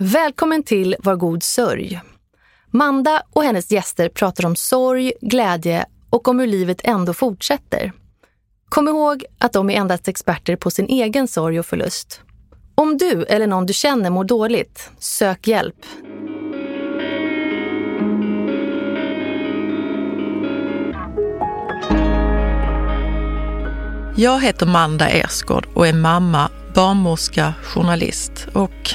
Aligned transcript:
Välkommen 0.00 0.62
till 0.62 0.96
Var 0.98 1.16
god 1.16 1.42
sörj. 1.42 2.00
Manda 2.70 3.22
och 3.30 3.42
hennes 3.42 3.70
gäster 3.70 4.08
pratar 4.08 4.46
om 4.46 4.56
sorg, 4.56 5.12
glädje 5.20 5.86
och 6.10 6.28
om 6.28 6.38
hur 6.38 6.46
livet 6.46 6.80
ändå 6.84 7.14
fortsätter. 7.14 7.92
Kom 8.68 8.88
ihåg 8.88 9.24
att 9.38 9.52
de 9.52 9.70
är 9.70 9.74
endast 9.74 10.08
experter 10.08 10.56
på 10.56 10.70
sin 10.70 10.86
egen 10.86 11.28
sorg 11.28 11.58
och 11.58 11.66
förlust. 11.66 12.20
Om 12.74 12.98
du 12.98 13.24
eller 13.24 13.46
någon 13.46 13.66
du 13.66 13.72
känner 13.72 14.10
mår 14.10 14.24
dåligt, 14.24 14.90
sök 14.98 15.46
hjälp. 15.46 15.86
Jag 24.16 24.42
heter 24.42 24.66
Manda 24.66 25.08
Ersgård 25.08 25.66
och 25.74 25.86
är 25.86 25.92
mamma, 25.92 26.50
barnmorska, 26.74 27.54
journalist 27.62 28.48
och, 28.52 28.94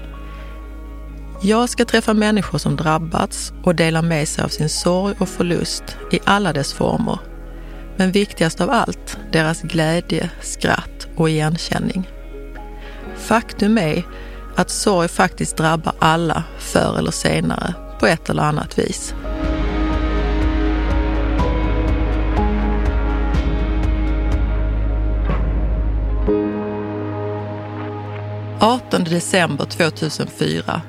Jag 1.43 1.69
ska 1.69 1.85
träffa 1.85 2.13
människor 2.13 2.57
som 2.57 2.75
drabbats 2.75 3.53
och 3.63 3.75
dela 3.75 4.01
med 4.01 4.27
sig 4.27 4.43
av 4.43 4.47
sin 4.47 4.69
sorg 4.69 5.15
och 5.19 5.29
förlust 5.29 5.83
i 6.11 6.19
alla 6.23 6.53
dess 6.53 6.73
former. 6.73 7.19
Men 7.97 8.11
viktigast 8.11 8.61
av 8.61 8.69
allt, 8.69 9.17
deras 9.31 9.61
glädje, 9.61 10.29
skratt 10.41 11.07
och 11.15 11.29
igenkänning. 11.29 12.09
Faktum 13.17 13.77
är 13.77 14.03
att 14.55 14.69
sorg 14.69 15.07
faktiskt 15.07 15.57
drabbar 15.57 15.93
alla 15.99 16.43
förr 16.59 16.97
eller 16.97 17.11
senare 17.11 17.73
på 17.99 18.07
ett 18.07 18.29
eller 18.29 18.43
annat 18.43 18.79
vis. 18.79 19.13
18 28.59 29.03
december 29.03 29.65
2004. 29.65 30.81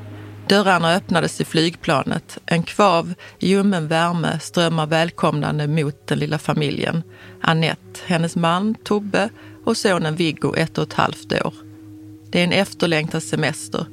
Dörrarna 0.52 0.94
öppnades 0.94 1.40
i 1.40 1.44
flygplanet. 1.44 2.38
En 2.46 2.62
kvav 2.62 3.14
ljummen 3.38 3.88
värme 3.88 4.38
strömmar 4.40 4.86
välkomnande 4.86 5.66
mot 5.66 6.06
den 6.06 6.18
lilla 6.18 6.38
familjen. 6.38 7.02
Annette, 7.40 8.00
hennes 8.06 8.36
man 8.36 8.74
Tobbe 8.74 9.28
och 9.64 9.76
sonen 9.76 10.16
Viggo, 10.16 10.54
ett 10.56 10.78
och 10.78 10.84
ett 10.84 10.92
halvt 10.92 11.32
år. 11.32 11.54
Det 12.30 12.40
är 12.40 12.44
en 12.44 12.52
efterlängtad 12.52 13.22
semester 13.22 13.86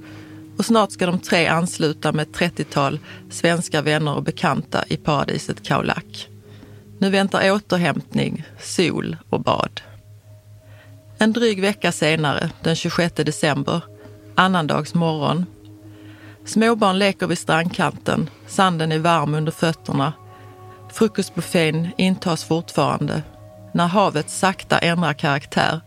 och 0.57 0.65
snart 0.65 0.91
ska 0.91 1.05
de 1.05 1.19
tre 1.19 1.47
ansluta 1.47 2.11
med 2.11 2.23
ett 2.23 2.35
30-tal 2.35 2.99
svenska 3.29 3.81
vänner 3.81 4.15
och 4.15 4.23
bekanta 4.23 4.83
i 4.87 4.97
paradiset 4.97 5.63
Kaulak. 5.63 6.27
Nu 6.97 7.09
väntar 7.09 7.51
återhämtning, 7.51 8.43
sol 8.61 9.17
och 9.29 9.41
bad. 9.41 9.81
En 11.17 11.33
dryg 11.33 11.61
vecka 11.61 11.91
senare, 11.91 12.49
den 12.63 12.75
26 12.75 13.15
december, 13.15 13.81
annandags 14.35 14.93
morgon. 14.93 15.45
Småbarn 16.45 16.99
leker 16.99 17.27
vid 17.27 17.37
strandkanten, 17.37 18.29
sanden 18.47 18.91
är 18.91 18.99
varm 18.99 19.33
under 19.33 19.51
fötterna. 19.51 20.13
Frukostbuffén 20.93 21.89
intas 21.97 22.43
fortfarande 22.43 23.23
när 23.73 23.87
havet 23.87 24.29
sakta 24.29 24.77
ändrar 24.77 25.13
karaktär 25.13 25.81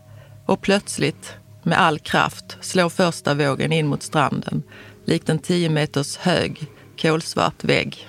och 0.45 0.61
plötsligt, 0.61 1.33
med 1.63 1.79
all 1.81 1.99
kraft, 1.99 2.57
slår 2.61 2.89
första 2.89 3.33
vågen 3.33 3.71
in 3.71 3.87
mot 3.87 4.03
stranden 4.03 4.63
likt 5.05 5.29
en 5.29 5.39
tio 5.39 5.69
meters 5.69 6.17
hög, 6.17 6.67
kolsvart 7.01 7.63
vägg. 7.63 8.07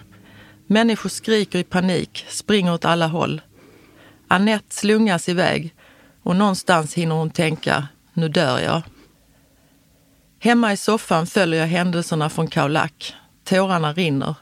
Människor 0.67 1.11
skriker 1.11 1.59
i 1.59 1.65
panik, 1.65 2.27
springer 2.29 2.75
åt 2.75 2.85
alla 2.85 3.07
håll. 3.07 3.41
Annette 4.29 4.75
slungas 4.75 5.29
iväg 5.29 5.75
och 6.23 6.37
någonstans 6.37 6.95
hinner 6.95 7.15
hon 7.15 7.31
tänka, 7.31 7.89
nu 8.13 8.29
dör 8.29 8.59
jag. 8.59 8.83
Hemma 10.45 10.73
i 10.73 10.77
soffan 10.77 11.27
följer 11.27 11.61
jag 11.61 11.67
händelserna 11.67 12.31
från 12.31 12.49
Kaulak. 12.49 13.15
Tårarna 13.45 13.93
rinner. 13.93 14.35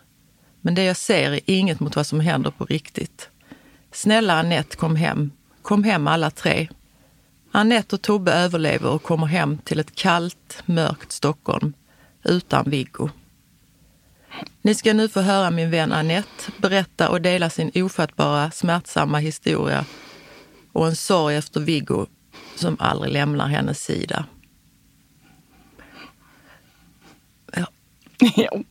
Men 0.61 0.75
det 0.75 0.85
jag 0.85 0.97
ser 0.97 1.33
är 1.33 1.41
inget 1.47 1.81
mot 1.81 1.97
vad 1.97 2.07
som 2.07 2.21
händer 2.21 2.51
på 2.51 2.65
riktigt. 2.65 3.29
Snälla 3.93 4.39
Annette, 4.39 4.77
kom 4.77 4.97
hem. 4.97 5.31
Kom 5.63 5.85
hem 5.85 6.07
alla 6.07 6.31
tre. 6.31 6.69
Annette 7.53 7.97
och 7.97 8.03
Tobbe 8.03 8.33
överlever 8.33 8.91
och 8.91 9.03
kommer 9.03 9.27
hem 9.27 9.59
till 9.59 9.81
ett 9.81 9.95
kallt, 9.95 10.63
mörkt 10.67 11.13
Stockholm 11.13 11.73
utan 12.25 12.71
Viggo. 12.71 13.11
Ni 14.63 14.75
ska 14.75 14.93
nu 14.93 15.09
få 15.09 15.21
höra 15.21 15.51
min 15.51 15.71
vän 15.71 15.93
Annette 15.93 16.53
berätta 16.59 17.09
och 17.09 17.23
dela 17.23 17.51
sin 17.51 17.71
ofattbara, 17.75 18.51
smärtsamma 18.51 19.19
historia 19.19 19.84
och 20.73 20.87
en 20.87 20.97
sorg 20.97 21.37
efter 21.37 21.61
Viggo 21.61 22.07
som 22.57 22.77
aldrig 22.81 23.13
lämnar 23.13 23.47
hennes 23.47 23.84
sida. 23.84 24.25
ja. 28.37 28.62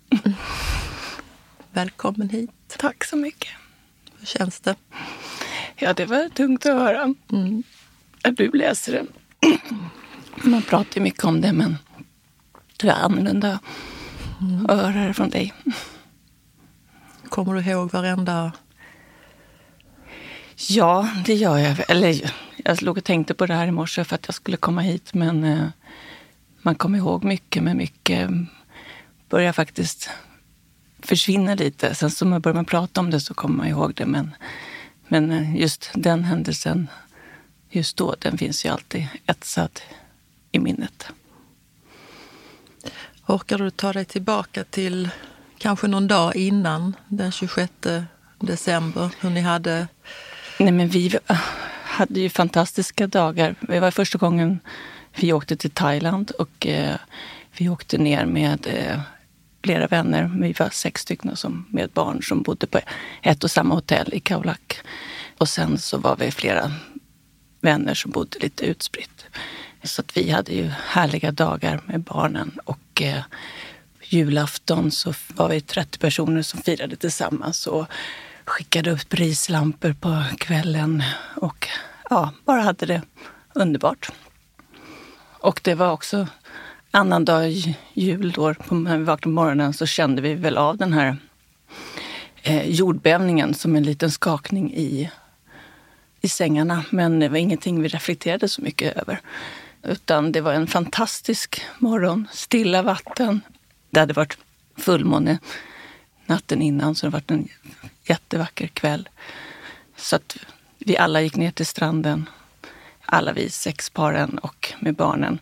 Välkommen 1.72 2.30
hit. 2.30 2.50
Tack 2.78 3.04
så 3.04 3.16
mycket. 3.16 3.50
Hur 4.20 4.26
känns 4.26 4.60
det? 4.60 4.76
Ja, 5.76 5.94
det 5.94 6.06
var 6.06 6.30
tungt 6.30 6.66
att 6.66 6.74
höra. 6.74 7.14
Mm. 7.32 7.64
Att 8.24 8.38
du 8.38 8.52
läser 8.52 8.92
det. 8.92 9.06
Man 10.50 10.62
pratar 10.62 10.96
ju 10.96 11.02
mycket 11.02 11.24
om 11.24 11.42
det, 11.42 11.54
men 11.54 11.78
det 12.78 12.88
är 12.88 12.94
annorlunda 12.94 13.60
mm. 14.42 14.66
att 14.66 14.78
höra 14.78 15.08
det 15.08 15.14
från 15.14 15.30
dig. 15.30 15.54
Kommer 17.30 17.54
du 17.54 17.62
ihåg 17.72 17.92
varenda 17.92 18.52
Ja, 20.70 21.10
det 21.26 21.34
gör 21.34 21.58
jag. 21.58 21.90
Eller 21.90 22.32
jag 22.58 22.82
låg 22.82 22.98
och 22.98 23.04
tänkte 23.04 23.34
på 23.34 23.46
det 23.46 23.54
här 23.54 23.68
i 23.68 23.72
morse 23.72 24.04
för 24.04 24.16
att 24.16 24.28
jag 24.28 24.36
skulle 24.36 24.58
komma 24.58 24.82
hit. 24.82 25.14
Men 25.14 25.44
eh, 25.44 25.68
man 26.62 26.76
kommer 26.76 26.98
ihåg 26.98 27.24
mycket, 27.24 27.64
men 27.64 27.78
mycket 27.78 28.30
börjar 29.32 29.54
faktiskt 29.54 30.10
försvinna 31.00 31.56
lite. 31.56 31.96
Sen 31.96 32.12
så 32.12 32.40
börjar 32.40 32.56
man 32.56 32.66
prata 32.66 33.02
om 33.02 33.10
det 33.10 33.20
så 33.20 33.34
kommer 33.34 33.58
man 33.58 33.68
ihåg 33.68 33.94
det. 33.96 34.06
Men, 34.06 34.32
men 35.08 35.32
eh, 35.32 35.56
just 35.56 35.92
den 35.94 36.24
händelsen, 36.24 36.88
just 37.70 37.98
då, 37.98 38.16
den 38.20 38.38
finns 38.38 38.66
ju 38.66 38.70
alltid 38.70 39.08
etsad 39.26 39.82
i 40.52 40.60
minnet. 40.60 41.08
Orkar 43.26 43.58
du 43.58 43.70
ta 43.70 43.94
dig 43.94 44.06
tillbaka 44.06 44.64
till 44.64 45.10
kanske 45.58 45.88
någon 45.88 46.08
dag 46.08 46.36
innan 46.36 46.96
den 47.08 47.32
26 47.32 47.72
december, 48.40 49.10
hur 49.20 49.30
ni 49.30 49.42
hade 49.42 49.88
Nej, 50.60 50.72
men 50.72 50.88
vi 50.88 51.20
hade 51.84 52.20
ju 52.20 52.30
fantastiska 52.30 53.08
dagar. 53.08 53.56
Det 53.60 53.80
var 53.80 53.92
första 53.92 54.18
gången 54.18 54.60
vi 55.16 55.34
åkte 55.34 55.56
till 55.56 55.72
Thailand 55.72 56.32
och 56.32 56.68
eh, 56.68 56.96
vi 57.58 57.70
åkte 57.70 57.98
ner 57.98 58.26
med 58.26 58.68
eh, 58.68 59.00
flera 59.64 59.88
vänner. 59.88 60.32
Vi 60.42 60.54
var 60.54 60.70
sex 60.70 61.02
stycken 61.02 61.36
som, 61.36 61.66
med 61.70 61.90
barn 61.90 62.24
som 62.24 62.42
bodde 62.42 62.68
på 62.68 62.80
ett 63.22 63.44
och 63.44 63.52
samma 63.52 63.76
hotell 63.76 64.14
i 64.14 64.20
Kaulak. 64.20 64.78
Och 65.38 65.50
sen 65.50 65.78
så 65.78 65.98
var 65.98 66.16
vi 66.16 66.32
flera 66.32 66.72
vänner 67.62 67.94
som 67.94 68.12
bodde 68.12 68.40
lite 68.40 68.66
utspritt. 68.66 69.26
Så 69.84 70.02
att 70.02 70.18
vi 70.18 70.32
hade 70.32 70.52
ju 70.54 70.72
härliga 70.88 71.32
dagar 71.32 71.82
med 71.86 72.00
barnen. 72.02 72.60
Och 72.66 73.02
eh, 73.02 73.24
julafton 74.04 74.92
så 74.92 75.14
var 75.28 75.50
vi 75.50 75.62
30 75.62 76.00
personer 76.00 76.42
som 76.42 76.62
firade 76.62 76.96
tillsammans. 76.96 77.68
Och 77.68 77.86
skickade 78.46 78.92
upp 78.92 79.14
rislampor 79.14 79.94
på 79.94 80.24
kvällen 80.38 81.04
och 81.36 81.68
ja, 82.10 82.34
bara 82.46 82.62
hade 82.62 82.86
det 82.86 83.02
underbart. 83.54 84.12
Och 85.42 85.62
det 85.64 85.76
var 85.76 85.92
också 85.92 86.28
annandag 86.92 87.48
jul 87.94 88.32
då, 88.32 88.54
när 88.70 88.98
vi 88.98 89.04
vaknade 89.04 89.22
på 89.22 89.30
morgonen 89.30 89.74
så 89.74 89.86
kände 89.86 90.22
vi 90.22 90.34
väl 90.34 90.58
av 90.58 90.78
den 90.78 90.94
här 90.94 91.18
eh, 92.44 92.70
jordbävningen 92.70 93.54
som 93.54 93.76
en 93.76 93.84
liten 93.84 94.12
skakning 94.12 94.74
i, 94.74 95.12
i 96.22 96.30
sängarna. 96.30 96.86
Men 96.90 97.20
det 97.20 97.30
var 97.30 97.38
ingenting 97.38 97.82
vi 97.82 97.88
reflekterade 97.88 98.50
så 98.50 98.62
mycket 98.62 98.98
över. 98.98 99.22
Utan 99.84 100.32
det 100.32 100.42
var 100.42 100.54
en 100.54 100.68
fantastisk 100.68 101.62
morgon, 101.80 102.28
stilla 102.32 102.82
vatten. 102.82 103.42
Det 103.90 104.00
hade 104.00 104.14
varit 104.14 104.38
fullmåne 104.78 105.40
natten 106.26 106.62
innan 106.62 106.96
så 106.96 107.06
det 107.06 107.12
varit 107.12 107.32
en 107.32 107.48
jättevacker 108.04 108.68
kväll. 108.68 109.10
Så 109.96 110.16
att 110.16 110.38
vi 110.78 110.98
alla 110.98 111.22
gick 111.22 111.36
ner 111.36 111.52
till 111.52 111.66
stranden. 111.66 112.30
Alla 113.06 113.34
vi 113.34 113.50
sex 113.50 113.90
paren 113.90 114.38
och 114.38 114.74
med 114.80 114.96
barnen. 114.96 115.40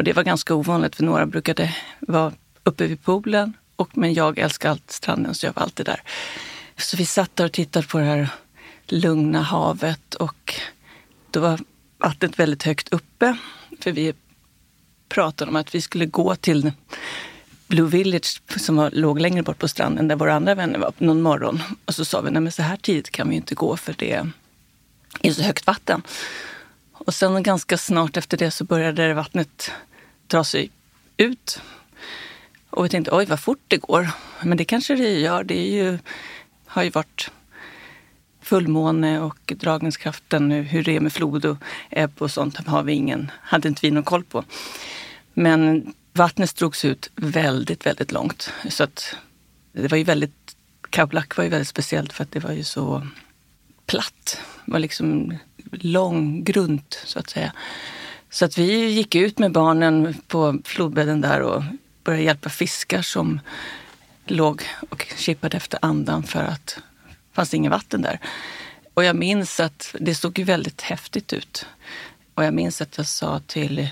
Och 0.00 0.04
det 0.04 0.12
var 0.12 0.22
ganska 0.22 0.54
ovanligt 0.54 0.96
för 0.96 1.04
några 1.04 1.26
brukade 1.26 1.74
vara 2.00 2.32
uppe 2.64 2.86
vid 2.86 3.02
poolen 3.02 3.52
Och, 3.76 3.96
men 3.96 4.14
jag 4.14 4.38
älskar 4.38 4.70
allt 4.70 4.90
stranden 4.90 5.34
så 5.34 5.46
jag 5.46 5.52
var 5.52 5.62
alltid 5.62 5.86
där. 5.86 6.02
Så 6.76 6.96
vi 6.96 7.06
satt 7.06 7.36
där 7.36 7.44
och 7.44 7.52
tittade 7.52 7.86
på 7.86 7.98
det 7.98 8.04
här 8.04 8.28
lugna 8.86 9.42
havet 9.42 10.14
och 10.14 10.54
då 11.30 11.40
var 11.40 11.60
vattnet 11.98 12.38
väldigt 12.38 12.62
högt 12.62 12.88
uppe. 12.92 13.36
För 13.80 13.92
vi 13.92 14.14
pratade 15.08 15.50
om 15.50 15.56
att 15.56 15.74
vi 15.74 15.80
skulle 15.80 16.06
gå 16.06 16.36
till 16.36 16.72
Blue 17.66 17.88
Village 17.88 18.42
som 18.56 18.76
var, 18.76 18.90
låg 18.90 19.20
längre 19.20 19.42
bort 19.42 19.58
på 19.58 19.68
stranden 19.68 20.08
där 20.08 20.16
våra 20.16 20.34
andra 20.34 20.54
vänner 20.54 20.78
var 20.78 20.92
någon 20.98 21.22
morgon. 21.22 21.62
Och 21.84 21.94
så 21.94 22.04
sa 22.04 22.20
vi, 22.20 22.30
nej 22.30 22.42
men 22.42 22.52
så 22.52 22.62
här 22.62 22.76
tidigt 22.76 23.10
kan 23.10 23.28
vi 23.28 23.36
inte 23.36 23.54
gå 23.54 23.76
för 23.76 23.94
det 23.98 24.12
är 25.22 25.32
så 25.32 25.42
högt 25.42 25.66
vatten. 25.66 26.02
Och 26.92 27.14
sen 27.14 27.42
ganska 27.42 27.78
snart 27.78 28.16
efter 28.16 28.36
det 28.36 28.50
så 28.50 28.64
började 28.64 29.14
vattnet 29.14 29.72
dra 30.30 30.44
sig 30.44 30.70
ut. 31.16 31.60
Och 32.70 32.84
vi 32.84 32.88
tänkte, 32.88 33.16
oj 33.16 33.24
vad 33.24 33.40
fort 33.40 33.62
det 33.68 33.76
går. 33.76 34.08
Men 34.42 34.56
det 34.58 34.64
kanske 34.64 34.94
det 34.94 35.18
gör. 35.18 35.44
Det 35.44 35.58
är 35.58 35.84
ju, 35.84 35.98
har 36.66 36.82
ju 36.82 36.90
varit 36.90 37.30
fullmåne 38.42 39.20
och 39.20 39.52
dragningskraften, 39.56 40.48
nu, 40.48 40.62
hur 40.62 40.84
det 40.84 40.96
är 40.96 41.00
med 41.00 41.12
flod 41.12 41.44
och 41.44 41.56
ebb 41.90 42.12
och 42.18 42.30
sånt 42.30 42.66
har 42.66 42.82
vi 42.82 42.92
ingen, 42.92 43.30
hade 43.42 43.68
inte 43.68 43.80
vi 43.82 43.90
någon 43.90 44.02
koll 44.02 44.24
på. 44.24 44.44
Men 45.34 45.94
vattnet 46.12 46.56
drogs 46.56 46.84
ut 46.84 47.10
väldigt, 47.16 47.86
väldigt 47.86 48.12
långt. 48.12 48.52
Så 48.68 48.84
att 48.84 49.16
det 49.72 49.88
var 49.88 49.98
ju 49.98 50.04
väldigt, 50.04 50.56
Kablak 50.90 51.36
var 51.36 51.44
ju 51.44 51.50
väldigt 51.50 51.68
speciellt 51.68 52.12
för 52.12 52.22
att 52.24 52.32
det 52.32 52.40
var 52.40 52.52
ju 52.52 52.64
så 52.64 53.06
platt. 53.86 54.40
Det 54.64 54.72
var 54.72 54.78
liksom 54.78 55.38
lång, 55.72 56.44
grunt 56.44 57.02
så 57.04 57.18
att 57.18 57.30
säga. 57.30 57.52
Så 58.30 58.44
att 58.44 58.58
vi 58.58 58.86
gick 58.86 59.14
ut 59.14 59.38
med 59.38 59.52
barnen 59.52 60.14
på 60.28 60.58
flodbädden 60.64 61.20
där 61.20 61.40
och 61.40 61.62
började 62.04 62.24
hjälpa 62.24 62.48
fiskar 62.48 63.02
som 63.02 63.40
låg 64.26 64.62
och 64.90 65.06
kippade 65.16 65.56
efter 65.56 65.78
andan 65.82 66.22
för 66.22 66.44
att 66.44 66.66
det 67.08 67.34
fanns 67.34 67.54
inget 67.54 67.70
vatten 67.70 68.02
där. 68.02 68.20
Och 68.94 69.04
jag 69.04 69.16
minns 69.16 69.60
att 69.60 69.94
det 70.00 70.14
såg 70.14 70.38
ju 70.38 70.44
väldigt 70.44 70.80
häftigt 70.80 71.32
ut. 71.32 71.66
Och 72.34 72.44
jag 72.44 72.54
minns 72.54 72.80
att 72.80 72.96
jag 72.96 73.06
sa 73.06 73.40
till 73.46 73.88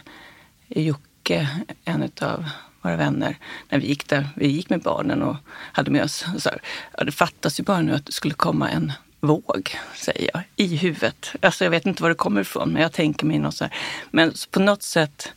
Jocke, 0.68 1.48
en 1.84 2.10
av 2.20 2.44
våra 2.82 2.96
vänner, 2.96 3.38
när 3.68 3.78
vi 3.78 3.86
gick 3.86 4.08
där, 4.08 4.28
vi 4.36 4.48
gick 4.48 4.70
med 4.70 4.82
barnen 4.82 5.22
och 5.22 5.36
hade 5.48 5.90
med 5.90 6.04
oss, 6.04 6.24
så 6.38 6.48
här, 6.48 6.62
ja, 6.98 7.04
det 7.04 7.12
fattas 7.12 7.60
ju 7.60 7.64
bara 7.64 7.82
nu 7.82 7.94
att 7.94 8.06
det 8.06 8.12
skulle 8.12 8.34
komma 8.34 8.70
en 8.70 8.92
våg, 9.20 9.76
säger 9.94 10.30
jag, 10.34 10.42
i 10.56 10.76
huvudet. 10.76 11.32
Alltså 11.42 11.64
jag 11.64 11.70
vet 11.70 11.86
inte 11.86 12.02
var 12.02 12.10
det 12.10 12.14
kommer 12.14 12.40
ifrån, 12.40 12.72
men 12.72 12.82
jag 12.82 12.92
tänker 12.92 13.26
mig 13.26 13.38
något 13.38 13.54
så 13.54 13.64
här. 13.64 13.74
Men 14.10 14.32
på 14.50 14.60
något 14.60 14.82
sätt 14.82 15.32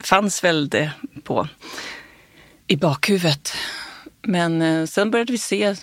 fanns 0.00 0.44
väl 0.44 0.68
det 0.68 0.90
på 1.24 1.48
i 2.66 2.76
bakhuvudet. 2.76 3.52
Men 4.22 4.62
eh, 4.62 4.86
sen 4.86 5.10
började 5.10 5.32
vi 5.32 5.38
se 5.38 5.76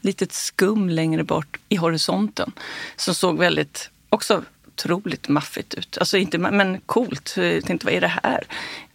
litet 0.00 0.32
skum 0.32 0.88
längre 0.88 1.24
bort 1.24 1.56
i 1.68 1.76
horisonten 1.76 2.52
som 2.96 3.14
såg 3.14 3.38
väldigt, 3.38 3.90
också 4.08 4.44
otroligt 4.66 5.28
maffigt 5.28 5.74
ut. 5.74 5.98
Alltså 5.98 6.16
inte, 6.16 6.38
men 6.38 6.80
coolt. 6.80 7.34
Jag 7.36 7.64
tänkte, 7.64 7.86
vad 7.86 7.94
är 7.94 8.00
det 8.00 8.20
här? 8.22 8.44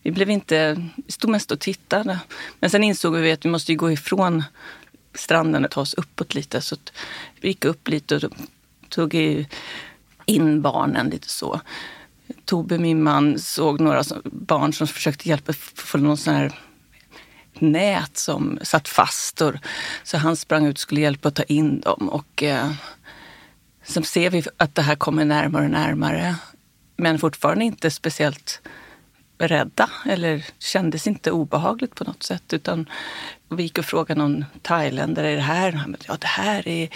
Vi 0.01 0.12
blev 0.12 0.30
inte, 0.30 0.88
vi 0.95 1.12
stod 1.12 1.31
mest 1.31 1.51
och 1.51 1.60
tittade. 1.60 2.19
Men 2.60 2.69
sen 2.69 2.83
insåg 2.83 3.16
vi 3.16 3.31
att 3.31 3.45
vi 3.45 3.50
måste 3.50 3.75
gå 3.75 3.92
ifrån 3.92 4.44
stranden 5.15 5.65
och 5.65 5.71
ta 5.71 5.81
oss 5.81 5.94
uppåt 5.94 6.35
lite. 6.35 6.62
Så 6.62 6.75
vi 7.41 7.47
gick 7.47 7.65
upp 7.65 7.88
lite 7.88 8.15
och 8.15 8.33
tog 8.89 9.15
in 10.25 10.62
barnen 10.62 11.09
lite 11.09 11.29
så. 11.29 11.62
Tobbe, 12.45 12.77
min 12.77 13.03
man, 13.03 13.39
såg 13.39 13.79
några 13.79 14.03
barn 14.23 14.73
som 14.73 14.88
försökte 14.88 15.29
hjälpa 15.29 15.53
få 15.75 15.97
någon 15.97 16.17
sån 16.17 16.33
här 16.33 16.59
nät 17.59 18.17
som 18.17 18.59
satt 18.62 18.88
fast. 18.88 19.41
Och, 19.41 19.53
så 20.03 20.17
han 20.17 20.35
sprang 20.35 20.65
ut 20.65 20.75
och 20.75 20.79
skulle 20.79 21.01
hjälpa 21.01 21.27
att 21.27 21.35
ta 21.35 21.44
in 21.44 21.79
dem. 21.79 22.09
Och, 22.09 22.44
eh, 22.44 22.71
sen 23.83 24.03
ser 24.03 24.29
vi 24.29 24.44
att 24.57 24.75
det 24.75 24.81
här 24.81 24.95
kommer 24.95 25.25
närmare 25.25 25.65
och 25.65 25.71
närmare. 25.71 26.35
Men 26.97 27.19
fortfarande 27.19 27.65
inte 27.65 27.91
speciellt 27.91 28.62
rädda 29.38 29.89
eller 30.06 30.45
kändes 30.59 31.07
inte 31.07 31.31
obehagligt 31.31 31.95
på 31.95 32.03
något 32.03 32.23
sätt. 32.23 32.53
Utan 32.53 32.89
vi 33.50 33.63
gick 33.63 33.77
och 33.77 33.86
frågade 33.86 34.21
någon 34.21 34.45
thailändare, 34.62 35.30
är 35.30 35.36
det 35.36 35.42
här? 35.42 35.71
Han 35.71 35.92
bara, 35.92 35.97
ja, 36.07 36.18
det 36.19 36.27
här 36.27 36.68
är... 36.68 36.89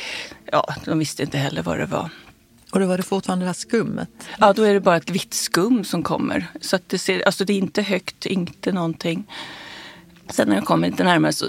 Ja, 0.52 0.76
de 0.86 1.00
visste 1.00 1.24
inte 1.24 1.38
heller 1.38 1.62
vad 1.62 1.80
det 1.80 1.86
var. 1.86 2.10
Och 2.72 2.80
då 2.80 2.86
var 2.86 2.98
det 2.98 3.04
fortfarande 3.04 3.46
det 3.46 3.50
här 3.50 3.54
skummet? 3.54 4.10
Ja, 4.40 4.54
då 4.54 4.64
är 4.64 4.74
det 4.74 4.80
bara 4.80 4.98
ett 4.98 5.10
vitt 5.10 5.34
skum 5.34 5.84
som 5.84 6.04
kommer. 6.04 6.48
Så 6.62 6.76
att 6.76 6.90
det, 6.90 6.98
ser, 6.98 7.26
alltså 7.26 7.46
det 7.46 7.54
är 7.54 7.58
inte 7.58 7.82
högt, 7.82 8.26
inte 8.26 8.72
någonting. 8.72 9.24
Sen 10.30 10.48
när 10.48 10.56
jag 10.56 10.66
kommer 10.66 10.90
lite 10.90 11.04
närmare 11.04 11.34
så 11.34 11.46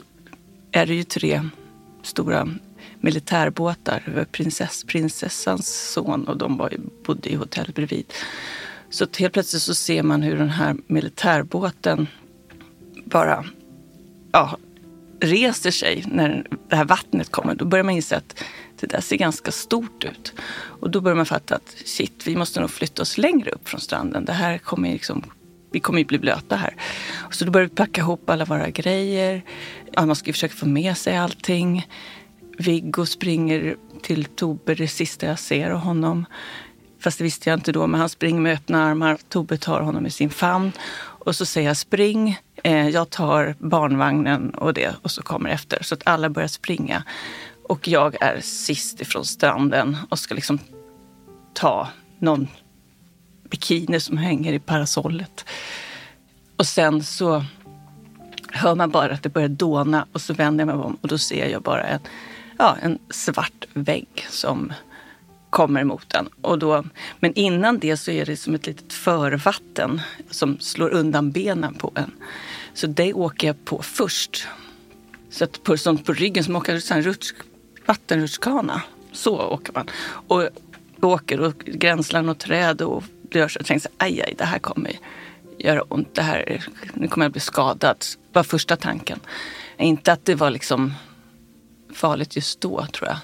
är 0.72 0.86
det 0.86 0.94
ju 0.94 1.04
tre 1.04 1.48
stora 2.02 2.48
militärbåtar. 3.00 4.26
Prinsess, 4.32 4.84
prinsessans 4.84 5.92
son 5.92 6.28
och 6.28 6.36
de 6.36 6.56
var, 6.56 6.74
bodde 7.04 7.28
i 7.28 7.34
hotellet 7.34 7.74
bredvid. 7.74 8.12
Så 8.90 9.06
helt 9.18 9.32
plötsligt 9.32 9.62
så 9.62 9.74
ser 9.74 10.02
man 10.02 10.22
hur 10.22 10.36
den 10.36 10.50
här 10.50 10.76
militärbåten 10.86 12.06
bara 13.04 13.44
ja, 14.32 14.56
reser 15.20 15.70
sig 15.70 16.04
när 16.06 16.46
det 16.68 16.76
här 16.76 16.84
vattnet 16.84 17.30
kommer. 17.30 17.54
Då 17.54 17.64
börjar 17.64 17.84
man 17.84 17.94
inse 17.94 18.16
att 18.16 18.44
det 18.80 18.86
där 18.86 19.00
ser 19.00 19.16
ganska 19.16 19.52
stort 19.52 20.04
ut. 20.04 20.32
Och 20.52 20.90
då 20.90 21.00
börjar 21.00 21.16
man 21.16 21.26
fatta 21.26 21.54
att 21.54 21.76
shit, 21.84 22.22
vi 22.26 22.36
måste 22.36 22.60
nog 22.60 22.70
flytta 22.70 23.02
oss 23.02 23.18
längre 23.18 23.50
upp 23.50 23.68
från 23.68 23.80
stranden. 23.80 24.24
Det 24.24 24.32
här 24.32 24.58
kommer 24.58 24.92
liksom, 24.92 25.22
vi 25.72 25.80
kommer 25.80 25.98
ju 25.98 26.04
bli 26.04 26.18
blöta 26.18 26.56
här. 26.56 26.74
Så 27.30 27.44
då 27.44 27.50
börjar 27.50 27.68
vi 27.68 27.74
packa 27.74 28.00
ihop 28.00 28.30
alla 28.30 28.44
våra 28.44 28.70
grejer. 28.70 29.42
Ja, 29.92 30.06
man 30.06 30.16
ska 30.16 30.26
ju 30.26 30.32
försöka 30.32 30.54
få 30.54 30.66
med 30.66 30.96
sig 30.96 31.16
allting. 31.16 31.86
Viggo 32.58 33.06
springer 33.06 33.76
till 34.02 34.24
Tobbe, 34.24 34.74
det 34.74 34.88
sista 34.88 35.26
jag 35.26 35.38
ser 35.38 35.70
av 35.70 35.78
honom. 35.78 36.26
Fast 37.00 37.18
det 37.18 37.24
visste 37.24 37.50
jag 37.50 37.58
inte 37.58 37.72
då, 37.72 37.86
men 37.86 38.00
han 38.00 38.08
springer 38.08 38.40
med 38.40 38.54
öppna 38.54 38.84
armar. 38.84 39.18
Tobbe 39.28 39.56
tar 39.56 39.80
honom 39.80 40.06
i 40.06 40.10
sin 40.10 40.30
famn. 40.30 40.72
Och 40.96 41.36
så 41.36 41.46
säger 41.46 41.68
jag 41.68 41.76
spring, 41.76 42.38
eh, 42.62 42.88
jag 42.88 43.10
tar 43.10 43.54
barnvagnen 43.58 44.50
och 44.50 44.74
det 44.74 44.94
och 45.02 45.10
så 45.10 45.22
kommer 45.22 45.50
efter. 45.50 45.82
Så 45.82 45.94
att 45.94 46.02
alla 46.04 46.30
börjar 46.30 46.48
springa. 46.48 47.02
Och 47.68 47.88
jag 47.88 48.22
är 48.22 48.40
sist 48.40 49.00
ifrån 49.00 49.24
stranden 49.24 49.96
och 50.08 50.18
ska 50.18 50.34
liksom 50.34 50.58
ta 51.54 51.88
någon 52.18 52.48
bikini 53.50 54.00
som 54.00 54.16
hänger 54.16 54.52
i 54.52 54.58
parasollet. 54.58 55.44
Och 56.56 56.66
sen 56.66 57.04
så 57.04 57.44
hör 58.52 58.74
man 58.74 58.90
bara 58.90 59.12
att 59.12 59.22
det 59.22 59.28
börjar 59.28 59.48
dåna 59.48 60.06
och 60.12 60.20
så 60.20 60.34
vänder 60.34 60.66
jag 60.66 60.76
mig 60.76 60.86
om 60.86 60.96
och 61.00 61.08
då 61.08 61.18
ser 61.18 61.46
jag 61.46 61.62
bara 61.62 61.82
en, 61.82 62.00
ja, 62.58 62.76
en 62.82 62.98
svart 63.10 63.66
vägg 63.72 64.26
som 64.30 64.72
kommer 65.50 65.80
emot 65.80 66.08
den. 66.08 66.28
Och 66.40 66.58
då, 66.58 66.84
men 67.20 67.34
innan 67.34 67.78
det 67.78 67.96
så 67.96 68.10
är 68.10 68.26
det 68.26 68.36
som 68.36 68.54
ett 68.54 68.66
litet 68.66 68.92
förvatten 68.92 70.00
som 70.30 70.58
slår 70.60 70.90
undan 70.90 71.30
benen 71.30 71.74
på 71.74 71.92
en. 71.94 72.12
Så 72.80 72.86
det 72.86 73.14
åker 73.14 73.46
jag 73.46 73.64
på 73.64 73.82
först. 73.82 74.46
Så 75.30 75.44
att 75.44 75.62
på, 75.62 75.76
som 75.76 75.98
på 75.98 76.12
ryggen 76.12 76.44
som 76.44 76.56
åker 76.56 76.92
en 76.92 77.02
rutsch, 77.02 77.34
vattenrutschkana. 77.86 78.82
Så 79.12 79.40
åker 79.40 79.72
man. 79.72 79.90
Och 80.28 80.48
åker 81.00 81.40
och 81.40 81.58
gränslar 81.58 82.22
något 82.22 82.38
träd 82.38 82.82
och 82.82 83.04
gör 83.30 83.48
så 83.48 83.64
tänker 83.64 83.90
jag 83.98 84.06
aj, 84.06 84.22
aj, 84.22 84.34
det 84.38 84.44
här 84.44 84.58
kommer 84.58 84.92
göra 85.58 85.82
ont. 85.82 86.14
Det 86.14 86.22
här, 86.22 86.64
nu 86.94 87.08
kommer 87.08 87.24
jag 87.24 87.32
bli 87.32 87.40
skadad. 87.40 88.04
Var 88.32 88.42
första 88.42 88.76
tanken. 88.76 89.20
Inte 89.78 90.12
att 90.12 90.24
det 90.24 90.34
var 90.34 90.50
liksom 90.50 90.94
farligt 91.94 92.36
just 92.36 92.60
då 92.60 92.86
tror 92.86 93.08
jag. 93.08 93.18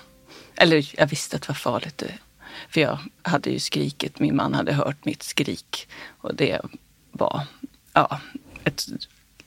Eller 0.57 0.91
jag 0.99 1.07
visste 1.07 1.37
att 1.37 1.43
det 1.43 1.49
var 1.49 1.55
farligt. 1.55 2.03
För 2.69 2.81
jag 2.81 2.99
hade 3.23 3.51
ju 3.51 3.59
skrikit, 3.59 4.19
min 4.19 4.37
man 4.37 4.55
hade 4.55 4.73
hört 4.73 5.05
mitt 5.05 5.23
skrik. 5.23 5.89
Och 6.19 6.35
det 6.35 6.61
var 7.13 7.43
ja, 7.93 8.21
ett, 8.65 8.87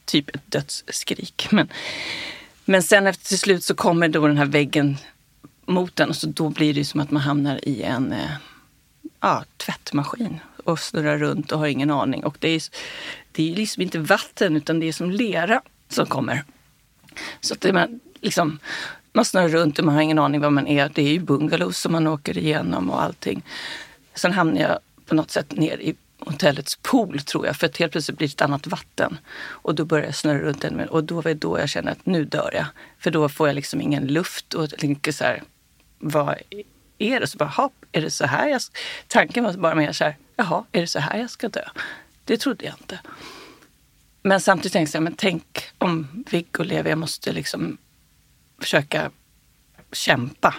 typ 0.10 0.36
ett 0.36 0.52
dödsskrik. 0.52 1.48
Men, 1.52 1.70
men 2.66 2.84
sen 2.84 3.08
efter 3.08 3.26
till 3.26 3.40
slut 3.40 3.64
så 3.64 3.76
kommer 3.76 4.08
då 4.08 4.28
den 4.28 4.38
här 4.38 4.46
väggen 4.46 4.98
mot 5.66 5.96
den 5.96 6.10
och 6.10 6.16
så 6.16 6.28
då 6.28 6.50
blir 6.50 6.74
det 6.74 6.86
som 6.86 7.00
att 7.00 7.12
man 7.12 7.22
hamnar 7.22 7.68
i 7.68 7.84
en 7.84 8.12
eh, 8.12 8.32
ja, 9.20 9.44
tvättmaskin 9.58 10.40
och 10.64 10.80
snurrar 10.80 11.18
runt 11.18 11.52
och 11.52 11.60
har 11.60 11.68
ingen 11.68 11.92
aning. 11.92 12.24
Och 12.24 12.38
det 12.40 12.50
är, 12.50 12.62
det 13.32 13.52
är 13.52 13.56
liksom 13.56 13.84
inte 13.84 14.00
vatten 14.00 14.56
utan 14.56 14.80
det 14.80 14.88
är 14.88 14.94
som 14.94 15.12
lera 15.12 15.62
som 15.90 16.06
kommer. 16.06 16.44
Så 17.42 17.54
att 17.54 17.62
det, 17.62 17.74
man, 17.74 18.00
liksom, 18.22 18.60
man 19.14 19.26
snurrar 19.26 19.50
runt 19.50 19.80
och 19.80 19.86
man 19.86 19.96
har 19.96 20.02
ingen 20.02 20.20
aning 20.20 20.42
var 20.42 20.50
man 20.50 20.68
är. 20.68 20.92
Det 20.94 21.02
är 21.02 21.12
ju 21.12 21.20
bungalows 21.20 21.78
som 21.78 21.92
man 21.92 22.08
åker 22.08 22.38
igenom 22.38 22.90
och 22.90 23.02
allting. 23.04 23.42
Sen 24.16 24.34
hamnar 24.34 24.62
jag 24.62 24.80
på 25.06 25.16
något 25.16 25.32
sätt 25.32 25.52
ner 25.52 25.78
i 25.78 25.96
hotellets 26.20 26.76
pool 26.76 27.20
tror 27.20 27.46
jag, 27.46 27.56
för 27.56 27.68
att 27.68 27.78
helt 27.78 27.92
plötsligt 27.92 28.18
blir 28.18 28.28
det 28.28 28.34
ett 28.34 28.42
annat 28.42 28.68
vatten. 28.68 29.18
Och 29.40 29.76
då 29.76 29.86
börjar 29.86 30.06
jag 30.06 30.16
snurra 30.16 30.40
runt 30.40 30.64
ännu 30.64 30.78
mer 30.78 30.90
och 30.90 31.04
då 31.04 31.16
var 31.16 31.24
det 31.24 31.34
då 31.34 31.60
jag 31.60 31.70
kände 31.70 31.92
att 31.92 32.06
nu 32.06 32.26
dör 32.26 32.50
jag. 32.54 32.66
För 33.00 33.12
då 33.12 33.30
får 33.30 33.48
jag 33.48 33.56
liksom 33.56 33.82
ingen 33.82 34.08
luft 34.08 34.54
och 34.54 34.70
tänker 34.70 35.12
så 35.12 35.24
här, 35.24 35.44
vad 36.00 36.36
är 36.98 37.20
det? 37.20 37.28
Så 37.28 37.38
bara, 37.38 37.50
hopp, 37.50 37.86
är 37.92 38.02
det 38.02 38.12
så 38.12 38.26
här 38.26 38.48
jag... 38.48 38.62
Tanken 39.08 39.44
var 39.44 39.54
bara 39.54 39.76
mer 39.76 39.92
så 39.92 40.04
här, 40.04 40.18
jaha, 40.36 40.64
är 40.72 40.82
det 40.82 40.88
så 40.88 41.00
här 41.00 41.18
jag 41.18 41.30
ska 41.30 41.50
dö? 41.50 41.70
Det 42.26 42.38
trodde 42.38 42.66
jag 42.66 42.74
inte. 42.74 43.00
Men 44.22 44.42
samtidigt 44.42 44.74
tänkte 44.74 44.96
jag, 44.96 45.04
men 45.04 45.16
tänk 45.16 45.70
om 45.78 46.24
Viggo 46.32 46.64
lever, 46.64 46.90
jag 46.90 47.00
måste 47.00 47.32
liksom 47.32 47.78
försöka 48.62 49.12
kämpa. 49.92 50.56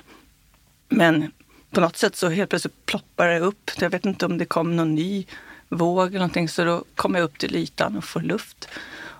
Men 0.89 1.33
på 1.71 1.81
något 1.81 1.97
sätt 1.97 2.17
så 2.17 2.29
helt 2.29 2.51
plötsligt 2.51 2.87
ploppar 2.87 3.27
det 3.29 3.39
upp. 3.39 3.71
Jag 3.79 3.91
vet 3.91 4.07
inte 4.07 4.27
om 4.27 4.39
det 4.39 4.45
kom 4.45 4.77
någon 4.77 4.95
ny 4.95 5.27
våg 5.71 6.09
eller 6.09 6.19
någonting. 6.19 6.49
Så 6.49 6.65
då 6.65 6.85
kommer 6.95 7.19
jag 7.19 7.25
upp 7.25 7.39
till 7.39 7.57
ytan 7.57 7.97
och 7.97 8.05
får 8.05 8.21
luft. 8.21 8.69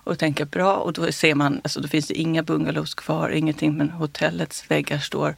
Och 0.03 0.19
tänker 0.19 0.45
bra. 0.45 0.75
Och 0.75 0.93
då 0.93 1.11
ser 1.11 1.35
man, 1.35 1.61
alltså 1.63 1.81
då 1.81 1.87
finns 1.87 2.07
det 2.07 2.13
inga 2.13 2.43
bungalows 2.43 2.93
kvar, 2.93 3.29
ingenting. 3.29 3.77
Men 3.77 3.89
hotellets 3.89 4.71
väggar 4.71 4.99
står 4.99 5.35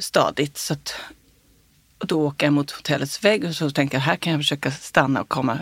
stadigt. 0.00 0.58
Så 0.58 0.72
att, 0.74 0.94
och 1.98 2.06
då 2.06 2.26
åker 2.26 2.46
jag 2.46 2.52
mot 2.52 2.70
hotellets 2.70 3.24
vägg 3.24 3.44
och 3.44 3.54
så 3.54 3.70
tänker 3.70 3.96
jag 3.96 4.02
här 4.02 4.16
kan 4.16 4.32
jag 4.32 4.40
försöka 4.40 4.70
stanna 4.70 5.20
och 5.20 5.28
komma. 5.28 5.58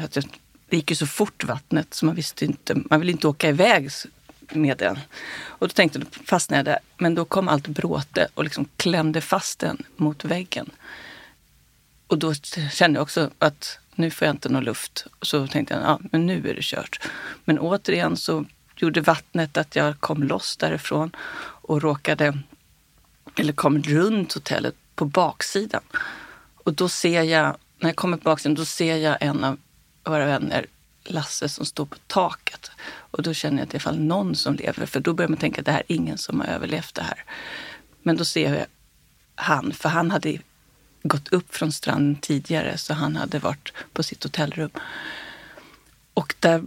Det 0.68 0.76
gick 0.76 0.90
ju 0.90 0.96
så 0.96 1.06
fort 1.06 1.44
vattnet 1.44 1.94
så 1.94 2.06
man 2.06 2.14
visste 2.14 2.44
inte, 2.44 2.74
man 2.90 3.00
vill 3.00 3.10
inte 3.10 3.28
åka 3.28 3.48
iväg 3.48 3.90
med 4.52 4.78
den. 4.78 4.98
Och 5.44 5.68
då 5.68 5.72
tänkte 5.72 5.98
jag, 5.98 6.06
då 6.06 6.24
fastnade 6.24 6.58
jag 6.58 6.64
där. 6.64 6.78
Men 6.98 7.14
då 7.14 7.24
kom 7.24 7.48
allt 7.48 7.66
bråte 7.66 8.28
och 8.34 8.44
liksom 8.44 8.68
klämde 8.76 9.20
fast 9.20 9.58
den 9.58 9.82
mot 9.96 10.24
väggen. 10.24 10.70
Och 12.06 12.18
då 12.18 12.34
kände 12.72 12.96
jag 12.96 13.02
också 13.02 13.30
att 13.38 13.78
nu 13.94 14.10
får 14.10 14.26
jag 14.26 14.34
inte 14.34 14.48
någon 14.48 14.64
luft. 14.64 15.06
Så 15.22 15.46
tänkte 15.46 15.74
jag, 15.74 15.82
ja 15.82 16.00
men 16.12 16.26
nu 16.26 16.48
är 16.48 16.54
det 16.54 16.62
kört. 16.62 17.00
Men 17.44 17.58
återigen 17.58 18.16
så 18.16 18.44
gjorde 18.76 19.00
vattnet 19.00 19.56
att 19.56 19.76
jag 19.76 20.00
kom 20.00 20.22
loss 20.22 20.56
därifrån 20.56 21.10
och 21.62 21.82
råkade, 21.82 22.38
eller 23.36 23.52
kom 23.52 23.82
runt 23.82 24.32
hotellet 24.32 24.74
på 24.94 25.04
baksidan. 25.04 25.82
Och 26.64 26.74
då 26.74 26.88
ser 26.88 27.22
jag, 27.22 27.56
när 27.78 27.88
jag 27.88 27.96
kommer 27.96 28.16
på 28.16 28.22
baksidan, 28.22 28.54
då 28.54 28.64
ser 28.64 28.96
jag 28.96 29.16
en 29.20 29.44
av 29.44 29.58
våra 30.04 30.26
vänner, 30.26 30.66
Lasse, 31.04 31.48
som 31.48 31.66
står 31.66 31.86
på 31.86 31.96
taket. 32.06 32.70
Och 32.84 33.22
då 33.22 33.34
känner 33.34 33.56
jag 33.56 33.64
att 33.64 33.70
det 33.70 33.76
är 33.76 33.80
fall 33.80 33.98
någon 33.98 34.34
som 34.34 34.54
lever, 34.54 34.86
för 34.86 35.00
då 35.00 35.14
börjar 35.14 35.28
man 35.28 35.38
tänka 35.38 35.60
att 35.60 35.66
det 35.66 35.72
här 35.72 35.82
är 35.88 35.94
ingen 35.96 36.18
som 36.18 36.40
har 36.40 36.46
överlevt 36.46 36.94
det 36.94 37.02
här. 37.02 37.24
Men 38.02 38.16
då 38.16 38.24
ser 38.24 38.54
jag 38.54 38.66
han, 39.34 39.72
för 39.72 39.88
han 39.88 40.10
hade 40.10 40.38
gått 41.02 41.32
upp 41.32 41.54
från 41.54 41.72
stranden 41.72 42.16
tidigare 42.16 42.78
så 42.78 42.94
han 42.94 43.16
hade 43.16 43.38
varit 43.38 43.72
på 43.92 44.02
sitt 44.02 44.22
hotellrum. 44.22 44.70
Och 46.14 46.34
där 46.40 46.62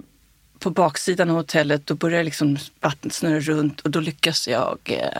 på 0.59 0.69
baksidan 0.69 1.29
av 1.29 1.35
hotellet 1.35 1.85
då 1.85 1.95
börjar 1.95 2.23
liksom 2.23 2.57
vattnet 2.79 3.13
snurra 3.13 3.39
runt 3.39 3.81
och 3.81 3.91
då 3.91 3.99
lyckas 3.99 4.47
jag 4.47 4.79
eh, 4.83 5.19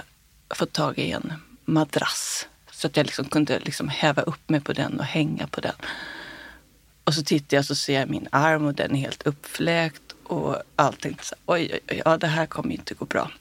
få 0.50 0.66
tag 0.66 0.98
i 1.00 1.12
en 1.12 1.34
madrass. 1.66 2.48
Så 2.72 2.88
att 2.88 2.98
jag 2.98 3.06
liksom 3.06 3.26
kunde 3.26 3.60
liksom 3.60 3.90
häva 3.90 4.22
upp 4.22 4.50
mig 4.50 4.62
på 4.62 4.74
den 4.74 5.00
och 5.00 5.06
hänga 5.06 5.48
på 5.48 5.62
den. 5.62 5.76
Och 7.04 7.14
så 7.14 7.24
tittar 7.24 7.58
jag 7.58 7.66
så 7.66 7.76
ser 7.76 8.00
jag 8.00 8.10
min 8.10 8.28
arm 8.32 8.66
och 8.66 8.74
den 8.74 8.96
är 8.96 9.00
helt 9.00 9.24
uppfläkt 9.24 10.02
och 10.24 10.56
allting. 10.76 11.18
Så, 11.22 11.36
oj, 11.46 11.70
oj, 11.74 11.80
oj, 11.90 12.02
ja 12.06 12.18
det 12.18 12.28
här 12.28 12.46
kommer 12.46 12.72
inte 12.72 12.94
gå 12.94 13.06
bra. 13.06 13.32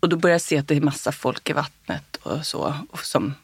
Och 0.00 0.08
då 0.08 0.16
börjar 0.16 0.34
jag 0.34 0.40
se 0.40 0.58
att 0.58 0.68
det 0.68 0.76
är 0.76 0.80
massa 0.80 1.12
folk 1.12 1.50
i 1.50 1.52
vattnet 1.52 2.16
och 2.16 2.46
så 2.46 2.74
och 2.90 3.04
som 3.04 3.34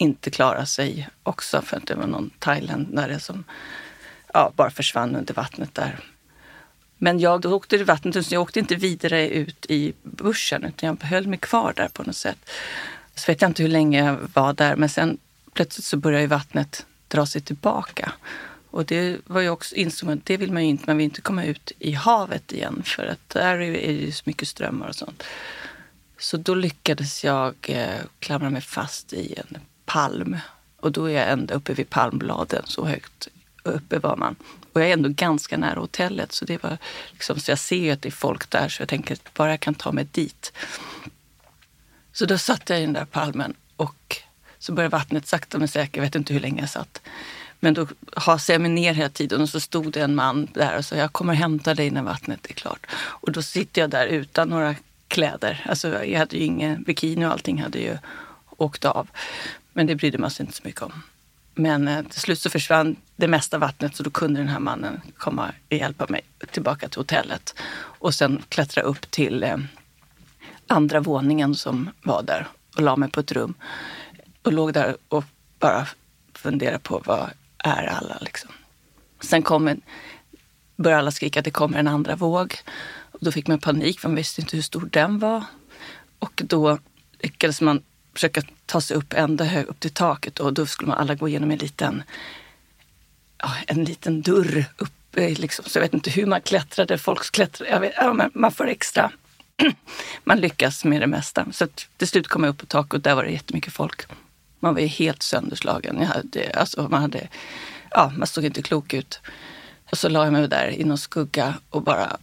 inte 0.00 0.30
klara 0.30 0.66
sig 0.66 1.08
också 1.22 1.62
för 1.62 1.76
att 1.76 1.86
det 1.86 1.94
var 1.94 2.06
någon 2.06 2.30
thailändare 2.38 3.20
som 3.20 3.44
ja, 4.34 4.52
bara 4.56 4.70
försvann 4.70 5.16
under 5.16 5.34
vattnet 5.34 5.74
där. 5.74 5.98
Men 6.98 7.18
jag 7.18 7.46
åkte 7.46 7.76
i 7.76 7.82
vattnet, 7.82 8.26
så 8.26 8.34
jag 8.34 8.42
åkte 8.42 8.58
inte 8.58 8.74
vidare 8.74 9.28
ut 9.28 9.66
i 9.68 9.92
bussen 10.02 10.64
utan 10.64 10.86
jag 10.86 11.08
höll 11.08 11.26
mig 11.26 11.38
kvar 11.38 11.72
där 11.76 11.88
på 11.88 12.02
något 12.02 12.16
sätt. 12.16 12.50
Så 13.14 13.32
vet 13.32 13.42
jag 13.42 13.50
inte 13.50 13.62
hur 13.62 13.70
länge 13.70 14.04
jag 14.04 14.18
var 14.34 14.52
där 14.52 14.76
men 14.76 14.88
sen 14.88 15.18
plötsligt 15.52 15.84
så 15.84 15.96
började 15.96 16.26
vattnet 16.26 16.86
dra 17.08 17.26
sig 17.26 17.40
tillbaka. 17.40 18.12
Och 18.70 18.84
det 18.84 19.16
var 19.26 19.40
ju 19.40 19.48
också, 19.48 19.74
insåg 19.74 20.08
man, 20.08 20.20
det 20.24 20.36
vill 20.36 20.52
man 20.52 20.62
ju 20.62 20.68
inte, 20.68 20.84
man 20.86 20.96
vill 20.96 21.04
inte 21.04 21.20
komma 21.20 21.44
ut 21.44 21.72
i 21.78 21.92
havet 21.92 22.52
igen 22.52 22.82
för 22.84 23.06
att 23.06 23.28
där 23.28 23.58
är 23.58 23.72
det 23.72 23.92
ju 23.92 24.12
så 24.12 24.22
mycket 24.24 24.48
strömmar 24.48 24.88
och 24.88 24.96
sånt. 24.96 25.22
Så 26.18 26.36
då 26.36 26.54
lyckades 26.54 27.24
jag 27.24 27.54
eh, 27.62 28.00
klamra 28.18 28.50
mig 28.50 28.60
fast 28.60 29.12
i 29.12 29.34
en 29.36 29.58
palm. 29.92 30.36
Och 30.76 30.92
då 30.92 31.04
är 31.04 31.14
jag 31.14 31.30
ända 31.30 31.54
uppe 31.54 31.74
vid 31.74 31.90
palmbladen, 31.90 32.62
så 32.66 32.84
högt 32.84 33.28
uppe 33.62 33.98
var 33.98 34.16
man. 34.16 34.36
Och 34.72 34.80
jag 34.80 34.88
är 34.88 34.92
ändå 34.92 35.08
ganska 35.08 35.56
nära 35.56 35.80
hotellet 35.80 36.32
så 36.32 36.44
det 36.44 36.62
var 36.62 36.78
liksom, 37.10 37.40
så 37.40 37.50
jag 37.50 37.58
ser 37.58 37.76
ju 37.76 37.90
att 37.90 38.02
det 38.02 38.08
är 38.08 38.10
folk 38.10 38.50
där 38.50 38.68
så 38.68 38.82
jag 38.82 38.88
tänker 38.88 39.14
att 39.14 39.34
bara 39.34 39.50
jag 39.50 39.60
kan 39.60 39.74
ta 39.74 39.92
mig 39.92 40.04
dit. 40.12 40.52
Så 42.12 42.26
då 42.26 42.38
satt 42.38 42.70
jag 42.70 42.78
i 42.78 42.82
den 42.82 42.92
där 42.92 43.04
palmen 43.04 43.54
och 43.76 44.16
så 44.58 44.72
började 44.72 44.92
vattnet 44.92 45.26
sakta 45.26 45.58
men 45.58 45.68
säkert, 45.68 45.96
jag 45.96 46.02
vet 46.02 46.14
inte 46.14 46.32
hur 46.32 46.40
länge 46.40 46.60
jag 46.60 46.70
satt. 46.70 47.00
Men 47.60 47.74
då 47.74 47.86
hasade 48.16 48.54
jag 48.54 48.60
mig 48.60 48.70
ner 48.70 48.94
hela 48.94 49.08
tiden 49.08 49.40
och 49.40 49.48
så 49.48 49.60
stod 49.60 49.92
det 49.92 50.00
en 50.00 50.14
man 50.14 50.48
där 50.54 50.76
och 50.76 50.84
sa 50.84 50.96
jag 50.96 51.12
kommer 51.12 51.34
hämta 51.34 51.74
dig 51.74 51.90
när 51.90 52.02
vattnet 52.02 52.46
är 52.46 52.54
klart. 52.54 52.86
Och 52.92 53.32
då 53.32 53.42
sitter 53.42 53.80
jag 53.80 53.90
där 53.90 54.06
utan 54.06 54.48
några 54.48 54.74
kläder. 55.08 55.66
Alltså 55.68 56.04
jag 56.04 56.18
hade 56.18 56.36
ju 56.36 56.44
ingen 56.44 56.82
bikini 56.82 57.26
och 57.26 57.30
allting 57.30 57.62
hade 57.62 57.78
ju 57.78 57.98
åkt 58.56 58.84
av. 58.84 59.08
Men 59.80 59.86
det 59.86 59.96
brydde 59.96 60.18
man 60.18 60.30
sig 60.30 60.46
inte 60.46 60.56
så 60.56 60.62
mycket 60.64 60.82
om. 60.82 61.02
Men 61.54 61.88
eh, 61.88 62.04
till 62.04 62.20
slut 62.20 62.38
så 62.38 62.50
försvann 62.50 62.96
det 63.16 63.28
mesta 63.28 63.58
vattnet 63.58 63.96
så 63.96 64.02
då 64.02 64.10
kunde 64.10 64.40
den 64.40 64.48
här 64.48 64.58
mannen 64.58 65.00
komma 65.16 65.52
och 65.68 65.76
hjälpa 65.76 66.06
mig 66.08 66.20
tillbaka 66.50 66.88
till 66.88 67.00
hotellet. 67.00 67.54
Och 67.72 68.14
sen 68.14 68.42
klättra 68.48 68.82
upp 68.82 69.10
till 69.10 69.42
eh, 69.42 69.56
andra 70.66 71.00
våningen 71.00 71.54
som 71.54 71.90
var 72.02 72.22
där 72.22 72.48
och 72.76 72.82
la 72.82 72.96
mig 72.96 73.10
på 73.10 73.20
ett 73.20 73.32
rum. 73.32 73.54
Och 74.42 74.52
låg 74.52 74.72
där 74.72 74.96
och 75.08 75.24
bara 75.58 75.86
funderade 76.34 76.78
på 76.78 77.02
vad 77.06 77.30
är 77.58 77.86
alla 77.86 78.18
liksom. 78.20 78.50
Sen 79.20 79.42
kom 79.42 79.68
en, 79.68 79.80
började 80.76 80.98
alla 80.98 81.10
skrika 81.10 81.40
att 81.40 81.44
det 81.44 81.50
kommer 81.50 81.78
en 81.78 81.88
andra 81.88 82.16
våg. 82.16 82.54
Och 83.12 83.18
då 83.20 83.32
fick 83.32 83.46
man 83.46 83.58
panik 83.58 84.00
för 84.00 84.08
man 84.08 84.16
visste 84.16 84.40
inte 84.40 84.56
hur 84.56 84.62
stor 84.62 84.88
den 84.92 85.18
var. 85.18 85.44
Och 86.18 86.42
då 86.44 86.78
lyckades 87.22 87.60
man 87.60 87.82
försöka 88.14 88.42
ta 88.66 88.80
sig 88.80 88.96
upp 88.96 89.12
ända 89.12 89.44
hög 89.44 89.66
upp 89.66 89.80
till 89.80 89.90
taket 89.90 90.40
och 90.40 90.52
då 90.52 90.66
skulle 90.66 90.88
man 90.88 90.98
alla 90.98 91.14
gå 91.14 91.28
igenom 91.28 91.50
en 91.50 91.58
liten, 91.58 92.02
ja, 93.38 93.54
en 93.66 93.84
liten 93.84 94.22
dörr 94.22 94.64
uppe. 94.78 94.94
Eh, 95.12 95.38
liksom. 95.38 95.64
Så 95.68 95.78
jag 95.78 95.82
vet 95.82 95.94
inte 95.94 96.10
hur 96.10 96.26
man 96.26 96.40
klättrade, 96.40 96.98
folk 96.98 97.32
klättrade. 97.32 97.70
Jag 97.70 97.80
vet, 97.80 97.92
ja, 97.96 98.28
man 98.34 98.52
får 98.52 98.68
extra. 98.68 99.12
man 100.24 100.40
lyckas 100.40 100.84
med 100.84 101.00
det 101.00 101.06
mesta. 101.06 101.46
Så 101.52 101.66
till 101.96 102.08
slut 102.08 102.28
kom 102.28 102.44
jag 102.44 102.50
upp 102.50 102.58
på 102.58 102.66
taket 102.66 102.92
och 102.92 103.00
där 103.00 103.14
var 103.14 103.24
det 103.24 103.30
jättemycket 103.30 103.72
folk. 103.72 104.06
Man 104.60 104.74
var 104.74 104.80
ju 104.80 104.86
helt 104.86 105.22
sönderslagen. 105.22 105.96
Jag 106.00 106.06
hade, 106.06 106.52
alltså, 106.54 106.88
man, 106.88 107.02
hade, 107.02 107.28
ja, 107.90 108.12
man 108.16 108.26
såg 108.26 108.44
inte 108.44 108.62
klok 108.62 108.94
ut. 108.94 109.20
Och 109.90 109.98
så 109.98 110.08
la 110.08 110.24
jag 110.24 110.32
mig 110.32 110.48
där 110.48 110.68
i 110.68 110.84
någon 110.84 110.98
skugga 110.98 111.54
och 111.70 111.82
bara... 111.82 112.16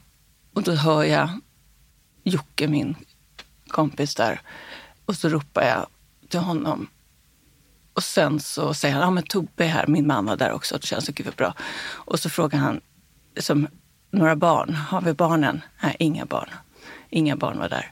Och 0.54 0.64
då 0.64 0.72
hör 0.72 1.04
jag 1.04 1.30
Jocke, 2.24 2.68
min 2.68 2.96
kompis 3.68 4.16
där. 4.16 4.42
Och 5.08 5.16
så 5.16 5.30
ropar 5.30 5.64
jag 5.64 5.88
till 6.30 6.40
honom. 6.40 6.88
Och 7.94 8.04
sen 8.04 8.40
så 8.40 8.74
säger 8.74 8.96
han, 8.96 9.04
ja 9.04 9.12
men 9.12 9.24
Tobbe 9.24 9.64
är 9.64 9.68
här, 9.68 9.88
min 9.88 10.08
man 10.08 10.26
var 10.26 10.38
där 10.38 10.52
också, 10.52 10.78
det 10.78 10.88
känns 10.88 11.06
så 11.06 11.12
gud 11.12 11.34
bra. 11.36 11.54
Och 11.94 12.20
så 12.20 12.30
frågar 12.30 12.60
han, 12.60 12.82
som 13.40 13.68
några 14.12 14.36
barn, 14.36 14.76
har 14.76 15.02
vi 15.02 15.14
barnen? 15.14 15.62
Nej, 15.82 15.96
inga 16.00 16.26
barn. 16.26 16.50
Inga 17.10 17.36
barn 17.36 17.60
var 17.60 17.70
där. 17.70 17.92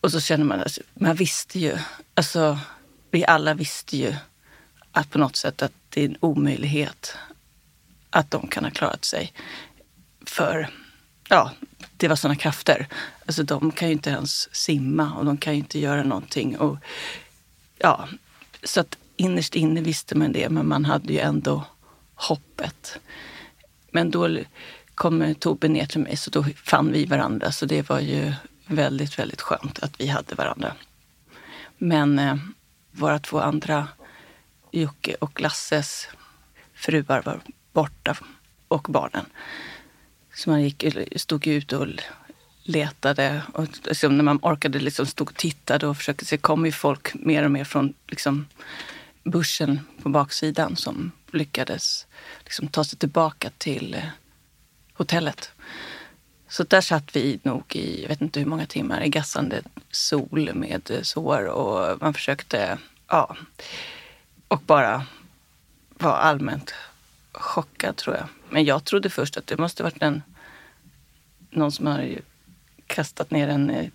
Och 0.00 0.12
så 0.12 0.20
känner 0.20 0.44
man, 0.44 0.60
alltså, 0.60 0.80
man 0.94 1.16
visste 1.16 1.58
ju, 1.58 1.78
alltså 2.14 2.58
vi 3.10 3.26
alla 3.26 3.54
visste 3.54 3.96
ju 3.96 4.14
att 4.92 5.10
på 5.10 5.18
något 5.18 5.36
sätt 5.36 5.62
att 5.62 5.72
det 5.88 6.00
är 6.00 6.08
en 6.08 6.16
omöjlighet 6.20 7.16
att 8.10 8.30
de 8.30 8.48
kan 8.48 8.64
ha 8.64 8.70
klarat 8.70 9.04
sig. 9.04 9.32
För 10.26 10.70
ja, 11.28 11.50
det 11.96 12.08
var 12.08 12.16
sådana 12.16 12.36
krafter. 12.36 12.88
Alltså 13.26 13.42
de 13.42 13.70
kan 13.70 13.88
ju 13.88 13.92
inte 13.92 14.10
ens 14.10 14.54
simma 14.54 15.14
och 15.14 15.24
de 15.24 15.36
kan 15.36 15.52
ju 15.52 15.58
inte 15.58 15.78
göra 15.78 16.02
någonting. 16.02 16.58
Och, 16.58 16.76
ja, 17.78 18.08
så 18.62 18.80
att 18.80 18.98
innerst 19.16 19.54
inne 19.54 19.80
visste 19.80 20.14
man 20.14 20.32
det, 20.32 20.48
men 20.48 20.68
man 20.68 20.84
hade 20.84 21.12
ju 21.12 21.18
ändå 21.18 21.64
hoppet. 22.14 22.98
Men 23.90 24.10
då 24.10 24.38
kom 24.94 25.34
Tobbe 25.34 25.68
ner 25.68 25.86
till 25.86 26.00
mig, 26.00 26.16
så 26.16 26.30
då 26.30 26.44
fann 26.64 26.92
vi 26.92 27.04
varandra. 27.04 27.52
Så 27.52 27.66
det 27.66 27.88
var 27.88 28.00
ju 28.00 28.32
väldigt, 28.66 29.18
väldigt 29.18 29.40
skönt 29.40 29.78
att 29.78 30.00
vi 30.00 30.06
hade 30.06 30.34
varandra. 30.34 30.72
Men 31.78 32.18
eh, 32.18 32.36
våra 32.90 33.18
två 33.18 33.40
andra, 33.40 33.88
Jocke 34.70 35.14
och 35.20 35.40
Lasses 35.40 36.08
fruar 36.74 37.22
var 37.22 37.40
borta 37.72 38.16
och 38.68 38.86
barnen. 38.88 39.26
Så 40.36 40.50
man 40.50 40.62
gick, 40.62 40.84
stod 41.16 41.46
ut 41.46 41.72
och 41.72 41.86
letade. 42.62 43.42
Och 43.52 43.66
liksom 43.84 44.16
när 44.16 44.24
man 44.24 44.38
orkade 44.42 44.78
liksom 44.78 45.06
stod 45.06 45.28
och 45.28 45.36
tittade 45.36 45.86
och 45.86 45.96
försökte 45.96 46.24
se, 46.24 46.36
kom 46.36 46.66
ju 46.66 46.72
folk 46.72 47.14
mer 47.14 47.42
och 47.42 47.50
mer 47.50 47.64
från 47.64 47.94
liksom 48.06 48.46
bussen 49.24 49.80
på 50.02 50.08
baksidan 50.08 50.76
som 50.76 51.12
lyckades 51.30 52.06
liksom 52.44 52.68
ta 52.68 52.84
sig 52.84 52.98
tillbaka 52.98 53.50
till 53.58 53.94
eh, 53.94 54.08
hotellet. 54.92 55.50
Så 56.48 56.64
där 56.64 56.80
satt 56.80 57.16
vi 57.16 57.40
nog 57.42 57.76
i, 57.76 58.02
jag 58.02 58.08
vet 58.08 58.20
inte 58.20 58.40
hur 58.40 58.46
många 58.46 58.66
timmar, 58.66 59.02
i 59.02 59.08
gassande 59.08 59.62
sol 59.90 60.50
med 60.54 60.90
eh, 60.90 61.02
sår 61.02 61.46
och 61.46 62.00
man 62.00 62.14
försökte, 62.14 62.78
ja, 63.08 63.36
och 64.48 64.62
bara 64.66 65.06
vara 65.88 66.16
allmänt 66.16 66.74
chockad 67.36 67.96
tror 67.96 68.16
jag. 68.16 68.26
Men 68.50 68.64
jag 68.64 68.84
trodde 68.84 69.10
först 69.10 69.36
att 69.36 69.46
det 69.46 69.58
måste 69.58 69.82
varit 69.82 70.02
en 70.02 70.22
någon 71.50 71.72
som 71.72 71.86
har 71.86 72.18
kastat 72.86 73.30
ner 73.30 73.48
en 73.48 73.70
eh, 73.70 73.88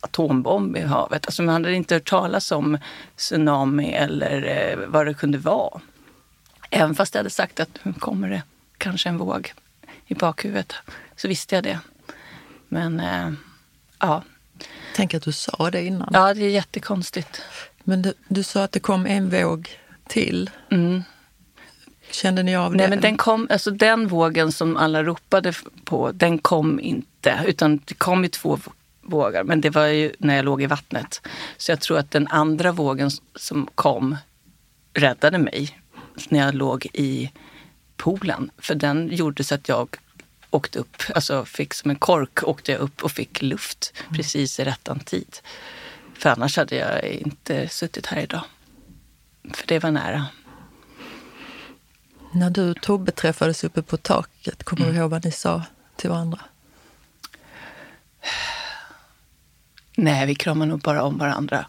atombomb 0.00 0.76
i 0.76 0.80
havet. 0.80 1.26
Alltså 1.26 1.42
man 1.42 1.54
hade 1.64 1.74
inte 1.74 1.94
hört 1.94 2.08
talas 2.08 2.52
om 2.52 2.78
tsunami 3.16 3.92
eller 3.92 4.42
eh, 4.42 4.86
vad 4.86 5.06
det 5.06 5.14
kunde 5.14 5.38
vara. 5.38 5.80
Även 6.70 6.94
fast 6.94 7.14
jag 7.14 7.18
hade 7.18 7.30
sagt 7.30 7.60
att 7.60 7.78
nu 7.82 7.92
kommer 7.92 8.30
det 8.30 8.42
kanske 8.78 9.08
en 9.08 9.18
våg 9.18 9.52
i 10.06 10.14
bakhuvudet 10.14 10.74
så 11.16 11.28
visste 11.28 11.54
jag 11.54 11.64
det. 11.64 11.78
Men 12.68 13.00
eh, 13.00 13.32
ja. 13.98 14.22
Tänk 14.94 15.14
att 15.14 15.22
du 15.22 15.32
sa 15.32 15.70
det 15.70 15.82
innan. 15.82 16.10
Ja, 16.12 16.34
det 16.34 16.44
är 16.44 16.50
jättekonstigt. 16.50 17.42
Men 17.84 18.02
du, 18.02 18.14
du 18.28 18.42
sa 18.42 18.64
att 18.64 18.72
det 18.72 18.80
kom 18.80 19.06
en 19.06 19.30
våg 19.30 19.68
till. 20.06 20.50
Mm. 20.70 21.02
Kände 22.10 22.42
ni 22.42 22.56
av 22.56 22.76
Nej, 22.76 22.86
det? 22.86 22.90
men 22.90 23.00
den, 23.00 23.16
kom, 23.16 23.46
alltså 23.50 23.70
den 23.70 24.08
vågen 24.08 24.52
som 24.52 24.76
alla 24.76 25.02
ropade 25.02 25.52
på, 25.84 26.12
den 26.12 26.38
kom 26.38 26.80
inte. 26.80 27.44
Utan 27.46 27.80
det 27.84 27.94
kom 27.94 28.22
ju 28.22 28.28
två 28.28 28.58
vågor, 29.00 29.44
men 29.44 29.60
det 29.60 29.70
var 29.70 29.86
ju 29.86 30.12
när 30.18 30.36
jag 30.36 30.44
låg 30.44 30.62
i 30.62 30.66
vattnet. 30.66 31.20
Så 31.56 31.72
jag 31.72 31.80
tror 31.80 31.98
att 31.98 32.10
den 32.10 32.28
andra 32.28 32.72
vågen 32.72 33.10
som 33.34 33.68
kom 33.74 34.16
räddade 34.94 35.38
mig 35.38 35.78
när 36.28 36.38
jag 36.38 36.54
låg 36.54 36.86
i 36.92 37.32
poolen. 37.96 38.50
För 38.58 38.74
den 38.74 39.08
gjorde 39.12 39.44
så 39.44 39.54
att 39.54 39.68
jag 39.68 39.96
åkte 40.50 40.78
upp, 40.78 41.02
alltså 41.14 41.44
fick 41.44 41.74
som 41.74 41.90
en 41.90 41.96
kork 41.96 42.42
åkte 42.42 42.72
jag 42.72 42.80
upp 42.80 43.02
och 43.02 43.12
fick 43.12 43.42
luft 43.42 43.92
mm. 44.00 44.14
precis 44.14 44.60
i 44.60 44.64
rättan 44.64 45.00
tid. 45.00 45.36
För 46.14 46.30
annars 46.30 46.56
hade 46.56 46.76
jag 46.76 47.04
inte 47.04 47.68
suttit 47.68 48.06
här 48.06 48.22
idag. 48.22 48.42
För 49.54 49.66
det 49.66 49.78
var 49.78 49.90
nära. 49.90 50.26
När 52.32 52.50
du 52.50 52.70
och 52.70 52.80
Tobbe 52.80 53.12
träffades 53.12 53.64
uppe 53.64 53.82
på 53.82 53.96
taket, 53.96 54.64
kommer 54.64 54.82
mm. 54.82 54.94
du 54.94 55.00
ihåg 55.00 55.10
vad 55.10 55.24
ni 55.24 55.32
sa 55.32 55.62
till 55.96 56.10
varandra? 56.10 56.40
Nej, 59.96 60.26
vi 60.26 60.34
kramade 60.34 60.70
nog 60.70 60.80
bara 60.80 61.02
om 61.02 61.18
varandra. 61.18 61.66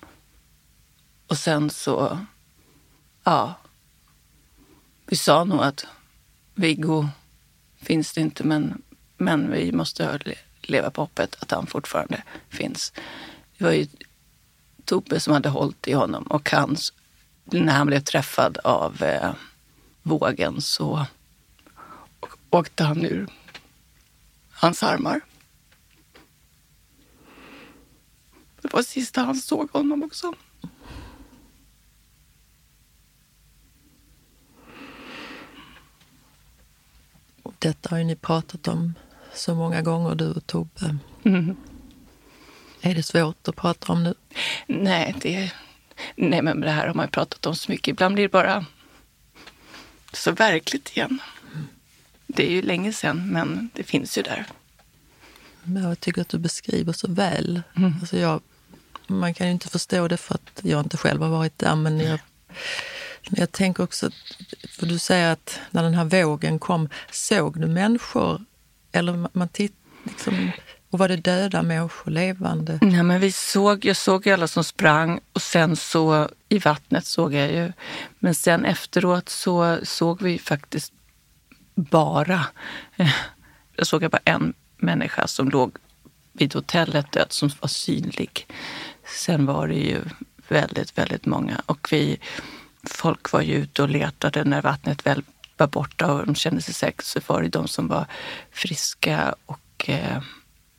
Och 1.27 1.37
sen 1.37 1.69
så, 1.69 2.19
ja. 3.23 3.53
Vi 5.05 5.15
sa 5.15 5.43
nog 5.43 5.61
att 5.63 5.85
Viggo 6.53 7.07
finns 7.81 8.13
det 8.13 8.21
inte, 8.21 8.43
men, 8.43 8.81
men 9.17 9.51
vi 9.51 9.71
måste 9.71 10.19
leva 10.61 10.91
på 10.91 11.01
hoppet 11.01 11.37
att 11.39 11.51
han 11.51 11.67
fortfarande 11.67 12.23
finns. 12.49 12.93
Det 13.57 13.63
var 13.63 13.71
ju 13.71 13.87
Tobbe 14.85 15.19
som 15.19 15.33
hade 15.33 15.49
hållit 15.49 15.87
i 15.87 15.93
honom 15.93 16.23
och 16.23 16.51
hans, 16.51 16.93
när 17.43 17.73
han 17.73 17.87
blev 17.87 17.99
träffad 17.99 18.57
av 18.57 19.03
eh, 19.03 19.31
vågen 20.03 20.61
så 20.61 21.05
åkte 22.49 22.83
han 22.83 23.05
ur 23.05 23.27
hans 24.51 24.83
armar. 24.83 25.21
Det 28.61 28.73
var 28.73 28.81
sista 28.81 29.21
han 29.21 29.35
såg 29.35 29.71
honom 29.71 30.03
också. 30.03 30.33
Detta 37.59 37.89
har 37.89 37.97
ju 37.97 38.03
ni 38.03 38.15
pratat 38.15 38.67
om 38.67 38.93
så 39.33 39.55
många 39.55 39.81
gånger, 39.81 40.15
du 40.15 40.31
och 40.31 40.47
Tobbe. 40.47 40.97
Mm. 41.23 41.55
Är 42.81 42.95
det 42.95 43.03
svårt 43.03 43.47
att 43.47 43.55
prata 43.55 43.93
om 43.93 44.03
nu? 44.03 44.13
Nej, 44.67 45.15
det, 45.21 45.53
nej, 46.15 46.41
men 46.41 46.61
det 46.61 46.69
här 46.69 46.87
har 46.87 46.93
man 46.93 47.05
ju 47.05 47.11
pratat 47.11 47.45
om 47.45 47.55
så 47.55 47.71
mycket. 47.71 47.87
Ibland 47.87 48.13
blir 48.13 48.23
det 48.23 48.31
bara 48.31 48.65
så 50.13 50.31
verkligt 50.31 50.97
igen. 50.97 51.21
Det 52.27 52.47
är 52.47 52.51
ju 52.51 52.61
länge 52.61 52.93
sedan, 52.93 53.31
men 53.31 53.69
det 53.73 53.83
finns 53.83 54.17
ju 54.17 54.21
där. 54.21 54.45
Men 55.63 55.83
jag 55.83 55.99
tycker 55.99 56.21
att 56.21 56.29
du 56.29 56.37
beskriver 56.37 56.93
så 56.93 57.11
väl. 57.11 57.61
Mm. 57.75 57.93
Alltså 57.99 58.17
jag, 58.17 58.41
man 59.07 59.33
kan 59.33 59.47
ju 59.47 59.53
inte 59.53 59.69
förstå 59.69 60.07
det 60.07 60.17
för 60.17 60.35
att 60.35 60.59
jag 60.61 60.85
inte 60.85 60.97
själv 60.97 61.21
har 61.21 61.29
varit 61.29 61.59
där, 61.59 61.75
men 61.75 61.99
jag, 61.99 62.19
jag 63.29 63.51
tänker 63.51 63.83
också, 63.83 64.11
för 64.69 64.85
du 64.85 64.99
säger 64.99 65.31
att 65.31 65.59
när 65.71 65.83
den 65.83 65.93
här 65.93 66.23
vågen 66.23 66.59
kom, 66.59 66.89
såg 67.11 67.61
du 67.61 67.67
människor? 67.67 68.45
Eller 68.91 69.29
man 69.33 69.49
titt, 69.49 69.75
liksom, 70.03 70.51
och 70.91 70.99
var 70.99 71.07
det 71.07 71.15
döda 71.15 71.63
människor, 71.63 72.11
levande? 72.11 72.79
Nej, 72.81 73.03
men 73.03 73.19
vi 73.19 73.31
såg, 73.31 73.85
jag 73.85 73.95
såg 73.95 74.27
ju 74.27 74.33
alla 74.33 74.47
som 74.47 74.63
sprang 74.63 75.19
och 75.33 75.41
sen 75.41 75.75
så 75.75 76.29
i 76.49 76.59
vattnet 76.59 77.05
såg 77.05 77.33
jag 77.33 77.51
ju. 77.51 77.71
Men 78.19 78.35
sen 78.35 78.65
efteråt 78.65 79.29
så 79.29 79.79
såg 79.83 80.21
vi 80.21 80.39
faktiskt 80.39 80.93
bara, 81.75 82.45
eh, 82.95 83.13
jag 83.75 83.87
såg 83.87 84.09
bara 84.09 84.21
en 84.25 84.53
människa 84.77 85.27
som 85.27 85.49
låg 85.49 85.71
vid 86.33 86.53
hotellet 86.53 87.11
död 87.11 87.27
som 87.29 87.51
var 87.59 87.67
synlig. 87.67 88.47
Sen 89.05 89.45
var 89.45 89.67
det 89.67 89.79
ju 89.79 90.01
väldigt, 90.47 90.97
väldigt 90.97 91.25
många 91.25 91.61
och 91.65 91.87
vi, 91.91 92.19
folk 92.83 93.31
var 93.31 93.41
ju 93.41 93.53
ute 93.53 93.83
och 93.83 93.89
letade 93.89 94.43
när 94.43 94.61
vattnet 94.61 95.05
väl 95.05 95.23
var 95.57 95.67
borta 95.67 96.13
och 96.13 96.25
de 96.25 96.35
kände 96.35 96.61
sig 96.61 96.73
säkra 96.73 97.03
så 97.03 97.19
var 97.27 97.41
det 97.41 97.49
de 97.49 97.67
som 97.67 97.87
var 97.87 98.05
friska 98.51 99.35
och 99.45 99.89
eh, 99.89 100.21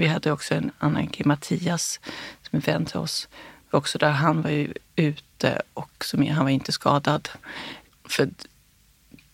vi 0.00 0.06
hade 0.06 0.32
också 0.32 0.54
en 0.54 0.70
annan 0.78 1.06
kille, 1.06 1.28
Mattias, 1.28 2.00
som 2.42 2.56
är 2.56 2.62
vän 2.62 2.84
till 2.84 2.96
oss. 2.96 3.28
Också 3.70 3.98
där 3.98 4.10
han 4.10 4.42
var 4.42 4.50
ju 4.50 4.74
ute 4.96 5.62
och 5.74 6.04
som, 6.04 6.26
han 6.26 6.44
var 6.44 6.50
inte 6.50 6.72
skadad. 6.72 7.28
För 8.08 8.30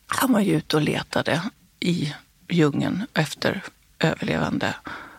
han 0.07 0.33
var 0.33 0.41
ju 0.41 0.57
ute 0.57 0.77
och 0.77 0.83
letade 0.83 1.43
i 1.81 2.15
djungeln 2.49 3.07
efter 3.15 3.63
överlevande 3.99 4.75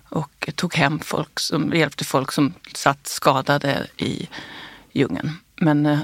och 0.10 0.49
tog 0.55 0.75
hem 0.75 0.99
folk 0.99 1.39
som 1.39 1.73
hjälpte 1.73 2.05
folk 2.05 2.31
som 2.31 2.53
satt 2.73 3.07
skadade 3.07 3.88
i 3.97 4.29
djungeln. 4.91 5.31
Men 5.55 5.86
eh, 5.86 5.99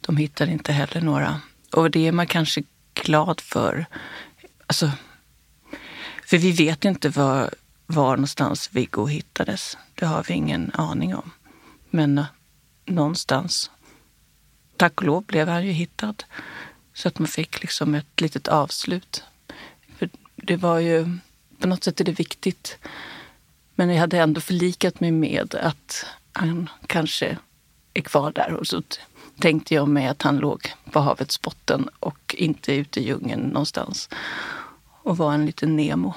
de 0.00 0.16
hittade 0.16 0.52
inte 0.52 0.72
heller 0.72 1.00
några. 1.00 1.40
Och 1.72 1.90
det 1.90 2.06
är 2.06 2.12
man 2.12 2.26
kanske 2.26 2.62
glad 2.94 3.40
för. 3.40 3.86
Alltså, 4.66 4.90
för 6.26 6.38
vi 6.38 6.52
vet 6.52 6.84
inte 6.84 7.08
vad 7.08 7.50
var 7.86 8.16
någonstans 8.16 8.70
Viggo 8.72 9.06
hittades. 9.06 9.78
Det 9.94 10.06
har 10.06 10.22
vi 10.22 10.34
ingen 10.34 10.70
aning 10.74 11.14
om. 11.14 11.30
Men 11.90 12.18
eh, 12.18 12.24
någonstans, 12.84 13.70
tack 14.76 15.00
och 15.00 15.06
lov, 15.06 15.24
blev 15.24 15.48
han 15.48 15.66
ju 15.66 15.72
hittad. 15.72 16.14
Så 16.94 17.08
att 17.08 17.18
man 17.18 17.28
fick 17.28 17.60
liksom 17.60 17.94
ett 17.94 18.20
litet 18.20 18.48
avslut. 18.48 19.24
För 19.98 20.08
det 20.36 20.56
var 20.56 20.78
ju, 20.78 21.18
på 21.58 21.68
något 21.68 21.84
sätt 21.84 22.00
är 22.00 22.04
det 22.04 22.12
viktigt. 22.12 22.78
Men 23.74 23.90
jag 23.90 24.00
hade 24.00 24.18
ändå 24.18 24.40
förlikat 24.40 25.00
mig 25.00 25.10
med 25.10 25.54
att 25.54 26.06
han 26.32 26.70
kanske 26.86 27.38
är 27.94 28.02
kvar 28.02 28.32
där. 28.32 28.52
Och 28.52 28.66
så 28.66 28.82
tänkte 29.40 29.74
jag 29.74 29.88
mig 29.88 30.06
att 30.06 30.22
han 30.22 30.36
låg 30.36 30.74
på 30.92 31.00
havets 31.00 31.42
botten 31.42 31.88
och 32.00 32.34
inte 32.38 32.74
ute 32.74 33.00
i 33.00 33.06
djungeln 33.06 33.40
någonstans. 33.40 34.08
Och 35.02 35.16
var 35.16 35.34
en 35.34 35.46
liten 35.46 35.76
Nemo. 35.76 36.14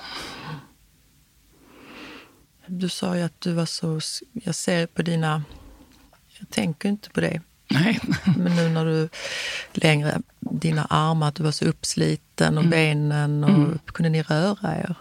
Du 2.70 2.90
sa 2.90 3.18
ju 3.18 3.24
att 3.24 3.42
du 3.42 3.54
var 3.54 3.66
så... 3.66 4.00
Jag 4.34 4.56
ser 4.56 4.88
på 4.88 5.02
dina... 5.02 5.44
Jag 6.40 6.50
tänker 6.50 6.90
inte 6.90 7.10
på 7.10 7.22
det. 7.22 7.42
Nej. 7.68 8.00
Men 8.38 8.56
nu 8.56 8.70
när 8.70 8.86
du 8.86 9.10
längre 9.74 10.22
dina 10.40 10.86
armar, 10.86 11.28
att 11.28 11.36
du 11.36 11.44
var 11.44 11.52
så 11.52 11.66
uppsliten 11.66 12.58
och 12.58 12.64
mm. 12.64 12.70
benen. 12.70 13.44
och 13.44 13.50
mm. 13.50 13.80
Kunde 13.86 14.10
ni 14.10 14.22
röra 14.22 14.78
er? 14.78 14.96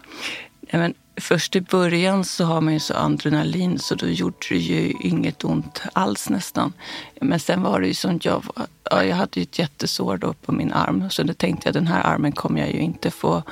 Ja, 0.61 0.78
men 0.78 0.94
först 1.16 1.57
i 1.57 1.61
början 1.61 2.24
så 2.24 2.44
har 2.44 2.61
man 2.61 2.74
ju 2.74 2.81
så 2.81 2.94
adrenalin 2.94 3.78
så 3.78 3.94
då 3.94 4.07
gjorde 4.07 4.37
det 4.48 4.57
ju 4.57 4.92
inget 5.00 5.44
ont 5.44 5.83
alls 5.92 6.31
nästan. 6.31 6.72
Men 7.20 7.40
sen 7.40 7.62
var 7.62 7.81
det 7.81 7.87
ju 7.87 7.94
som 7.94 8.20
jag 8.22 8.44
ja, 8.90 9.04
jag 9.04 9.16
hade 9.16 9.40
ju 9.40 9.42
ett 9.42 9.59
jättesår 9.59 10.16
då 10.16 10.33
på 10.33 10.52
min 10.52 10.72
arm. 10.72 11.11
Så 11.11 11.22
då 11.22 11.35
tänkte 11.35 11.68
jag 11.68 11.74
den 11.74 11.87
här 11.87 12.02
armen 12.02 12.33
kommer 12.33 12.61
jag 12.61 12.72
ju 12.72 12.78
inte 12.81 13.11
få 13.11 13.42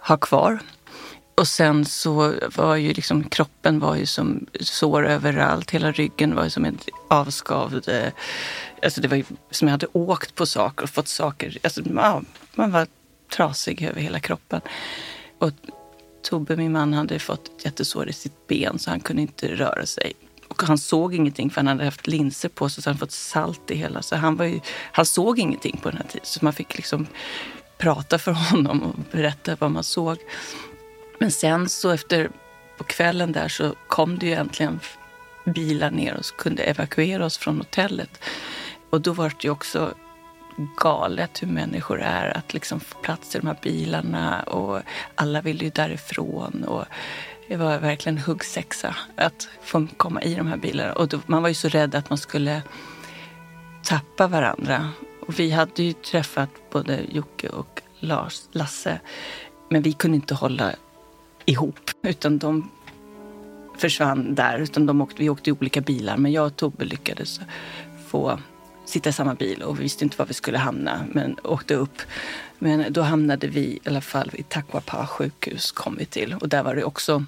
ha 0.00 0.16
kvar. 0.16 0.58
Och 1.34 1.48
sen 1.48 1.84
så 1.84 2.34
var 2.56 2.76
ju 2.76 2.92
liksom 2.92 3.24
kroppen 3.24 3.78
var 3.78 3.96
ju 3.96 4.06
som 4.06 4.46
sår 4.60 5.06
överallt. 5.06 5.70
Hela 5.70 5.92
ryggen 5.92 6.34
var 6.34 6.44
ju 6.44 6.50
som 6.50 6.64
en 6.64 6.78
avskavd... 7.08 7.88
Eh, 7.88 8.12
alltså 8.82 9.00
det 9.00 9.08
var 9.08 9.16
ju 9.16 9.24
som 9.50 9.68
jag 9.68 9.72
hade 9.72 9.86
åkt 9.92 10.34
på 10.34 10.46
saker 10.46 10.82
och 10.82 10.90
fått 10.90 11.08
saker. 11.08 11.58
Alltså 11.62 11.82
man, 11.84 12.26
man 12.54 12.70
var 12.70 12.86
trasig 13.36 13.82
över 13.82 14.00
hela 14.00 14.20
kroppen. 14.20 14.60
Och 15.38 15.50
Tobbe, 16.22 16.56
min 16.56 16.72
man, 16.72 16.92
hade 16.92 17.18
fått 17.18 17.48
ett 17.48 17.64
jättesår 17.64 18.08
i 18.08 18.12
sitt 18.12 18.46
ben 18.46 18.78
så 18.78 18.90
han 18.90 19.00
kunde 19.00 19.22
inte 19.22 19.48
röra 19.48 19.86
sig. 19.86 20.12
Och 20.48 20.62
han 20.62 20.78
såg 20.78 21.14
ingenting 21.14 21.50
för 21.50 21.56
han 21.56 21.66
hade 21.66 21.84
haft 21.84 22.06
linser 22.06 22.48
på 22.48 22.68
sig 22.68 22.82
så 22.82 22.90
han 22.90 22.98
fått 22.98 23.12
salt 23.12 23.70
i 23.70 23.74
hela. 23.74 24.02
Så 24.02 24.16
han, 24.16 24.36
var 24.36 24.44
ju, 24.44 24.60
han 24.92 25.06
såg 25.06 25.38
ingenting 25.38 25.80
på 25.82 25.90
den 25.90 25.98
här 25.98 26.06
tiden. 26.06 26.26
Så 26.26 26.38
man 26.42 26.52
fick 26.52 26.76
liksom 26.76 27.06
prata 27.78 28.18
för 28.18 28.32
honom 28.50 28.82
och 28.82 28.94
berätta 29.10 29.56
vad 29.60 29.70
man 29.70 29.84
såg. 29.84 30.18
Men 31.22 31.30
sen 31.30 31.68
så 31.68 31.90
efter 31.90 32.30
på 32.78 32.84
kvällen 32.84 33.32
där 33.32 33.48
så 33.48 33.74
kom 33.88 34.18
det 34.18 34.26
ju 34.26 34.32
äntligen 34.32 34.80
bilar 35.44 35.90
ner 35.90 36.16
och 36.16 36.24
kunde 36.38 36.62
evakuera 36.62 37.24
oss 37.24 37.38
från 37.38 37.58
hotellet. 37.58 38.24
Och 38.90 39.00
då 39.00 39.12
var 39.12 39.28
det 39.28 39.44
ju 39.44 39.50
också 39.50 39.94
galet 40.76 41.42
hur 41.42 41.48
människor 41.48 42.00
är. 42.00 42.36
Att 42.36 42.54
liksom 42.54 42.80
få 42.80 42.98
plats 42.98 43.34
i 43.34 43.38
de 43.38 43.46
här 43.46 43.58
bilarna 43.62 44.42
och 44.42 44.80
alla 45.14 45.40
ville 45.40 45.64
ju 45.64 45.70
därifrån. 45.70 46.64
Och 46.64 46.84
Det 47.48 47.56
var 47.56 47.78
verkligen 47.78 48.18
huggsexa 48.18 48.96
att 49.16 49.48
få 49.62 49.86
komma 49.96 50.22
i 50.22 50.34
de 50.34 50.46
här 50.46 50.56
bilarna. 50.56 50.92
Och 50.92 51.08
då, 51.08 51.20
man 51.26 51.42
var 51.42 51.48
ju 51.48 51.54
så 51.54 51.68
rädd 51.68 51.94
att 51.94 52.10
man 52.10 52.18
skulle 52.18 52.62
tappa 53.82 54.26
varandra. 54.26 54.90
Och 55.26 55.40
vi 55.40 55.50
hade 55.50 55.82
ju 55.82 55.92
träffat 55.92 56.50
både 56.70 57.00
Jocke 57.08 57.48
och 57.48 57.82
Lars, 57.98 58.42
Lasse. 58.52 59.00
Men 59.68 59.82
vi 59.82 59.92
kunde 59.92 60.16
inte 60.16 60.34
hålla 60.34 60.72
ihop. 61.44 61.90
Utan 62.02 62.38
de 62.38 62.70
försvann 63.76 64.34
där. 64.34 64.58
Utan 64.58 64.86
de 64.86 65.00
åkte, 65.00 65.22
vi 65.22 65.28
åkte 65.28 65.50
i 65.50 65.52
olika 65.52 65.80
bilar. 65.80 66.16
Men 66.16 66.32
jag 66.32 66.46
och 66.46 66.56
Tobbe 66.56 66.84
lyckades 66.84 67.40
få 68.06 68.38
sitta 68.84 69.08
i 69.08 69.12
samma 69.12 69.34
bil 69.34 69.62
och 69.62 69.78
vi 69.78 69.82
visste 69.82 70.04
inte 70.04 70.18
var 70.18 70.26
vi 70.26 70.34
skulle 70.34 70.58
hamna. 70.58 71.04
Men 71.12 71.36
åkte 71.44 71.74
upp. 71.74 72.02
Men 72.58 72.92
då 72.92 73.02
hamnade 73.02 73.46
vi 73.46 73.60
i 73.60 73.80
alla 73.86 74.00
fall 74.00 74.30
i 74.32 74.42
Taquapa 74.42 75.06
sjukhus 75.06 75.72
kom 75.72 75.96
vi 75.96 76.04
till. 76.04 76.34
Och 76.34 76.48
där 76.48 76.62
var 76.62 76.74
det 76.74 76.84
också 76.84 77.24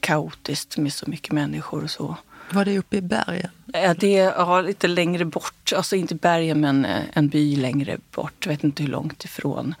kaotiskt 0.00 0.76
med 0.76 0.92
så 0.92 1.10
mycket 1.10 1.32
människor 1.32 1.84
och 1.84 1.90
så. 1.90 2.16
Var 2.50 2.64
det 2.64 2.78
uppe 2.78 2.96
i 2.96 3.00
bergen? 3.00 3.50
Ja, 3.66 3.94
det 3.94 4.18
är 4.18 4.32
ja, 4.32 4.60
lite 4.60 4.88
längre 4.88 5.24
bort. 5.24 5.72
Alltså 5.76 5.96
inte 5.96 6.14
bergen, 6.14 6.60
men 6.60 6.84
eh, 6.84 7.02
en 7.12 7.28
by 7.28 7.56
längre 7.56 7.98
bort. 8.10 8.34
Jag 8.38 8.52
vet 8.52 8.64
inte 8.64 8.82
hur 8.82 8.90
långt 8.90 9.24
ifrån 9.24 9.74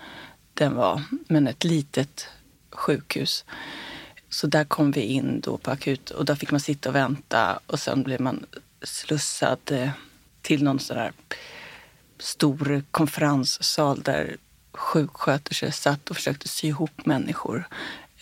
den 0.54 0.74
var. 0.74 1.02
Men 1.28 1.46
ett 1.46 1.64
litet 1.64 2.28
sjukhus. 2.74 3.44
Så 4.28 4.46
där 4.46 4.64
kom 4.64 4.90
vi 4.90 5.00
in 5.00 5.40
då 5.40 5.58
på 5.58 5.70
akut 5.70 6.10
och 6.10 6.24
där 6.24 6.34
fick 6.34 6.50
man 6.50 6.60
sitta 6.60 6.88
och 6.88 6.94
vänta 6.94 7.60
och 7.66 7.80
sen 7.80 8.02
blev 8.02 8.20
man 8.20 8.46
slussad 8.82 9.58
eh, 9.70 9.90
till 10.42 10.62
någon 10.62 10.78
sån 10.78 10.96
där 10.96 11.12
stor 12.18 12.82
konferenssal 12.90 14.02
där 14.02 14.36
sjuksköterskor 14.72 15.70
satt 15.70 16.10
och 16.10 16.16
försökte 16.16 16.48
sy 16.48 16.68
ihop 16.68 17.06
människor. 17.06 17.68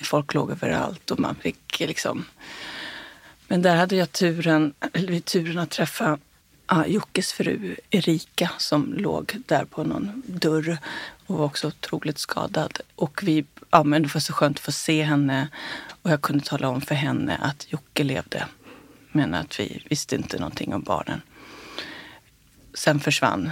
Folk 0.02 0.34
låg 0.34 0.50
överallt 0.50 1.10
och 1.10 1.20
man 1.20 1.34
fick 1.34 1.80
liksom... 1.80 2.24
Men 3.48 3.62
där 3.62 3.76
hade 3.76 3.96
jag 3.96 4.12
turen, 4.12 4.74
eller 4.92 5.20
turen 5.20 5.58
att 5.58 5.70
träffa 5.70 6.18
ah, 6.66 6.86
Jockes 6.86 7.32
fru 7.32 7.76
Erika 7.90 8.50
som 8.58 8.94
låg 8.94 9.36
där 9.46 9.64
på 9.64 9.84
någon 9.84 10.22
dörr 10.26 10.78
hon 11.32 11.38
var 11.38 11.46
också 11.46 11.68
otroligt 11.68 12.18
skadad. 12.18 12.80
Och 12.94 13.20
vi, 13.22 13.44
ja, 13.70 13.84
men 13.84 14.02
det 14.02 14.14
var 14.14 14.20
så 14.20 14.32
skönt 14.32 14.56
att 14.56 14.64
få 14.64 14.72
se 14.72 15.02
henne 15.02 15.48
och 16.02 16.10
jag 16.10 16.22
kunde 16.22 16.44
tala 16.44 16.68
om 16.68 16.80
för 16.80 16.94
henne 16.94 17.36
att 17.36 17.72
Jocke 17.72 18.04
levde. 18.04 18.46
Men 19.12 19.34
att 19.34 19.60
vi 19.60 19.82
visste 19.90 20.16
inte 20.16 20.38
någonting 20.38 20.74
om 20.74 20.82
barnen. 20.82 21.22
Sen 22.74 23.00
försvann 23.00 23.50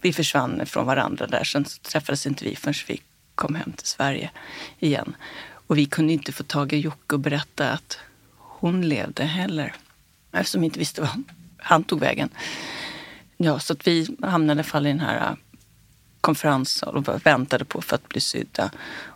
vi 0.00 0.12
försvann 0.12 0.66
från 0.66 0.86
varandra 0.86 1.26
där. 1.26 1.44
Sen 1.44 1.64
träffades 1.82 2.26
inte 2.26 2.44
vi 2.44 2.56
förrän 2.56 2.74
vi 2.86 3.02
kom 3.34 3.54
hem 3.54 3.72
till 3.72 3.86
Sverige 3.86 4.30
igen. 4.78 5.16
Och 5.50 5.78
vi 5.78 5.86
kunde 5.86 6.12
inte 6.12 6.32
få 6.32 6.42
tag 6.42 6.72
i 6.72 6.76
Jocke 6.76 7.14
och 7.14 7.20
berätta 7.20 7.70
att 7.70 7.98
hon 8.36 8.88
levde 8.88 9.24
heller. 9.24 9.74
Eftersom 10.32 10.60
vi 10.60 10.64
inte 10.64 10.78
visste 10.78 11.00
var 11.00 11.10
han 11.58 11.84
tog 11.84 12.00
vägen. 12.00 12.28
Ja, 13.36 13.58
så 13.58 13.72
att 13.72 13.86
vi 13.86 14.16
hamnade 14.22 14.48
i 14.48 14.52
alla 14.52 14.64
fall 14.64 14.86
i 14.86 14.90
den 14.90 15.00
här 15.00 15.36
konferenssalen 16.20 17.04
och 17.04 17.26
väntade 17.26 17.64
på 17.64 17.82
för 17.82 17.94
att 17.94 18.08
bli 18.08 18.20
sydda. 18.20 18.70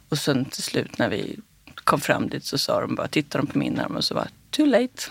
Och 0.09 0.19
sen 0.19 0.45
till 0.45 0.63
slut 0.63 0.99
när 0.99 1.09
vi 1.09 1.37
kom 1.75 2.01
fram 2.01 2.29
dit 2.29 2.45
så 2.45 2.59
sa 2.59 2.81
de 2.81 2.95
bara, 2.95 3.09
tittade 3.09 3.45
de 3.45 3.53
på 3.53 3.59
min 3.59 3.81
arm 3.81 3.97
och 3.97 4.05
så 4.05 4.15
var 4.15 4.29
too 4.51 4.67
late. 4.67 5.03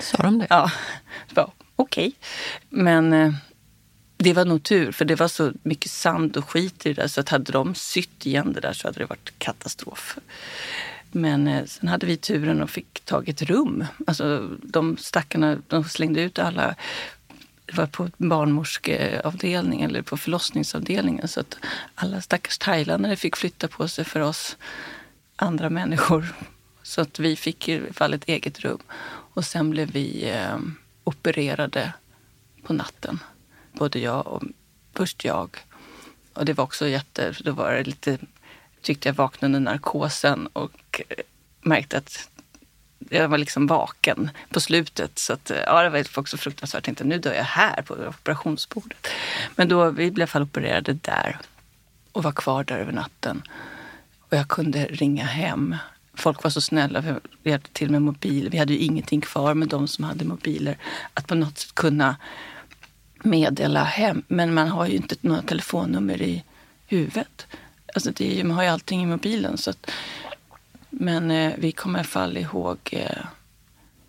Sa 0.00 0.22
de 0.22 0.38
det? 0.38 0.46
Ja, 0.50 0.70
okej. 1.34 2.06
Okay. 2.06 2.12
Men 2.68 3.12
äh, 3.12 3.32
det 4.16 4.32
var 4.32 4.44
nog 4.44 4.62
tur, 4.62 4.92
för 4.92 5.04
det 5.04 5.14
var 5.14 5.28
så 5.28 5.52
mycket 5.62 5.90
sand 5.90 6.36
och 6.36 6.50
skit 6.50 6.86
i 6.86 6.92
det 6.92 7.02
där 7.02 7.08
så 7.08 7.20
att 7.20 7.28
hade 7.28 7.52
de 7.52 7.74
sytt 7.74 8.26
igen 8.26 8.52
det 8.52 8.60
där 8.60 8.72
så 8.72 8.88
hade 8.88 8.98
det 8.98 9.06
varit 9.06 9.38
katastrof. 9.38 10.18
Men 11.10 11.48
eh, 11.48 11.64
sen 11.64 11.88
hade 11.88 12.06
vi 12.06 12.16
turen 12.16 12.62
och 12.62 12.70
fick 12.70 13.00
tag 13.04 13.28
i 13.28 13.30
ett 13.30 13.42
rum. 13.42 13.84
Alltså, 14.06 14.50
de 14.62 14.96
stackarna 14.96 15.58
de 15.66 15.84
slängde 15.84 16.20
ut 16.20 16.38
alla 16.38 16.74
det 17.68 17.76
var 17.76 17.86
på 17.86 18.10
barnmorskeavdelningen 18.16 19.90
eller 19.90 20.02
på 20.02 20.16
förlossningsavdelningen. 20.16 21.28
Så 21.28 21.40
att 21.40 21.58
alla 21.94 22.20
stackars 22.20 22.58
thailändare 22.58 23.16
fick 23.16 23.36
flytta 23.36 23.68
på 23.68 23.88
sig 23.88 24.04
för 24.04 24.20
oss 24.20 24.56
andra 25.36 25.70
människor. 25.70 26.34
Så 26.82 27.00
att 27.00 27.18
vi 27.18 27.36
fick 27.36 27.68
i 27.68 27.76
alla 27.76 27.92
fall 27.92 28.14
ett 28.14 28.28
eget 28.28 28.60
rum. 28.60 28.78
Och 29.34 29.44
sen 29.44 29.70
blev 29.70 29.90
vi 29.90 30.30
eh, 30.30 30.58
opererade 31.04 31.92
på 32.62 32.72
natten 32.72 33.18
både 33.72 33.98
jag 33.98 34.26
och 34.26 34.42
först 34.94 35.24
jag. 35.24 35.56
Och 36.32 36.44
det 36.44 36.52
var 36.52 36.64
också 36.64 36.88
jätte, 36.88 37.34
då 37.44 37.52
var 37.52 37.72
det 37.72 37.84
lite, 37.84 38.18
tyckte 38.82 39.08
jag 39.08 39.14
vaknade 39.14 39.56
under 39.56 39.72
narkosen 39.72 40.46
och 40.46 41.02
eh, 41.08 41.16
märkte 41.60 41.98
att 41.98 42.30
jag 43.10 43.28
var 43.28 43.38
liksom 43.38 43.66
vaken 43.66 44.30
på 44.50 44.60
slutet. 44.60 45.18
Så 45.18 45.32
att, 45.32 45.50
eh, 45.50 45.58
ja, 45.66 45.82
det 45.82 45.88
var 45.88 46.04
också 46.14 46.36
fruktansvärt. 46.36 46.78
Jag 46.78 46.84
tänkte 46.84 47.04
nu 47.04 47.18
dör 47.18 47.34
jag 47.34 47.44
här 47.44 47.82
på 47.82 47.94
operationsbordet. 47.94 49.08
Men 49.56 49.68
då, 49.68 49.90
vi 49.90 50.10
blev 50.10 50.18
i 50.18 50.22
alla 50.22 50.26
fall 50.26 50.42
opererade 50.42 50.92
där 50.92 51.38
och 52.12 52.22
var 52.22 52.32
kvar 52.32 52.64
där 52.64 52.78
över 52.78 52.92
natten. 52.92 53.42
Och 54.20 54.36
jag 54.36 54.48
kunde 54.48 54.84
ringa 54.84 55.24
hem. 55.24 55.76
Folk 56.14 56.42
var 56.42 56.50
så 56.50 56.60
snälla. 56.60 57.20
Vi 57.42 57.50
hjälpte 57.50 57.72
till 57.72 57.90
med 57.90 58.02
mobil. 58.02 58.48
Vi 58.50 58.58
hade 58.58 58.72
ju 58.72 58.78
ingenting 58.78 59.20
kvar 59.20 59.54
med 59.54 59.68
de 59.68 59.88
som 59.88 60.04
hade 60.04 60.24
mobiler. 60.24 60.76
Att 61.14 61.26
på 61.26 61.34
något 61.34 61.58
sätt 61.58 61.74
kunna 61.74 62.16
meddela 63.22 63.84
hem. 63.84 64.22
Men 64.28 64.54
man 64.54 64.68
har 64.68 64.86
ju 64.86 64.96
inte 64.96 65.16
några 65.20 65.42
telefonnummer 65.42 66.22
i 66.22 66.44
huvudet. 66.86 67.46
Alltså 67.94 68.10
det 68.10 68.40
är, 68.40 68.44
man 68.44 68.56
har 68.56 68.62
ju 68.62 68.68
allting 68.68 69.02
i 69.02 69.06
mobilen. 69.06 69.58
Så 69.58 69.70
att, 69.70 69.90
men 70.90 71.30
eh, 71.30 71.54
vi 71.58 71.72
kommer 71.72 71.98
i 71.98 72.00
alla 72.00 72.08
fall 72.08 72.36
ihåg 72.36 72.78
eh, 72.92 73.24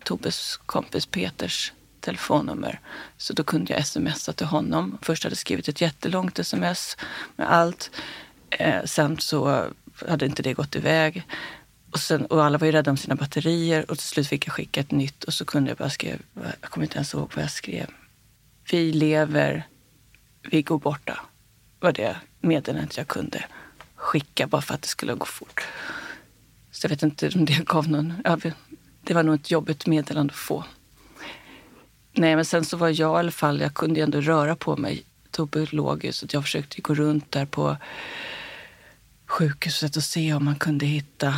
Tobbes 0.04 0.56
kompis 0.56 1.06
Peters 1.06 1.72
telefonnummer. 2.00 2.80
Så 3.16 3.32
då 3.32 3.44
kunde 3.44 3.72
jag 3.72 3.86
smsa 3.86 4.32
till 4.32 4.46
honom. 4.46 4.98
Först 5.02 5.22
hade 5.22 5.32
jag 5.32 5.38
skrivit 5.38 5.68
ett 5.68 5.80
jättelångt 5.80 6.38
sms 6.38 6.96
med 7.36 7.52
allt. 7.52 7.90
Eh, 8.50 8.84
sen 8.84 9.18
så 9.18 9.66
hade 10.08 10.26
inte 10.26 10.42
det 10.42 10.54
gått 10.54 10.76
iväg. 10.76 11.26
Och, 11.90 12.00
sen, 12.00 12.26
och 12.26 12.44
alla 12.44 12.58
var 12.58 12.66
ju 12.66 12.72
rädda 12.72 12.90
om 12.90 12.96
sina 12.96 13.14
batterier 13.14 13.90
och 13.90 13.98
till 13.98 14.06
slut 14.06 14.28
fick 14.28 14.46
jag 14.46 14.54
skicka 14.54 14.80
ett 14.80 14.90
nytt 14.90 15.24
och 15.24 15.34
så 15.34 15.44
kunde 15.44 15.70
jag 15.70 15.78
bara 15.78 15.90
skriva, 15.90 16.18
jag 16.60 16.70
kommer 16.70 16.84
inte 16.84 16.96
ens 16.96 17.14
ihåg 17.14 17.32
vad 17.34 17.44
jag 17.44 17.50
skrev. 17.50 17.86
Vi 18.70 18.92
lever, 18.92 19.66
vi 20.42 20.62
går 20.62 20.78
borta. 20.78 21.20
var 21.80 21.92
det 21.92 22.16
meddelandet 22.40 22.96
jag 22.96 23.08
kunde 23.08 23.44
skicka 23.94 24.46
bara 24.46 24.62
för 24.62 24.74
att 24.74 24.82
det 24.82 24.88
skulle 24.88 25.14
gå 25.14 25.26
fort. 25.26 25.64
Så 26.80 26.84
jag 26.84 26.90
vet 26.90 27.02
inte 27.02 27.30
om 27.34 27.44
det 27.44 27.64
gav 27.66 27.88
någon... 27.88 28.14
Ja, 28.24 28.38
det 29.02 29.14
var 29.14 29.22
nog 29.22 29.34
ett 29.34 29.50
jobbigt 29.50 29.86
meddelande 29.86 30.32
att 30.32 30.38
få. 30.38 30.64
Nej, 32.12 32.36
men 32.36 32.44
sen 32.44 32.64
så 32.64 32.76
var 32.76 32.88
jag 32.88 33.16
i 33.16 33.18
alla 33.18 33.30
fall, 33.30 33.60
jag 33.60 33.74
kunde 33.74 34.00
ändå 34.00 34.20
röra 34.20 34.56
på 34.56 34.76
mig. 34.76 35.04
Tobbe 35.30 35.66
låg 35.70 36.04
ju 36.04 36.12
så 36.12 36.26
jag 36.30 36.42
försökte 36.42 36.80
gå 36.80 36.94
runt 36.94 37.32
där 37.32 37.46
på 37.46 37.76
sjukhuset 39.26 39.96
och 39.96 40.02
se 40.02 40.34
om 40.34 40.44
man 40.44 40.56
kunde 40.56 40.86
hitta 40.86 41.34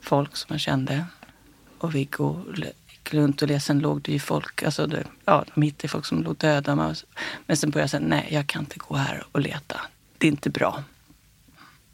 folk 0.00 0.36
som 0.36 0.46
man 0.48 0.58
kände. 0.58 1.06
Och 1.78 1.94
gick 1.94 2.16
runt 3.10 3.42
och 3.42 3.62
sen 3.62 3.78
låg 3.78 4.02
det 4.02 4.12
ju 4.12 4.18
folk, 4.18 4.62
alltså 4.62 4.86
det, 4.86 5.04
ja, 5.24 5.44
de 5.54 5.62
hittade 5.62 5.88
folk 5.88 6.06
som 6.06 6.22
låg 6.22 6.36
döda. 6.36 6.94
Men 7.46 7.56
sen 7.56 7.70
började 7.70 7.82
jag 7.82 7.90
säga, 7.90 8.06
nej 8.06 8.28
jag 8.30 8.46
kan 8.46 8.62
inte 8.62 8.78
gå 8.78 8.96
här 8.96 9.26
och 9.32 9.40
leta. 9.40 9.80
Det 10.18 10.26
är 10.26 10.30
inte 10.30 10.50
bra. 10.50 10.82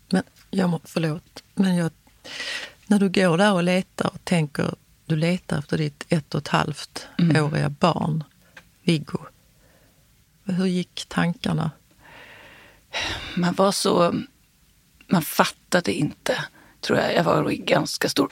Men 0.08 0.22
jag 0.50 0.70
må, 0.70 0.80
förlåt, 0.84 1.42
men 1.54 1.76
jag, 1.76 1.90
när 2.86 2.98
du 2.98 3.08
går 3.08 3.38
där 3.38 3.52
och 3.52 3.62
letar 3.62 4.10
och 4.14 4.24
tänker, 4.24 4.74
du 5.06 5.16
letar 5.16 5.58
efter 5.58 5.78
ditt 5.78 6.04
ett 6.08 6.34
och 6.34 6.40
ett 6.40 6.48
halvt 6.48 7.08
mm. 7.18 7.44
åriga 7.44 7.68
barn, 7.68 8.24
Viggo. 8.82 9.18
Hur 10.44 10.66
gick 10.66 11.06
tankarna? 11.08 11.70
Man 13.36 13.54
var 13.54 13.72
så, 13.72 14.14
man 15.06 15.22
fattade 15.22 15.92
inte, 15.92 16.44
tror 16.80 16.98
jag. 16.98 17.14
Jag 17.14 17.24
var 17.24 17.50
i 17.50 17.56
ganska 17.56 18.08
stor 18.08 18.30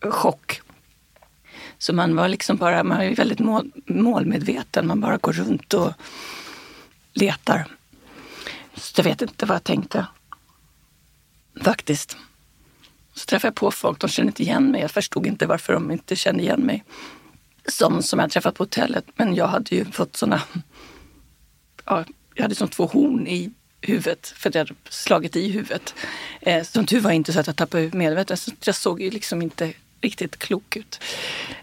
chock 0.00 0.62
så 1.78 1.92
man 1.92 2.16
var 2.16 2.28
liksom 2.28 2.56
bara, 2.56 2.84
man 2.84 3.00
är 3.00 3.16
väldigt 3.16 3.38
mål, 3.38 3.70
målmedveten. 3.86 4.86
Man 4.86 5.00
bara 5.00 5.16
går 5.16 5.32
runt 5.32 5.74
och 5.74 5.92
letar. 7.12 7.66
Så 8.74 8.92
jag 8.96 9.04
vet 9.04 9.22
inte 9.22 9.46
vad 9.46 9.54
jag 9.54 9.64
tänkte. 9.64 10.06
Faktiskt. 11.62 12.16
Så 13.14 13.26
träffade 13.26 13.48
jag 13.48 13.54
på 13.54 13.70
folk, 13.70 14.00
de 14.00 14.08
kände 14.08 14.30
inte 14.30 14.42
igen 14.42 14.70
mig. 14.70 14.80
Jag 14.80 14.90
förstod 14.90 15.26
inte 15.26 15.46
varför 15.46 15.72
de 15.72 15.90
inte 15.90 16.16
kände 16.16 16.42
igen 16.42 16.60
mig. 16.60 16.84
Som, 17.68 18.02
som 18.02 18.18
jag 18.18 18.30
träffat 18.30 18.54
på 18.54 18.62
hotellet. 18.62 19.04
Men 19.16 19.34
jag 19.34 19.46
hade 19.46 19.74
ju 19.76 19.84
fått 19.84 20.16
såna... 20.16 20.42
Ja, 21.84 22.04
jag 22.34 22.42
hade 22.42 22.54
som 22.54 22.68
två 22.68 22.86
horn 22.86 23.26
i 23.26 23.52
huvudet 23.80 24.26
för 24.26 24.50
jag 24.54 24.60
hade 24.60 24.74
slagit 24.88 25.36
i 25.36 25.50
huvudet. 25.50 25.94
Eh, 26.40 26.64
som 26.64 26.86
tur 26.86 27.00
var 27.00 27.10
inte 27.10 27.32
så 27.32 27.40
att 27.40 27.46
jag 27.46 27.56
tappade 27.56 27.90
medvetandet. 27.92 28.66
Jag 28.66 28.74
såg 28.74 29.02
ju 29.02 29.10
liksom 29.10 29.42
inte 29.42 29.72
riktigt 30.00 30.36
klok 30.36 30.76
ut. 30.76 31.00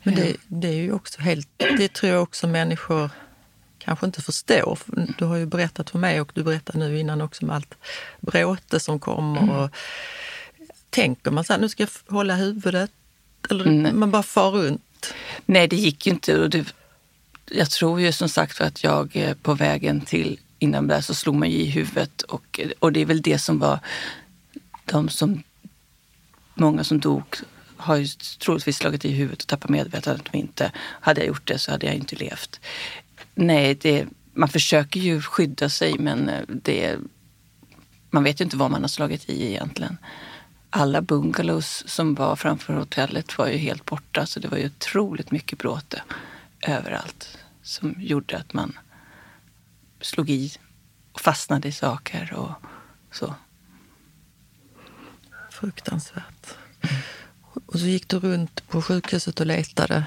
Men 0.03 0.15
det, 0.15 0.35
det, 0.47 0.67
är 0.67 0.73
ju 0.73 0.93
också 0.93 1.21
helt, 1.21 1.47
det 1.57 1.93
tror 1.93 2.11
jag 2.11 2.23
också 2.23 2.47
människor 2.47 3.09
kanske 3.77 4.05
inte 4.05 4.21
förstår. 4.21 4.79
Du 5.17 5.25
har 5.25 5.35
ju 5.35 5.45
berättat 5.45 5.89
för 5.89 5.99
mig 5.99 6.21
och 6.21 6.31
du 6.33 6.43
berättade 6.43 6.79
nu 6.79 6.99
innan 6.99 7.21
också 7.21 7.45
om 7.45 7.49
allt 7.49 7.75
bråte 8.19 8.79
som 8.79 8.99
kommer. 8.99 9.41
Mm. 9.41 9.55
Och 9.55 9.69
tänker 10.91 11.31
man 11.31 11.43
så 11.43 11.53
här, 11.53 11.59
nu 11.59 11.69
ska 11.69 11.83
jag 11.83 12.13
hålla 12.13 12.35
huvudet, 12.35 12.91
Eller 13.49 13.65
Nej. 13.65 13.93
man 13.93 14.11
bara 14.11 14.23
far 14.23 14.51
runt? 14.51 15.13
Nej, 15.45 15.67
det 15.67 15.75
gick 15.75 16.07
ju 16.07 16.11
inte. 16.11 16.39
Och 16.39 16.49
det, 16.49 16.73
jag 17.51 17.69
tror 17.69 18.01
ju 18.01 18.11
som 18.11 18.29
sagt 18.29 18.57
för 18.57 18.65
att 18.65 18.83
jag 18.83 19.35
på 19.41 19.53
vägen 19.53 20.01
till 20.01 20.39
innan 20.59 20.87
där 20.87 21.01
så 21.01 21.13
slog 21.13 21.35
man 21.35 21.49
ju 21.49 21.57
i 21.57 21.65
huvudet. 21.65 22.21
Och, 22.21 22.59
och 22.79 22.91
det 22.93 23.01
är 23.01 23.05
väl 23.05 23.21
det 23.21 23.39
som 23.39 23.59
var 23.59 23.79
de 24.85 25.09
som, 25.09 25.43
många 26.53 26.83
som 26.83 26.99
dog 26.99 27.23
har 27.77 27.95
ju 27.95 28.07
troligtvis 28.39 28.77
slagit 28.77 29.05
i 29.05 29.11
huvudet 29.11 29.41
och 29.41 29.47
tappat 29.47 29.69
medvetandet. 29.69 30.27
Om 30.33 30.39
inte 30.39 30.71
hade 30.77 31.21
jag 31.21 31.27
gjort 31.27 31.47
det 31.47 31.57
så 31.59 31.71
hade 31.71 31.85
jag 31.85 31.95
inte 31.95 32.15
levt. 32.15 32.59
Nej, 33.35 33.75
det, 33.75 34.05
man 34.33 34.49
försöker 34.49 34.99
ju 34.99 35.21
skydda 35.21 35.69
sig 35.69 35.97
men 35.99 36.29
eh, 36.29 36.41
det, 36.47 36.97
man 38.09 38.23
vet 38.23 38.41
ju 38.41 38.45
inte 38.45 38.57
vad 38.57 38.71
man 38.71 38.81
har 38.81 38.87
slagit 38.87 39.29
i 39.29 39.45
egentligen. 39.45 39.97
Alla 40.73 41.01
bungalows 41.01 41.83
som 41.87 42.15
var 42.15 42.35
framför 42.35 42.73
hotellet 42.73 43.37
var 43.37 43.47
ju 43.47 43.57
helt 43.57 43.85
borta 43.85 44.25
så 44.25 44.39
det 44.39 44.47
var 44.47 44.57
ju 44.57 44.65
otroligt 44.65 45.31
mycket 45.31 45.59
bråte 45.59 46.01
överallt 46.67 47.37
som 47.61 47.95
gjorde 47.97 48.37
att 48.37 48.53
man 48.53 48.77
slog 50.01 50.29
i 50.29 50.51
och 51.11 51.21
fastnade 51.21 51.67
i 51.67 51.71
saker 51.71 52.33
och 52.33 52.51
så. 53.11 53.35
Fruktansvärt. 55.49 56.47
Och 57.65 57.79
så 57.79 57.85
gick 57.85 58.07
du 58.07 58.19
runt 58.19 58.67
på 58.67 58.81
sjukhuset 58.81 59.39
och 59.39 59.45
letade. 59.45 60.03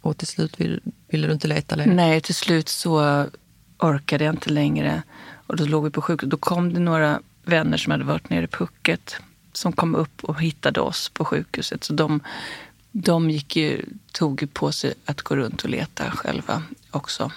Och 0.00 0.16
till 0.16 0.26
slut 0.26 0.60
ville, 0.60 0.80
ville 1.08 1.26
du 1.26 1.32
inte 1.32 1.48
leta 1.48 1.76
längre? 1.76 1.94
Nej, 1.94 2.20
till 2.20 2.34
slut 2.34 2.68
så 2.68 3.26
orkade 3.78 4.24
jag 4.24 4.34
inte 4.34 4.50
längre. 4.50 5.02
Och 5.46 5.56
då 5.56 5.64
låg 5.64 5.84
vi 5.84 5.90
på 5.90 6.02
sjukhuset. 6.02 6.30
Då 6.30 6.36
kom 6.36 6.74
det 6.74 6.80
några 6.80 7.20
vänner 7.44 7.76
som 7.76 7.90
hade 7.90 8.04
varit 8.04 8.30
nere 8.30 8.44
i 8.44 8.48
pucket 8.48 9.16
som 9.52 9.72
kom 9.72 9.94
upp 9.94 10.24
och 10.24 10.42
hittade 10.42 10.80
oss 10.80 11.08
på 11.08 11.24
sjukhuset. 11.24 11.84
Så 11.84 11.92
de, 11.92 12.20
de 12.92 13.30
gick 13.30 13.56
ju, 13.56 13.84
tog 14.12 14.42
ju 14.42 14.48
på 14.48 14.72
sig 14.72 14.94
att 15.04 15.22
gå 15.22 15.36
runt 15.36 15.62
och 15.62 15.70
leta 15.70 16.10
själva 16.10 16.62
också. 16.90 17.32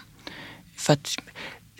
För 0.75 0.93
att 0.93 1.17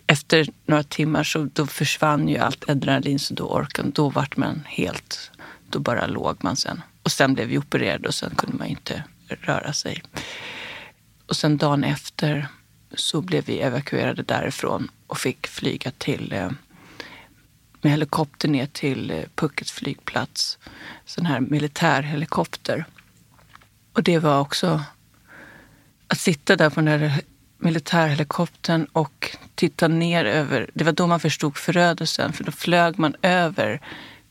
efter 0.08 0.48
några 0.66 0.84
timmar 0.84 1.24
så 1.24 1.50
då 1.54 1.68
försvann 1.68 2.30
ju 2.30 2.38
allt 2.38 2.70
adrenalin 2.70 3.20
så 3.20 3.34
då 3.34 3.44
orkade 3.44 3.90
Då 3.90 4.10
vart 4.10 4.38
man 4.38 4.64
helt, 4.66 5.32
då 5.70 5.80
bara 5.80 6.08
låg 6.08 6.44
man 6.44 6.56
sen. 6.56 6.82
Och 7.04 7.12
sen 7.12 7.34
blev 7.34 7.48
vi 7.48 7.58
opererade 7.58 8.08
och 8.08 8.16
sen 8.16 8.36
kunde 8.36 8.58
man 8.58 8.68
inte 8.68 9.04
röra 9.28 9.74
sig. 9.74 10.04
Och 11.28 11.36
sen 11.36 11.58
dagen 11.58 11.84
efter 11.84 12.48
så 12.94 13.22
blev 13.22 13.46
vi 13.46 13.60
evakuerade 13.60 14.24
därifrån 14.24 14.92
och 15.08 15.18
fick 15.18 15.48
flyga 15.48 15.92
till 15.92 16.34
eh, 16.34 16.50
med 17.82 17.92
helikopter 17.92 18.48
ner 18.48 18.66
till 18.66 19.12
eh, 19.12 19.24
Puckets 19.36 19.72
flygplats. 19.72 20.58
Sån 21.06 21.26
här 21.26 21.40
militärhelikopter. 21.40 22.86
Och 23.94 24.04
det 24.04 24.20
var 24.20 24.40
också 24.40 24.84
att 26.08 26.20
sitta 26.20 26.56
där 26.56 26.70
på 26.70 26.76
den 26.82 27.00
där 27.00 27.22
militärhelikoptern 27.58 28.86
och 28.92 29.38
titta 29.56 29.88
ner 29.88 30.26
över. 30.26 30.70
Det 30.74 30.84
var 30.84 30.92
då 30.92 31.08
man 31.08 31.20
förstod 31.20 31.58
förödelsen 31.58 32.34
för 32.34 32.44
då 32.44 32.52
flög 32.52 33.00
man 33.00 33.16
över 33.22 33.82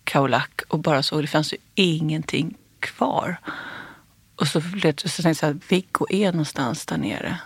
Kaulak 0.05 0.63
och 0.69 0.79
bara 0.79 1.03
såg 1.03 1.23
det 1.23 1.27
fanns 1.27 1.53
ju 1.53 1.57
ingenting 1.75 2.57
kvar. 2.81 3.41
Och 4.37 4.49
så, 4.49 4.61
blev 4.61 4.97
så 4.97 5.23
tänkte 5.23 5.47
jag 5.47 5.57
att 5.57 5.73
Viggo 5.73 6.07
är 6.11 6.33
någonstans 6.33 6.87
där 6.87 6.99
nere. 6.99 7.39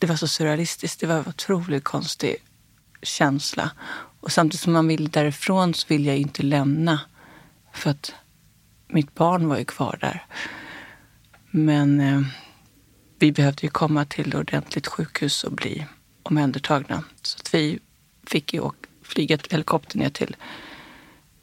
Det 0.00 0.06
var 0.06 0.16
så 0.16 0.28
surrealistiskt. 0.28 1.00
Det 1.00 1.06
var 1.06 1.14
en 1.14 1.28
otroligt 1.28 1.84
konstig 1.84 2.36
känsla. 3.02 3.70
Och 4.20 4.32
samtidigt 4.32 4.60
som 4.60 4.72
man 4.72 4.88
vill 4.88 5.08
därifrån 5.08 5.74
så 5.74 5.86
vill 5.88 6.06
jag 6.06 6.18
inte 6.18 6.42
lämna. 6.42 7.00
För 7.72 7.90
att 7.90 8.14
mitt 8.88 9.14
barn 9.14 9.48
var 9.48 9.58
ju 9.58 9.64
kvar 9.64 9.98
där. 10.00 10.26
Men 11.50 12.00
eh, 12.00 12.22
vi 13.18 13.32
behövde 13.32 13.62
ju 13.62 13.70
komma 13.70 14.04
till 14.04 14.36
ordentligt 14.36 14.86
sjukhus 14.86 15.44
och 15.44 15.52
bli 15.52 15.86
omhändertagna. 16.22 17.04
Så 17.22 17.38
att 17.40 17.54
vi 17.54 17.78
fick 18.26 18.54
ju 18.54 18.60
åka, 18.60 18.88
flyga 19.02 19.38
helikopter 19.50 19.98
ner 19.98 20.10
till 20.10 20.36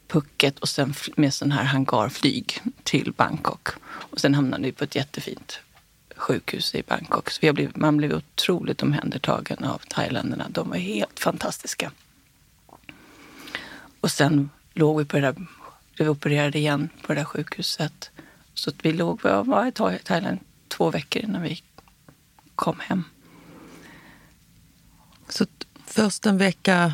Phuket 0.08 0.58
och 0.58 0.68
sen 0.68 0.94
med 1.16 1.34
sån 1.34 1.52
här 1.52 1.64
hangarflyg 1.64 2.60
till 2.82 3.12
Bangkok. 3.12 3.68
Och 3.84 4.20
sen 4.20 4.34
hamnade 4.34 4.64
vi 4.64 4.72
på 4.72 4.84
ett 4.84 4.94
jättefint 4.94 5.60
sjukhus 6.16 6.74
i 6.74 6.82
Bangkok. 6.82 7.30
Så 7.30 7.38
vi 7.40 7.46
har 7.46 7.54
blivit, 7.54 7.76
man 7.76 7.96
blev 7.96 8.12
otroligt 8.12 8.82
omhändertagen 8.82 9.64
av 9.64 9.78
thailändarna. 9.88 10.46
De 10.48 10.68
var 10.68 10.76
helt 10.76 11.20
fantastiska. 11.20 11.90
Och 14.04 14.10
sen 14.10 14.50
låg 14.74 14.98
vi 14.98 15.04
på 15.04 15.16
det 15.16 15.22
där, 15.22 15.46
blev 15.96 16.10
opererade 16.10 16.58
igen 16.58 16.88
på 17.02 17.14
det 17.14 17.20
där 17.20 17.24
sjukhuset. 17.24 18.10
Så 18.54 18.72
vi 18.82 18.92
låg, 18.92 19.22
var 19.22 19.66
i 19.66 19.72
Thailand 19.72 20.38
två 20.68 20.90
veckor 20.90 21.22
innan 21.22 21.42
vi 21.42 21.62
kom 22.54 22.80
hem. 22.80 23.04
Så 25.28 25.46
först 25.86 26.26
en 26.26 26.38
vecka 26.38 26.92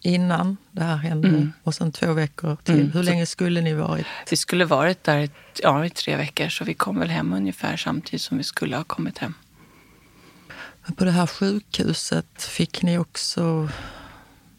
innan 0.00 0.56
det 0.70 0.82
här 0.82 0.96
hände 0.96 1.28
mm. 1.28 1.52
och 1.62 1.74
sen 1.74 1.92
två 1.92 2.12
veckor 2.12 2.56
till. 2.56 2.74
Mm. 2.74 2.92
Hur 2.92 3.02
länge 3.02 3.26
skulle 3.26 3.60
ni 3.60 3.74
varit? 3.74 4.06
Vi 4.30 4.36
skulle 4.36 4.64
varit 4.64 5.04
där 5.04 5.30
ja, 5.62 5.86
i 5.86 5.90
tre 5.90 6.16
veckor 6.16 6.48
så 6.48 6.64
vi 6.64 6.74
kom 6.74 6.98
väl 6.98 7.08
hem 7.08 7.32
ungefär 7.32 7.76
samtidigt 7.76 8.22
som 8.22 8.38
vi 8.38 8.44
skulle 8.44 8.76
ha 8.76 8.84
kommit 8.84 9.18
hem. 9.18 9.34
Men 10.84 10.94
på 10.94 11.04
det 11.04 11.10
här 11.10 11.26
sjukhuset 11.26 12.42
fick 12.42 12.82
ni 12.82 12.98
också... 12.98 13.68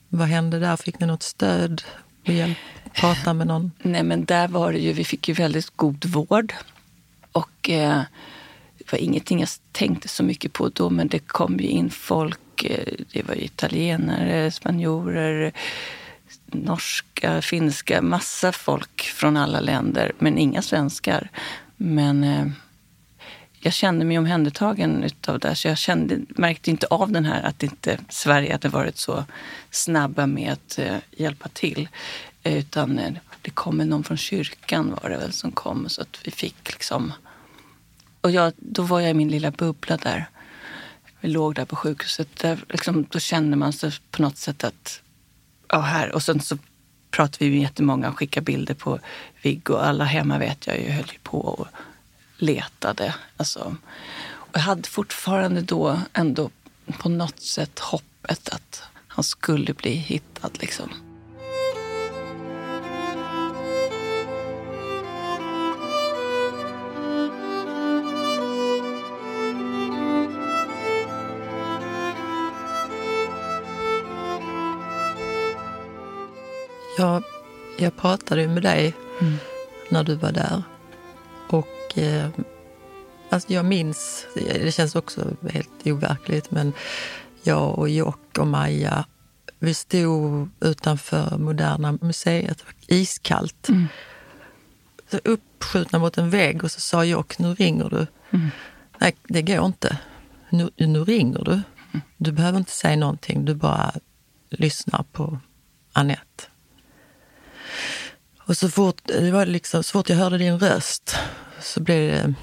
Vad 0.10 0.28
hände 0.28 0.60
där? 0.60 0.78
Fick 0.78 1.00
ni 1.00 1.08
något 1.08 1.24
stöd? 1.24 1.82
Hjälp? 2.24 2.58
Prata 2.94 3.34
med 3.34 3.48
någon? 3.48 3.72
Nej, 3.82 4.04
men 4.04 4.26
där 4.26 4.48
var 4.48 4.74
det 4.74 4.80
ju... 4.80 4.94
Vi 4.94 5.04
fick 5.04 5.28
ju 5.28 5.34
väldigt 5.34 5.70
god 5.76 6.06
vård. 6.06 6.54
Och 7.32 7.70
eh, 7.70 8.02
det 8.78 8.92
var 8.92 9.00
ingenting 9.00 9.40
jag 9.40 9.50
tänkte 9.72 10.08
så 10.08 10.24
mycket 10.24 10.54
på 10.54 10.70
då, 10.70 10.90
men 10.90 11.08
det 11.08 11.20
kom 11.20 11.58
ju 11.60 11.68
in 11.68 11.90
folk. 11.90 12.64
Eh, 12.64 12.94
det 13.14 13.24
var 13.24 13.44
italienare, 13.44 14.52
spanjorer, 14.52 15.52
norska, 16.46 17.42
finska, 17.42 18.02
massa 18.02 18.52
folk 18.52 19.02
från 19.02 19.38
alla 19.38 19.60
länder, 19.60 20.12
men 20.20 20.38
inga 20.38 20.62
svenskar. 20.62 21.30
Men 21.78 22.24
eh, 22.24 22.46
jag 23.66 23.74
kände 23.74 24.06
mig 24.06 24.18
omhändertagen 24.18 25.04
utav 25.04 25.40
det, 25.40 25.56
så 25.56 25.68
jag 25.68 25.78
kände, 25.78 26.20
märkte 26.30 26.70
inte 26.70 26.88
av 26.88 27.12
den 27.12 27.26
här 27.26 27.44
att 27.44 27.64
inte 27.64 28.00
Sverige 28.10 28.52
hade 28.52 28.70
varit 28.70 28.98
så 28.98 29.26
snabba 29.72 30.28
med 30.28 30.52
att 30.54 30.80
eh, 30.80 30.98
hjälpa 31.12 31.50
till. 31.50 31.90
Eh, 32.44 32.58
utan 32.58 33.00
eh, 33.00 33.14
det 33.42 33.50
kom 33.52 33.78
någon 33.78 34.04
från 34.04 34.18
kyrkan 34.18 34.98
var 35.04 35.10
det 35.10 35.18
väl 35.18 35.34
som 35.34 35.52
kom 35.52 35.90
så 35.90 36.02
att 36.02 36.20
vi 36.24 36.32
fick 36.32 36.72
liksom 36.72 37.14
och 38.22 38.32
jag, 38.32 38.54
då 38.58 38.82
var 38.82 39.00
jag 39.00 39.12
i 39.12 39.14
min 39.14 39.30
lilla 39.30 39.52
bubbla 39.52 39.98
där. 39.98 40.30
Vi 41.20 41.30
låg 41.30 41.56
där 41.56 41.66
på 41.66 41.76
sjukhuset. 41.76 42.28
Där 42.42 42.60
liksom, 42.70 43.06
då 43.10 43.20
kände 43.20 43.58
man 43.58 43.74
sig 43.74 43.92
på 44.12 44.22
något 44.22 44.38
sätt 44.38 44.64
att, 44.64 45.02
ja 45.70 45.80
här. 45.80 46.12
Och 46.12 46.24
sen 46.24 46.40
så 46.42 46.58
pratade 47.12 47.46
vi 47.46 47.52
med 47.52 47.62
jättemånga 47.62 48.10
och 48.10 48.18
skickade 48.18 48.46
bilder 48.46 48.74
på 48.74 49.00
Viggo. 49.42 49.76
Alla 49.76 50.04
hemma 50.04 50.38
vet 50.38 50.68
jag 50.68 50.80
ju 50.80 50.90
höll 50.90 51.12
på 51.24 51.40
och 51.40 51.68
letade. 52.38 53.16
Alltså, 53.38 53.76
och 54.28 54.58
jag 54.58 54.62
hade 54.62 54.90
fortfarande 54.90 55.62
då 55.62 56.00
ändå 56.14 56.50
på 57.00 57.10
något 57.10 57.40
sätt 57.40 57.80
hoppet 57.80 58.50
att 58.50 58.84
han 59.08 59.24
skulle 59.24 59.74
bli 59.74 59.92
hittad 59.92 60.50
liksom. 60.54 60.90
Jag, 76.98 77.24
jag 77.78 77.98
pratade 77.98 78.48
med 78.48 78.64
dig 78.64 78.94
mm. 79.22 79.38
när 79.90 80.04
du 80.04 80.16
var 80.16 80.32
där. 80.32 80.64
Och 81.96 82.02
eh, 82.02 82.30
alltså 83.30 83.54
jag 83.54 83.66
minns, 83.66 84.26
det 84.36 84.76
känns 84.76 84.96
också 84.96 85.36
helt 85.50 85.88
overkligt, 85.88 86.52
men 86.52 86.74
jag 87.44 87.80
och 87.80 87.90
Jock 87.90 88.38
och 88.38 88.48
Maja, 88.48 89.06
vi 89.60 89.74
stod 89.74 90.50
utanför 90.60 91.38
Moderna 91.38 91.98
Museet, 92.02 92.64
iskallt. 92.88 93.70
Mm. 93.70 93.88
Så 95.12 95.20
uppskjutna 95.24 96.00
mot 96.00 96.18
en 96.18 96.30
vägg 96.30 96.64
och 96.64 96.72
så 96.72 96.80
sa 96.80 97.06
Jock, 97.06 97.40
nu 97.40 97.54
ringer 97.54 97.90
du. 97.90 98.08
Mm. 98.32 98.50
Nej, 98.98 99.16
det 99.28 99.42
går 99.42 99.66
inte. 99.66 99.98
Nu, 100.50 100.70
nu 100.78 101.04
ringer 101.04 101.44
du. 101.44 101.62
Du 102.18 102.32
behöver 102.32 102.58
inte 102.58 102.72
säga 102.72 102.96
någonting, 102.96 103.46
du 103.46 103.54
bara 103.54 103.92
lyssnar 104.50 105.04
på 105.12 105.40
Annette. 105.94 106.44
Och 108.40 108.58
så 108.58 108.70
fort, 108.70 109.02
det 109.06 109.32
var 109.32 109.46
liksom, 109.46 109.84
så 109.84 109.92
fort 109.92 110.10
jag 110.10 110.18
hörde 110.18 110.38
din 110.38 110.60
röst 110.60 111.18
så 111.66 111.80
blev 111.84 112.12
det... 112.12 112.34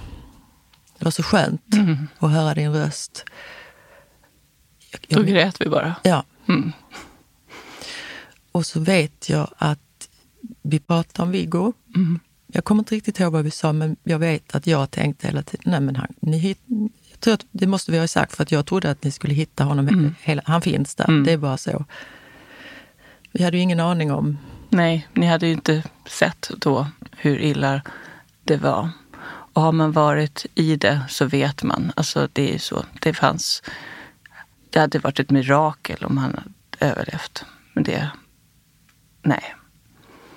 Det 0.99 1.05
var 1.05 1.11
så 1.11 1.23
skönt 1.23 1.75
mm. 1.75 2.09
att 2.19 2.31
höra 2.31 2.55
din 2.55 2.73
röst. 2.73 3.25
Jag, 4.91 5.19
Då 5.19 5.23
grät 5.23 5.61
vi 5.61 5.69
bara. 5.69 5.95
Ja. 6.03 6.25
Mm. 6.49 6.73
Och 8.53 8.67
så 8.67 8.81
vet 8.81 9.29
jag 9.29 9.49
att 9.59 10.09
vi 10.63 10.81
pratade 10.81 11.23
om 11.23 11.31
Viggo. 11.31 11.73
Mm. 11.97 12.21
jag 12.47 12.65
kommer 12.65 12.81
inte 12.81 12.95
riktigt 12.95 13.21
ihåg 13.21 13.33
vad 13.33 13.45
vi 13.45 13.51
sa, 13.51 13.73
men 13.73 13.97
jag 14.05 14.19
vet 14.19 14.55
att 14.55 14.67
jag 14.67 14.91
tänkte 14.91 15.27
hela 15.27 15.43
tiden, 15.43 15.71
nej 15.71 15.81
men 15.81 15.97
han, 15.97 16.15
ni 16.21 16.39
hit, 16.39 16.59
jag 17.11 17.21
tror 17.21 17.35
att 17.35 17.47
det 17.51 17.67
måste 17.67 17.93
vi 17.93 17.99
ha 17.99 18.09
sagt 18.09 18.37
för 18.37 18.43
att 18.43 18.53
jag 18.53 18.67
trodde 18.67 18.91
att 18.91 19.05
ni 19.05 19.11
skulle 19.11 19.35
hitta 19.35 19.65
honom. 19.65 19.89
Mm. 19.89 20.15
Hela, 20.21 20.43
han 20.45 20.63
finns 20.63 20.95
där, 20.95 21.09
Mm. 21.09 21.25
det 21.25 21.33
är 21.33 21.37
bara 21.37 21.57
så. 21.57 21.85
Vi 23.33 23.45
hade 23.45 23.57
ju 23.57 23.63
ingen 23.63 23.81
aning 23.81 24.13
om, 24.13 24.39
Nej, 24.71 25.09
ni 25.13 25.27
hade 25.27 25.47
ju 25.47 25.53
inte 25.53 25.83
sett 26.07 26.51
då 26.57 26.87
hur 27.17 27.39
illa 27.39 27.83
det 28.45 28.57
var. 28.57 28.91
Och 29.53 29.63
har 29.63 29.73
man 29.73 29.93
varit 29.93 30.47
i 30.55 30.77
det 30.77 31.01
så 31.09 31.25
vet 31.25 31.63
man. 31.63 31.93
Alltså 31.97 32.29
det 32.33 32.55
är 32.55 32.59
så. 32.59 32.85
Det 33.01 33.15
fanns... 33.15 33.63
Det 34.71 34.81
hade 34.81 34.99
varit 34.99 35.21
ett 35.21 35.31
mirakel 35.31 36.05
om 36.05 36.19
han 36.19 36.35
hade 36.35 36.93
överlevt. 36.93 37.45
Men 37.73 37.85
det... 37.85 38.11
Nej. 39.23 39.55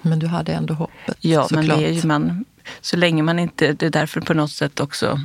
men 0.01 0.19
du 0.19 0.27
hade 0.27 0.53
ändå 0.53 0.73
hoppet 0.73 1.17
Ja, 1.19 1.47
men 1.51 1.67
det 1.67 1.87
är 1.87 1.91
ju 1.91 2.07
man... 2.07 2.45
Så 2.81 2.97
länge 2.97 3.23
man 3.23 3.39
inte... 3.39 3.73
Det 3.73 3.85
är 3.85 3.89
därför 3.89 4.21
på 4.21 4.33
något 4.33 4.51
sätt 4.51 4.79
också... 4.79 5.21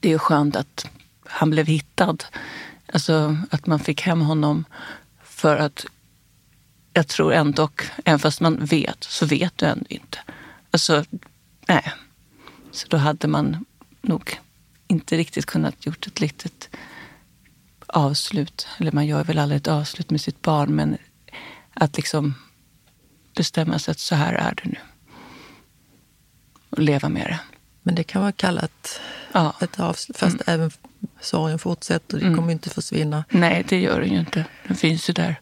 Det 0.00 0.08
är 0.08 0.12
ju 0.12 0.18
skönt 0.18 0.56
att 0.56 0.86
han 1.26 1.50
blev 1.50 1.66
hittad. 1.66 2.16
Alltså 2.92 3.36
att 3.50 3.66
man 3.66 3.78
fick 3.78 4.00
hem 4.02 4.20
honom. 4.20 4.64
För 5.22 5.56
att 5.56 5.86
jag 6.92 7.08
tror 7.08 7.32
ändå, 7.32 7.68
även 8.04 8.18
fast 8.18 8.40
man 8.40 8.64
vet, 8.64 9.04
så 9.04 9.26
vet 9.26 9.58
du 9.58 9.66
ändå 9.66 9.86
inte. 9.88 10.18
Alltså, 10.70 11.04
nej. 11.68 11.92
Så 12.74 12.86
då 12.88 12.96
hade 12.96 13.28
man 13.28 13.64
nog 14.02 14.38
inte 14.88 15.16
riktigt 15.16 15.46
kunnat 15.46 15.86
gjort 15.86 16.06
ett 16.06 16.20
litet 16.20 16.68
avslut. 17.86 18.66
Eller 18.78 18.92
man 18.92 19.06
gör 19.06 19.24
väl 19.24 19.38
aldrig 19.38 19.56
ett 19.60 19.68
avslut 19.68 20.10
med 20.10 20.20
sitt 20.20 20.42
barn, 20.42 20.74
men 20.74 20.98
att 21.74 21.96
liksom 21.96 22.34
bestämma 23.36 23.78
sig 23.78 23.92
att 23.92 23.98
så 23.98 24.14
här 24.14 24.32
är 24.34 24.54
det 24.54 24.68
nu. 24.70 24.76
Och 26.70 26.78
leva 26.78 27.08
med 27.08 27.26
det. 27.26 27.40
Men 27.82 27.94
det 27.94 28.04
kan 28.04 28.22
vara 28.22 28.32
kallat 28.32 29.00
Ja. 29.32 29.54
ett 29.60 29.80
avslut, 29.80 30.16
fast 30.16 30.36
även 30.46 30.70
sorgen 31.20 31.58
fortsätter, 31.58 32.18
det 32.18 32.24
Mm. 32.26 32.36
kommer 32.38 32.52
inte 32.52 32.70
försvinna. 32.70 33.24
Nej, 33.30 33.64
det 33.68 33.80
gör 33.80 34.00
den 34.00 34.10
ju 34.12 34.18
inte. 34.18 34.44
Den 34.68 34.76
finns 34.76 35.08
ju 35.10 35.12
där. 35.14 35.40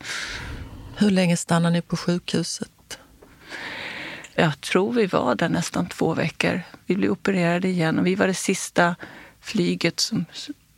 Hur 0.96 1.10
länge 1.10 1.36
stannar 1.36 1.70
ni 1.70 1.82
på 1.82 1.96
sjukhuset? 1.96 2.70
Jag 4.34 4.60
tror 4.60 4.92
vi 4.92 5.06
var 5.06 5.34
där 5.34 5.48
nästan 5.48 5.86
två 5.88 6.14
veckor. 6.14 6.62
Vi 6.86 6.96
blev 6.96 7.10
opererade 7.10 7.68
igen 7.68 7.98
och 7.98 8.06
vi 8.06 8.14
var 8.14 8.26
det 8.26 8.34
sista 8.34 8.94
flyget 9.40 10.00
som 10.00 10.24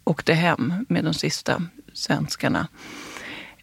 åkte 0.04 0.34
hem 0.34 0.86
med 0.88 1.04
de 1.04 1.14
sista 1.14 1.62
svenskarna. 1.92 2.68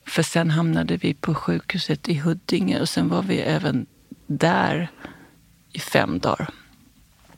För 0.06 0.24
sen 0.24 0.52
hamnade 0.52 0.98
vi 0.98 1.14
på 1.14 1.36
sjukhuset 1.36 2.10
i 2.10 2.14
Huddinge 2.16 2.80
och 2.82 2.90
sen 2.90 3.10
var 3.10 3.22
vi 3.24 3.40
även 3.40 3.86
där 4.28 4.92
i 5.72 5.80
fem 5.80 6.20
dagar 6.20 6.50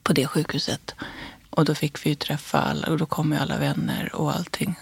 på 0.03 0.13
det 0.13 0.27
sjukhuset. 0.27 0.95
Och 1.49 1.65
då 1.65 1.75
fick 1.75 2.05
vi 2.05 2.09
ju 2.09 2.15
träffa 2.15 2.61
alla 2.61 2.87
och 2.87 2.97
då 2.97 3.05
kom 3.05 3.31
ju 3.31 3.37
alla 3.37 3.57
vänner 3.59 4.15
och 4.15 4.35
allting. 4.35 4.75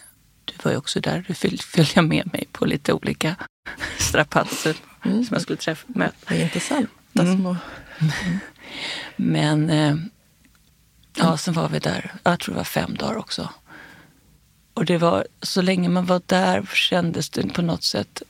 Du 0.46 0.54
var 0.64 0.72
ju 0.72 0.78
också 0.78 1.00
där, 1.00 1.26
du 1.28 1.34
föl- 1.34 1.60
följde 1.60 2.02
med 2.02 2.30
mig 2.34 2.48
på 2.52 2.66
lite 2.66 2.94
olika 2.94 3.36
strapatser 3.98 4.76
Mm. 5.06 5.26
som 5.26 5.34
jag 5.36 5.42
skulle 5.42 5.58
träffa, 5.58 5.86
möta. 5.88 6.16
Det 6.28 6.36
är 6.40 6.44
intressant. 6.44 6.90
Mm. 7.14 7.38
Små. 7.38 7.58
Men 9.16 9.70
eh, 9.70 9.96
ja, 11.16 11.38
sen 11.38 11.54
var 11.54 11.70
vi 11.70 11.80
där, 11.80 12.14
jag 12.24 12.40
tror 12.40 12.54
det 12.54 12.58
var 12.58 12.64
fem 12.66 12.96
dagar 12.96 13.18
också. 13.18 13.50
Och 14.74 14.86
det 14.86 14.98
var, 14.98 15.28
så 15.42 15.62
länge 15.62 15.90
man 15.90 16.06
var 16.06 16.22
där 16.26 16.70
kändes 16.74 17.30
det 17.30 17.54
på 17.54 17.62
något 17.62 17.84
sätt, 17.84 18.22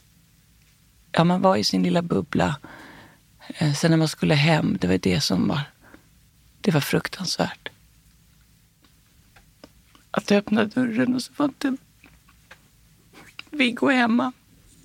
ja 1.11 1.23
man 1.23 1.41
var 1.41 1.57
i 1.57 1.63
sin 1.63 1.83
lilla 1.83 2.01
bubbla. 2.01 2.55
Eh, 3.47 3.73
sen 3.73 3.91
när 3.91 3.97
man 3.97 4.07
skulle 4.07 4.35
hem, 4.35 4.77
det 4.81 4.87
var 4.87 4.97
det 4.97 5.21
som 5.21 5.47
var, 5.47 5.61
det 6.61 6.71
var 6.71 6.81
fruktansvärt. 6.81 7.69
Att 10.11 10.31
öppna 10.31 10.65
dörren 10.65 11.15
och 11.15 11.21
så 11.21 11.31
var 11.37 11.45
inte 11.45 11.77
Viggo 13.49 13.89
hemma. 13.89 14.31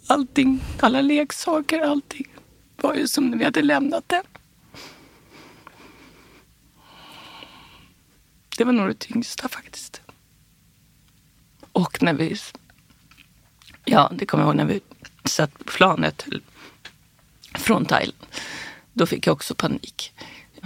Allting, 0.06 0.60
alla 0.80 1.00
leksaker, 1.00 1.80
allting 1.80 2.35
var 2.76 2.94
ju 2.94 3.08
som 3.08 3.30
när 3.30 3.38
vi 3.38 3.44
hade 3.44 3.62
lämnat 3.62 4.08
det. 4.08 4.22
Det 8.56 8.64
var 8.64 8.72
nog 8.72 8.88
det 8.88 8.98
tyngsta 8.98 9.48
faktiskt. 9.48 10.00
Och 11.72 12.02
när 12.02 12.14
vi... 12.14 12.36
Ja, 13.84 14.12
det 14.14 14.26
kommer 14.26 14.44
jag 14.44 14.48
ihåg 14.48 14.56
när 14.56 14.64
vi 14.64 14.80
satt 15.24 15.58
på 15.58 15.64
planet 15.64 16.26
från 17.54 17.84
Thailand. 17.84 18.26
Då 18.92 19.06
fick 19.06 19.26
jag 19.26 19.32
också 19.32 19.54
panik. 19.54 20.12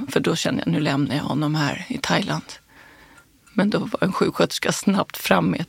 För 0.09 0.21
då 0.21 0.37
kände 0.37 0.63
jag, 0.67 0.73
nu 0.73 0.81
lämnar 0.81 1.17
jag 1.17 1.23
honom 1.23 1.55
här 1.55 1.87
i 1.89 1.99
Thailand. 1.99 2.53
Men 3.53 3.71
då 3.71 3.79
var 3.79 4.05
en 4.05 4.13
sjuksköterska 4.13 4.73
snabbt 4.73 5.17
fram 5.17 5.47
med 5.47 5.65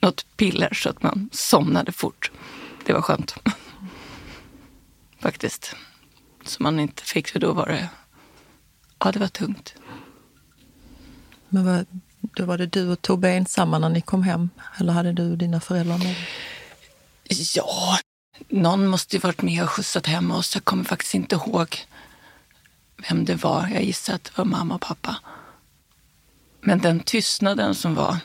något 0.00 0.26
piller 0.36 0.74
så 0.74 0.88
att 0.88 1.02
man 1.02 1.30
somnade 1.32 1.92
fort. 1.92 2.30
Det 2.84 2.92
var 2.92 3.02
skönt. 3.02 3.34
Faktiskt. 5.26 5.76
Så 6.44 6.62
man 6.62 6.80
inte 6.80 7.02
fick, 7.02 7.28
för 7.28 7.38
då 7.38 7.52
var 7.52 7.66
det... 7.66 7.88
Ja, 8.98 9.12
det 9.12 9.18
var 9.18 9.28
tungt. 9.28 9.74
Men 11.48 11.66
vad, 11.66 11.86
då 12.20 12.44
var 12.44 12.58
det 12.58 12.66
du 12.66 12.88
och 12.88 13.02
Tobbe 13.02 13.30
ensamma 13.30 13.78
när 13.78 13.88
ni 13.88 14.00
kom 14.00 14.22
hem? 14.22 14.50
Eller 14.80 14.92
hade 14.92 15.12
du 15.12 15.30
och 15.30 15.38
dina 15.38 15.60
föräldrar 15.60 15.98
med? 15.98 16.14
Ja, 17.54 17.98
någon 18.48 18.86
måste 18.86 19.16
ju 19.16 19.20
varit 19.20 19.42
med 19.42 19.62
och 19.62 19.70
skjutsat 19.70 20.06
hem 20.06 20.30
oss. 20.30 20.54
Jag 20.54 20.64
kommer 20.64 20.84
faktiskt 20.84 21.14
inte 21.14 21.34
ihåg 21.34 21.86
vem 23.08 23.24
det 23.24 23.34
var. 23.34 23.68
Jag 23.68 23.84
gissar 23.84 24.14
att 24.14 24.24
det 24.24 24.38
var 24.38 24.44
mamma 24.44 24.74
och 24.74 24.80
pappa. 24.80 25.16
Men 26.60 26.78
den 26.78 27.00
tystnaden 27.00 27.74
som 27.74 27.94
var, 27.94 28.16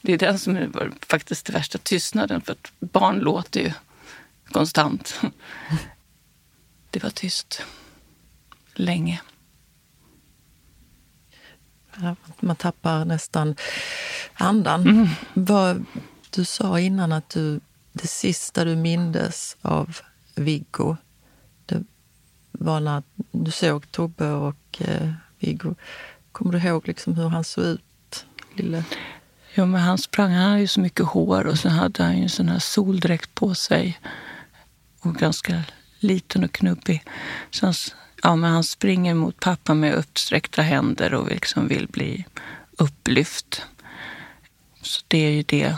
det 0.00 0.12
är 0.12 0.18
den 0.18 0.38
som 0.38 0.72
var 0.72 0.92
faktiskt 1.06 1.46
det 1.46 1.52
värsta, 1.52 1.78
tystnaden. 1.78 2.40
För 2.40 2.52
att 2.52 2.72
barn 2.78 3.18
låter 3.18 3.60
ju 3.60 3.72
konstant. 4.54 5.20
Det 6.90 7.02
var 7.02 7.10
tyst. 7.10 7.62
Länge. 8.74 9.20
Ja, 12.00 12.16
Man 12.40 12.56
tappar 12.56 13.04
nästan 13.04 13.56
andan. 14.34 14.82
Mm. 14.82 15.08
Vad, 15.34 15.84
du 16.30 16.44
sa 16.44 16.80
innan 16.80 17.12
att 17.12 17.28
du, 17.28 17.60
det 17.92 18.06
sista 18.06 18.64
du 18.64 18.76
mindes 18.76 19.56
av 19.62 19.96
Viggo, 20.34 20.96
det 21.66 21.82
var 22.52 22.80
när 22.80 23.02
du 23.32 23.50
såg 23.50 23.90
Tobbe 23.90 24.30
och 24.30 24.82
eh, 24.82 25.12
Viggo. 25.38 25.74
Kommer 26.32 26.52
du 26.52 26.68
ihåg 26.68 26.88
liksom 26.88 27.14
hur 27.14 27.28
han 27.28 27.44
såg 27.44 27.64
ut? 27.64 28.26
Lille? 28.54 28.84
Jo, 29.54 29.66
men 29.66 29.80
han 29.80 29.98
sprang. 29.98 30.32
Han 30.32 30.50
hade 30.50 30.60
ju 30.60 30.66
så 30.66 30.80
mycket 30.80 31.06
hår 31.06 31.46
och 31.46 31.58
så 31.58 31.68
hade 31.68 32.02
han 32.02 32.16
ju 32.16 32.22
en 32.22 32.28
sån 32.28 32.48
här 32.48 32.58
soldräkt 32.58 33.34
på 33.34 33.54
sig. 33.54 33.98
Och 35.04 35.14
ganska 35.14 35.62
liten 35.98 36.44
och 36.44 36.52
knubbig. 36.52 37.04
Så 37.50 37.66
han, 37.66 37.74
ja, 38.22 38.36
men 38.36 38.50
han 38.50 38.64
springer 38.64 39.14
mot 39.14 39.40
pappa 39.40 39.74
med 39.74 39.94
uppsträckta 39.94 40.62
händer 40.62 41.14
och 41.14 41.28
liksom 41.28 41.68
vill 41.68 41.88
bli 41.88 42.24
upplyft. 42.78 43.62
Så 44.82 45.02
det 45.08 45.18
är 45.18 45.30
ju 45.30 45.42
det 45.42 45.76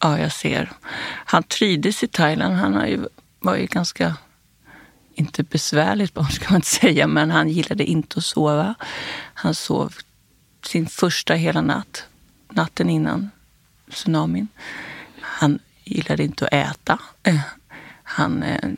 ja, 0.00 0.18
jag 0.18 0.32
ser. 0.32 0.72
Han 1.24 1.42
trivdes 1.42 2.02
i 2.02 2.08
Thailand. 2.08 2.54
Han 2.54 2.74
har 2.74 2.86
ju, 2.86 3.06
var 3.38 3.56
ju 3.56 3.66
ganska, 3.66 4.16
inte 5.14 5.42
besvärligt 5.42 6.14
barn 6.14 6.30
ska 6.30 6.44
man 6.48 6.56
inte 6.56 6.68
säga, 6.68 7.06
men 7.06 7.30
han 7.30 7.48
gillade 7.48 7.84
inte 7.84 8.18
att 8.18 8.24
sova. 8.24 8.74
Han 9.34 9.54
sov 9.54 9.94
sin 10.66 10.86
första 10.86 11.34
hela 11.34 11.60
natt, 11.60 12.04
natten 12.50 12.90
innan 12.90 13.30
tsunamin. 13.90 14.48
Han 15.20 15.58
gillade 15.84 16.22
inte 16.22 16.46
att 16.46 16.52
äta. 16.52 16.98
Eh, 17.22 17.40
han, 18.20 18.42
eh, 18.42 18.70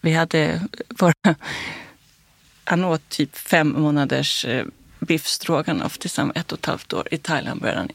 vi 0.00 0.12
hade 0.12 0.60
bara, 0.88 1.34
han 2.64 2.84
åt 2.84 3.08
typ 3.08 3.36
fem 3.36 3.68
månaders 3.68 4.44
eh, 4.44 4.66
biff 4.98 5.26
stroganoff 5.26 5.98
tillsammans 5.98 6.36
ett 6.36 6.52
och 6.52 6.58
ett 6.58 6.66
halvt 6.66 6.92
år. 6.92 7.08
I 7.10 7.18
Thailand 7.18 7.60
började 7.60 7.80
han. 7.80 7.88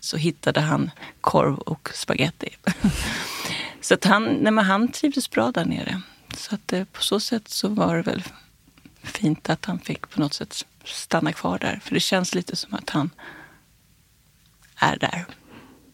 Så 0.00 0.16
hittade 0.16 0.60
han 0.60 0.90
korv 1.20 1.58
och 1.58 1.90
spaghetti. 1.94 2.56
så 3.80 3.94
att 3.94 4.04
han, 4.04 4.24
nej 4.24 4.52
men 4.52 4.64
han 4.64 4.88
trivdes 4.88 5.30
bra 5.30 5.50
där 5.50 5.64
nere. 5.64 6.00
Så 6.36 6.54
att 6.54 6.72
eh, 6.72 6.84
på 6.84 7.02
så 7.02 7.20
sätt 7.20 7.48
så 7.48 7.68
var 7.68 7.96
det 7.96 8.02
väl 8.02 8.22
fint 9.02 9.50
att 9.50 9.64
han 9.64 9.78
fick 9.78 10.08
på 10.10 10.20
något 10.20 10.34
sätt 10.34 10.66
stanna 10.84 11.32
kvar 11.32 11.58
där. 11.58 11.80
För 11.84 11.94
det 11.94 12.00
känns 12.00 12.34
lite 12.34 12.56
som 12.56 12.74
att 12.74 12.90
han 12.90 13.10
är 14.76 14.96
där 14.98 15.24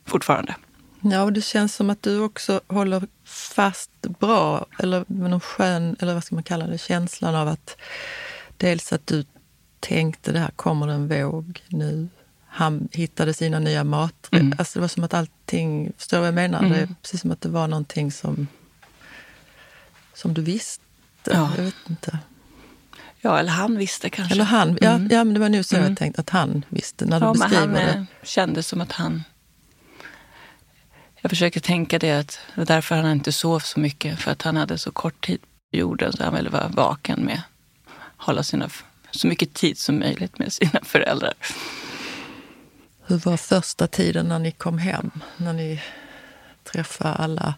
fortfarande. 0.06 0.54
Ja, 1.00 1.22
och 1.22 1.32
det 1.32 1.42
känns 1.42 1.74
som 1.74 1.90
att 1.90 2.02
du 2.02 2.20
också 2.20 2.60
håller 2.68 3.02
fast 3.24 3.90
bra, 4.02 4.66
eller 4.78 5.04
med 5.06 5.30
någon 5.30 5.40
skön, 5.40 5.96
eller 6.00 6.14
vad 6.14 6.24
ska 6.24 6.34
man 6.34 6.44
kalla 6.44 6.66
det, 6.66 6.78
känslan 6.78 7.34
av 7.34 7.48
att 7.48 7.76
dels 8.56 8.92
att 8.92 9.06
du 9.06 9.24
tänkte 9.80 10.32
det 10.32 10.38
här 10.38 10.50
kommer 10.50 10.88
en 10.88 11.08
våg 11.08 11.62
nu. 11.68 12.08
Han 12.46 12.88
hittade 12.92 13.34
sina 13.34 13.58
nya 13.58 13.84
mat. 13.84 14.28
Mm. 14.32 14.54
Alltså 14.58 14.78
det 14.78 14.80
var 14.80 14.88
som 14.88 15.04
att 15.04 15.14
allting, 15.14 15.92
förstår 15.96 16.16
du 16.16 16.20
vad 16.20 16.28
jag 16.28 16.34
menar? 16.34 16.58
Mm. 16.58 16.72
Det 16.72 16.78
är 16.78 16.88
precis 17.02 17.20
som 17.20 17.30
att 17.30 17.40
det 17.40 17.48
var 17.48 17.68
någonting 17.68 18.12
som, 18.12 18.46
som 20.14 20.34
du 20.34 20.42
visste. 20.42 20.84
Ja. 21.24 21.52
Jag 21.56 21.64
vet 21.64 21.74
inte. 21.88 22.18
Ja, 23.20 23.38
eller 23.38 23.52
han 23.52 23.76
visste 23.76 24.10
kanske. 24.10 24.34
Eller 24.34 24.44
han, 24.44 24.78
ja, 24.80 24.90
mm. 24.90 25.08
ja 25.10 25.24
men 25.24 25.34
det 25.34 25.40
var 25.40 25.48
nog 25.48 25.64
så 25.64 25.76
mm. 25.76 25.88
jag 25.88 25.98
tänkte 25.98 26.20
att 26.20 26.30
han 26.30 26.64
visste 26.68 27.04
när 27.04 27.20
du 27.20 27.26
ja, 27.26 27.32
beskriver 27.32 27.66
men 27.66 27.76
han, 27.76 27.86
det. 27.86 27.98
Eh, 27.98 28.04
kände 28.22 28.62
som 28.62 28.80
att 28.80 28.92
han... 28.92 29.24
Jag 31.20 31.30
försöker 31.30 31.60
tänka 31.60 31.98
det 31.98 32.12
att 32.12 32.40
det 32.54 32.60
var 32.60 32.66
därför 32.66 32.94
han 32.94 33.12
inte 33.12 33.32
sov 33.32 33.60
så 33.60 33.80
mycket. 33.80 34.18
För 34.18 34.30
att 34.30 34.42
han 34.42 34.56
hade 34.56 34.78
så 34.78 34.92
kort 34.92 35.26
tid 35.26 35.40
på 35.40 35.76
jorden 35.76 36.12
så 36.12 36.24
han 36.24 36.34
ville 36.34 36.50
vara 36.50 36.68
vaken 36.68 37.24
med 37.24 37.42
hålla 38.20 38.42
sina, 38.42 38.70
så 39.10 39.26
mycket 39.26 39.54
tid 39.54 39.78
som 39.78 39.98
möjligt 39.98 40.38
med 40.38 40.52
sina 40.52 40.80
föräldrar. 40.82 41.32
Hur 43.06 43.18
var 43.18 43.36
första 43.36 43.86
tiden 43.86 44.28
när 44.28 44.38
ni 44.38 44.52
kom 44.52 44.78
hem? 44.78 45.10
När 45.36 45.52
ni 45.52 45.82
träffade 46.64 47.14
alla 47.14 47.54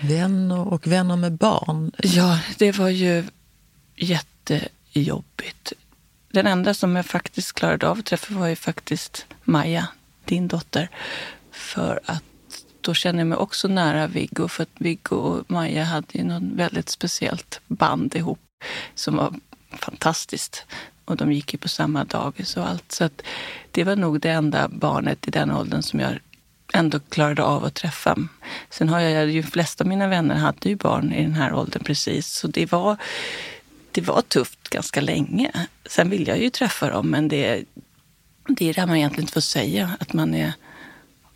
vänner 0.00 0.68
och 0.68 0.86
vänner 0.86 1.16
med 1.16 1.32
barn? 1.32 1.92
Ja, 1.98 2.40
det 2.58 2.72
var 2.72 2.88
ju 2.88 3.24
jättejobbigt. 3.96 5.72
Den 6.32 6.46
enda 6.46 6.74
som 6.74 6.96
jag 6.96 7.06
faktiskt 7.06 7.52
klarade 7.52 7.88
av 7.88 7.98
att 7.98 8.04
träffa 8.04 8.34
var 8.34 8.46
ju 8.46 8.56
faktiskt 8.56 9.26
Maja, 9.44 9.88
din 10.24 10.48
dotter. 10.48 10.88
För 11.50 12.00
att 12.04 12.24
då 12.80 12.94
kände 12.94 13.20
jag 13.20 13.26
mig 13.26 13.38
också 13.38 13.68
nära 13.68 14.06
Viggo. 14.06 14.48
För 14.48 14.62
att 14.62 14.68
Viggo 14.78 15.16
och 15.16 15.50
Maja 15.50 15.84
hade 15.84 16.18
ju 16.18 16.24
något 16.24 16.42
väldigt 16.42 16.88
speciellt 16.88 17.60
band 17.66 18.16
ihop 18.16 18.38
som 18.94 19.16
var 19.16 19.34
fantastiskt. 19.72 20.66
Och 21.04 21.16
de 21.16 21.32
gick 21.32 21.52
ju 21.52 21.58
på 21.58 21.68
samma 21.68 22.04
dagis 22.04 22.56
och 22.56 22.68
allt. 22.68 22.92
Så 22.92 23.04
att 23.04 23.22
det 23.70 23.84
var 23.84 23.96
nog 23.96 24.20
det 24.20 24.30
enda 24.30 24.68
barnet 24.68 25.28
i 25.28 25.30
den 25.30 25.50
åldern 25.50 25.82
som 25.82 26.00
jag 26.00 26.18
ändå 26.72 27.00
klarade 27.00 27.42
av 27.42 27.64
att 27.64 27.74
träffa. 27.74 28.16
Sen 28.70 28.88
har 28.88 29.00
jag 29.00 29.30
ju, 29.30 29.42
de 29.42 29.48
flesta 29.48 29.84
av 29.84 29.88
mina 29.88 30.08
vänner 30.08 30.34
hade 30.34 30.68
ju 30.68 30.76
barn 30.76 31.12
i 31.12 31.22
den 31.22 31.34
här 31.34 31.54
åldern 31.54 31.84
precis. 31.84 32.26
Så 32.26 32.46
det 32.48 32.72
var, 32.72 32.96
det 33.92 34.00
var 34.00 34.22
tufft 34.22 34.68
ganska 34.68 35.00
länge. 35.00 35.52
Sen 35.86 36.10
vill 36.10 36.28
jag 36.28 36.38
ju 36.38 36.50
träffa 36.50 36.90
dem, 36.90 37.10
men 37.10 37.28
det, 37.28 37.64
det 38.48 38.68
är 38.68 38.74
det 38.74 38.86
man 38.86 38.96
egentligen 38.96 39.22
inte 39.22 39.32
får 39.32 39.40
säga. 39.40 39.90
Att 40.00 40.12
man 40.12 40.34
är 40.34 40.52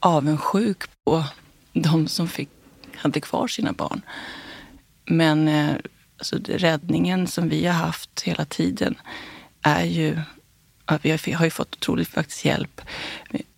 avundsjuk 0.01 0.94
och 1.05 1.23
de 1.73 2.09
som 2.09 2.29
fick, 2.29 2.49
hade 2.95 3.21
kvar 3.21 3.49
sina 3.49 3.73
barn. 3.73 4.03
Men 5.05 5.49
eh, 5.49 5.77
alltså, 6.19 6.37
räddningen 6.45 7.27
som 7.27 7.49
vi 7.49 7.67
har 7.67 7.75
haft 7.75 8.21
hela 8.21 8.45
tiden 8.45 8.95
är 9.63 9.85
ju 9.85 10.21
att 10.85 11.05
vi 11.05 11.33
har 11.33 11.45
ju 11.45 11.51
fått 11.51 11.75
otroligt 11.75 12.09
faktiskt 12.09 12.45
hjälp 12.45 12.81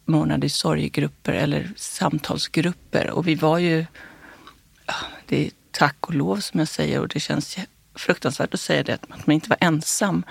månad 0.05 0.45
i 0.45 0.49
sorggrupper 0.49 1.33
eller 1.33 1.71
samtalsgrupper. 1.77 3.11
Och 3.11 3.29
vi 3.29 3.35
var 3.35 3.59
ju, 3.59 3.87
det 5.27 5.47
är 5.47 5.51
tack 5.71 6.07
och 6.07 6.15
lov 6.15 6.37
som 6.37 6.61
jag 6.61 6.69
säger 6.69 7.01
och 7.01 7.09
det 7.09 7.21
känns 7.21 7.59
fruktansvärt 7.95 8.55
att 8.55 8.61
säga 8.61 8.83
det, 8.83 8.95
att 8.95 9.27
man 9.27 9.35
inte 9.35 9.49
var 9.49 9.59
ensam 9.61 10.25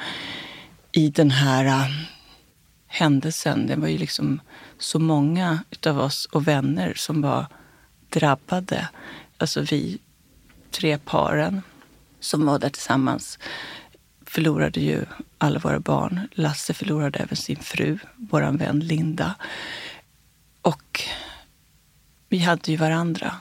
i 0.92 1.10
den 1.10 1.32
här 1.32 1.92
händelsen. 2.96 3.68
Det 3.68 3.76
var 3.76 3.88
ju 3.88 3.98
liksom 3.98 4.42
så 4.78 5.00
många 5.00 5.60
utav 5.72 6.00
oss 6.00 6.26
och 6.26 6.48
vänner 6.48 6.94
som 6.96 7.22
var 7.22 7.46
drabbade. 8.10 8.90
Alltså 9.38 9.62
vi 9.62 10.00
tre 10.72 10.98
paren 10.98 11.62
som 12.20 12.46
var 12.46 12.60
där 12.60 12.70
tillsammans 12.70 13.40
förlorade 14.26 14.80
ju 14.80 15.06
alla 15.38 15.60
våra 15.60 15.80
barn. 15.80 16.28
Lasse 16.32 16.74
förlorade 16.74 17.20
även 17.20 17.36
sin 17.36 17.60
fru, 17.60 18.00
vår 18.16 18.58
vän 18.58 18.80
Linda. 18.80 19.36
Och 20.62 21.02
vi 22.30 22.38
hade 22.38 22.72
ju 22.72 22.78
varandra. 22.78 23.36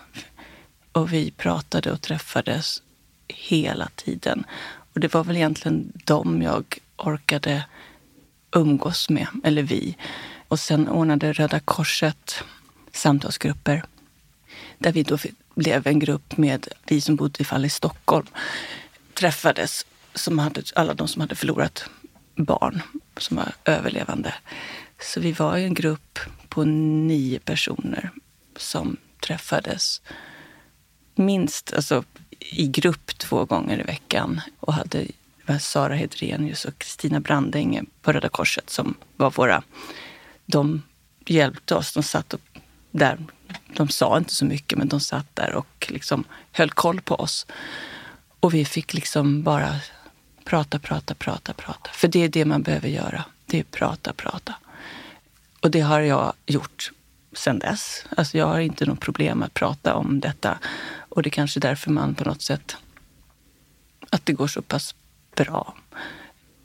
Och 0.92 1.12
vi 1.12 1.30
pratade 1.30 1.92
och 1.92 2.00
träffades 2.00 2.82
hela 3.28 3.88
tiden. 3.94 4.44
Och 4.94 5.00
det 5.00 5.14
var 5.14 5.24
väl 5.24 5.36
egentligen 5.36 5.92
dem 6.04 6.42
jag 6.42 6.78
orkade 6.96 7.64
umgås 8.54 9.10
med, 9.10 9.26
eller 9.44 9.62
vi. 9.62 9.96
Och 10.48 10.60
sen 10.60 10.88
ordnade 10.88 11.32
Röda 11.32 11.60
Korset 11.60 12.44
samtalsgrupper 12.92 13.84
där 14.78 14.92
vi 14.92 15.02
då 15.02 15.18
blev 15.54 15.86
en 15.86 15.98
grupp 15.98 16.36
med 16.36 16.68
vi 16.86 17.00
som 17.00 17.16
bodde 17.16 17.40
i 17.40 17.44
fall 17.44 17.64
i 17.64 17.70
Stockholm 17.70 18.26
träffades 19.14 19.86
som 20.14 20.38
hade, 20.38 20.62
alla 20.74 20.94
de 20.94 21.08
som 21.08 21.20
hade 21.20 21.34
förlorat 21.34 21.84
barn 22.34 22.82
som 23.16 23.36
var 23.36 23.52
överlevande. 23.64 24.34
Så 25.00 25.20
vi 25.20 25.32
var 25.32 25.56
en 25.56 25.74
grupp 25.74 26.18
på 26.48 26.64
nio 26.64 27.38
personer 27.38 28.10
som 28.56 28.96
träffades 29.26 30.02
minst 31.14 31.72
alltså, 31.72 32.04
i 32.38 32.66
grupp 32.66 33.18
två 33.18 33.44
gånger 33.44 33.80
i 33.80 33.82
veckan 33.82 34.40
och 34.60 34.74
hade 34.74 35.06
Sara 35.60 35.94
Hedrenius 35.94 36.64
och 36.64 36.78
Kristina 36.78 37.20
Brandänge 37.20 37.84
på 38.02 38.12
Röda 38.12 38.28
Korset 38.28 38.70
som 38.70 38.94
var 39.16 39.30
våra... 39.30 39.62
De 40.46 40.82
hjälpte 41.26 41.74
oss. 41.74 41.92
De 41.92 42.02
satt 42.02 42.34
där. 42.90 43.18
De 43.76 43.88
sa 43.88 44.18
inte 44.18 44.34
så 44.34 44.44
mycket, 44.44 44.78
men 44.78 44.88
de 44.88 45.00
satt 45.00 45.36
där 45.36 45.54
och 45.54 45.86
liksom 45.90 46.24
höll 46.52 46.70
koll 46.70 47.00
på 47.00 47.14
oss. 47.14 47.46
Och 48.40 48.54
vi 48.54 48.64
fick 48.64 48.94
liksom 48.94 49.42
bara 49.42 49.80
Prata, 50.44 50.78
prata, 50.78 51.14
prata, 51.14 51.52
prata. 51.52 51.90
För 51.92 52.08
det 52.08 52.18
är 52.18 52.28
det 52.28 52.44
man 52.44 52.62
behöver 52.62 52.88
göra. 52.88 53.24
Det 53.46 53.58
är 53.58 53.64
prata, 53.64 54.12
prata. 54.12 54.54
Och 55.60 55.70
det 55.70 55.80
har 55.80 56.00
jag 56.00 56.32
gjort 56.46 56.92
sen 57.32 57.58
dess. 57.58 58.04
Alltså 58.16 58.38
jag 58.38 58.46
har 58.46 58.60
inte 58.60 58.86
något 58.86 59.00
problem 59.00 59.42
att 59.42 59.54
prata 59.54 59.94
om 59.94 60.20
detta. 60.20 60.58
Och 61.08 61.22
det 61.22 61.28
är 61.28 61.30
kanske 61.30 61.58
är 61.58 61.60
därför 61.60 61.90
man 61.90 62.14
på 62.14 62.24
något 62.24 62.42
sätt, 62.42 62.76
att 64.10 64.26
det 64.26 64.32
går 64.32 64.46
så 64.46 64.62
pass 64.62 64.94
bra. 65.34 65.74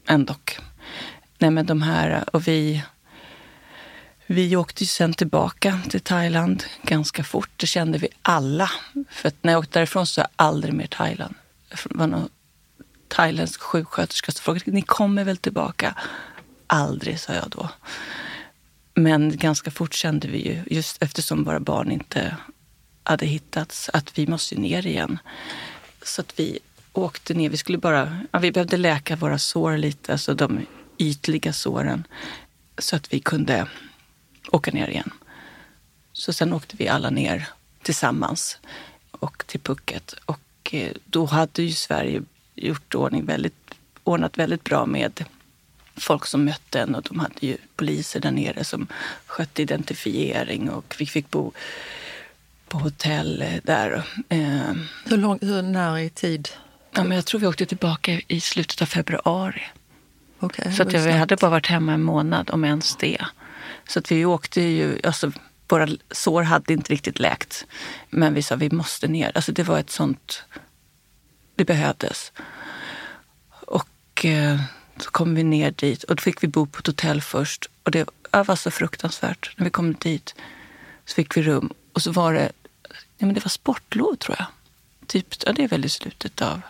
Ändock. 0.08 0.58
Nej 1.38 1.50
men 1.52 1.66
de 1.66 1.82
här, 1.82 2.36
och 2.36 2.48
vi, 2.48 2.84
vi 4.26 4.56
åkte 4.56 4.84
ju 4.84 4.88
sen 4.88 5.14
tillbaka 5.14 5.82
till 5.90 6.02
Thailand 6.02 6.64
ganska 6.82 7.24
fort. 7.24 7.50
Det 7.56 7.68
kände 7.68 7.98
vi 7.98 8.08
alla. 8.22 8.72
För 9.10 9.32
när 9.42 9.54
jag 9.54 9.60
åkte 9.60 9.80
därifrån 9.80 10.08
så 10.08 10.14
sa 10.14 10.22
jag 10.22 10.30
aldrig 10.36 10.74
mer 10.74 10.88
Thailand. 10.88 11.36
Det 11.70 11.78
var 11.90 12.08
någon 12.08 12.30
thailändsk 13.08 13.62
sjuksköterska 13.62 14.32
som 14.32 14.42
frågade, 14.44 14.72
ni 14.72 14.82
kommer 14.82 15.24
väl 15.24 15.38
tillbaka? 15.38 15.96
Aldrig, 16.68 17.20
sa 17.20 17.34
jag 17.34 17.50
då. 17.50 17.70
Men 18.94 19.38
ganska 19.38 19.72
fort 19.72 19.94
kände 19.94 20.28
vi 20.28 20.48
ju, 20.48 20.64
just 20.76 21.04
eftersom 21.04 21.44
våra 21.44 21.60
barn 21.60 21.92
inte 21.92 22.38
hade 23.04 23.26
hittats, 23.26 23.90
att 23.94 24.18
vi 24.18 24.28
måste 24.28 24.56
ner 24.56 24.88
igen. 24.88 25.20
Så 26.04 26.22
att 26.22 26.40
vi 26.40 26.60
åkte 27.04 27.34
ner. 27.34 27.50
Vi 27.50 27.58
skulle 27.58 27.78
bara, 27.78 28.20
ja, 28.32 28.40
vi 28.40 28.52
behövde 28.52 28.78
läka 28.78 29.16
våra 29.16 29.38
sår 29.38 29.78
lite, 29.78 30.12
alltså 30.12 30.34
de 30.34 30.66
ytliga 30.98 31.54
såren. 31.54 32.04
Så 32.78 32.96
att 32.96 33.14
vi 33.14 33.20
kunde 33.20 33.68
åka 34.52 34.72
ner 34.72 34.88
igen. 34.88 35.12
Så 36.14 36.34
sen 36.34 36.54
åkte 36.54 36.76
vi 36.78 36.88
alla 36.88 37.10
ner 37.10 37.48
tillsammans 37.82 38.60
och 39.12 39.44
till 39.48 39.60
Phuket. 39.60 40.16
Och 40.26 40.40
eh, 40.72 40.92
då 41.06 41.26
hade 41.26 41.64
ju 41.64 41.72
Sverige 41.72 42.24
gjort 42.56 42.96
ordning 42.96 43.26
väldigt, 43.26 43.76
ordnat 44.04 44.38
väldigt 44.38 44.64
bra 44.64 44.86
med 44.86 45.26
folk 45.96 46.26
som 46.26 46.46
mötte 46.46 46.80
en 46.80 46.96
och 46.96 47.04
de 47.04 47.20
hade 47.20 47.46
ju 47.48 47.58
poliser 47.76 48.20
där 48.20 48.32
nere 48.32 48.64
som 48.64 48.88
skötte 49.26 49.62
identifiering 49.62 50.70
och 50.70 50.96
vi 51.00 51.06
fick 51.06 51.32
bo 51.32 51.52
på 52.68 52.78
hotell 52.78 53.44
där. 53.64 54.04
Eh, 54.30 54.74
hur, 55.06 55.18
lång, 55.18 55.40
hur 55.42 55.62
när 55.62 55.98
i 55.98 56.10
tid? 56.10 56.50
Ja, 56.92 57.04
men 57.04 57.12
jag 57.12 57.26
tror 57.26 57.42
vi 57.42 57.48
åkte 57.48 57.66
tillbaka 57.66 58.22
i 58.28 58.42
slutet 58.42 58.82
av 58.82 58.86
februari. 58.86 59.62
Okay, 60.40 60.72
så 60.72 60.84
att 60.84 60.94
vi 60.94 61.12
hade 61.12 61.36
bara 61.36 61.52
varit 61.52 61.68
hemma 61.68 61.94
en 61.94 62.04
månad, 62.04 62.50
om 62.50 62.66
ens 62.66 62.96
det. 62.96 63.26
Så 63.88 64.00
att 64.00 64.12
vi 64.12 64.26
åkte 64.26 64.62
ju, 64.62 65.00
alltså, 65.04 65.32
våra 65.68 65.88
sår 66.12 66.44
hade 66.44 66.74
inte 66.74 66.94
riktigt 66.94 67.20
läkt. 67.20 67.66
Men 68.10 68.34
vi 68.34 68.42
sa 68.42 68.56
vi 68.56 68.72
måste 68.72 69.08
ner. 69.08 69.32
Alltså 69.36 69.52
det 69.52 69.64
var 69.64 69.80
ett 69.80 69.90
sånt 69.90 70.44
det 71.56 71.66
behövdes. 71.66 72.32
Och 73.50 74.26
eh, 74.26 74.60
så 74.98 75.12
kom 75.12 75.36
vi 75.36 75.44
ner 75.44 75.72
dit 75.72 76.04
och 76.04 76.16
då 76.16 76.22
fick 76.22 76.44
vi 76.44 76.48
bo 76.48 76.66
på 76.66 76.80
ett 76.80 76.88
hotell 76.88 77.22
först. 77.22 77.70
Och 77.84 77.92
det 77.92 78.10
var 78.32 78.56
så 78.56 78.72
fruktansvärt. 78.72 79.54
När 79.58 79.64
vi 79.64 79.70
kom 79.70 79.94
dit 79.94 80.36
så 81.06 81.16
fick 81.16 81.38
vi 81.38 81.42
rum 81.42 81.74
och 81.94 82.02
så 82.02 82.12
var 82.12 82.34
det, 82.34 82.52
ja, 83.18 83.26
men 83.26 83.34
det 83.34 83.46
var 83.46 83.50
sportlov 83.50 84.16
tror 84.16 84.36
jag. 84.40 84.48
Typ, 85.10 85.28
ja, 85.46 85.54
det 85.54 85.64
är 85.64 85.68
väl 85.68 85.86
i 85.86 85.90
slutet 85.90 86.42
av 86.42 86.62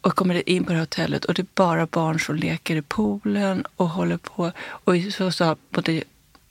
och 0.00 0.16
kommer 0.16 0.48
in 0.48 0.64
på 0.64 0.70
det 0.70 0.76
här 0.76 0.82
hotellet 0.82 1.24
och 1.24 1.34
det 1.34 1.42
är 1.42 1.46
bara 1.54 1.86
barn 1.86 2.20
som 2.20 2.36
leker 2.36 2.76
i 2.76 2.82
poolen 2.82 3.64
och 3.76 3.88
håller 3.88 4.16
på. 4.16 4.52
Och 4.58 4.94
så 5.12 5.32
sa 5.32 5.56
både 5.70 6.02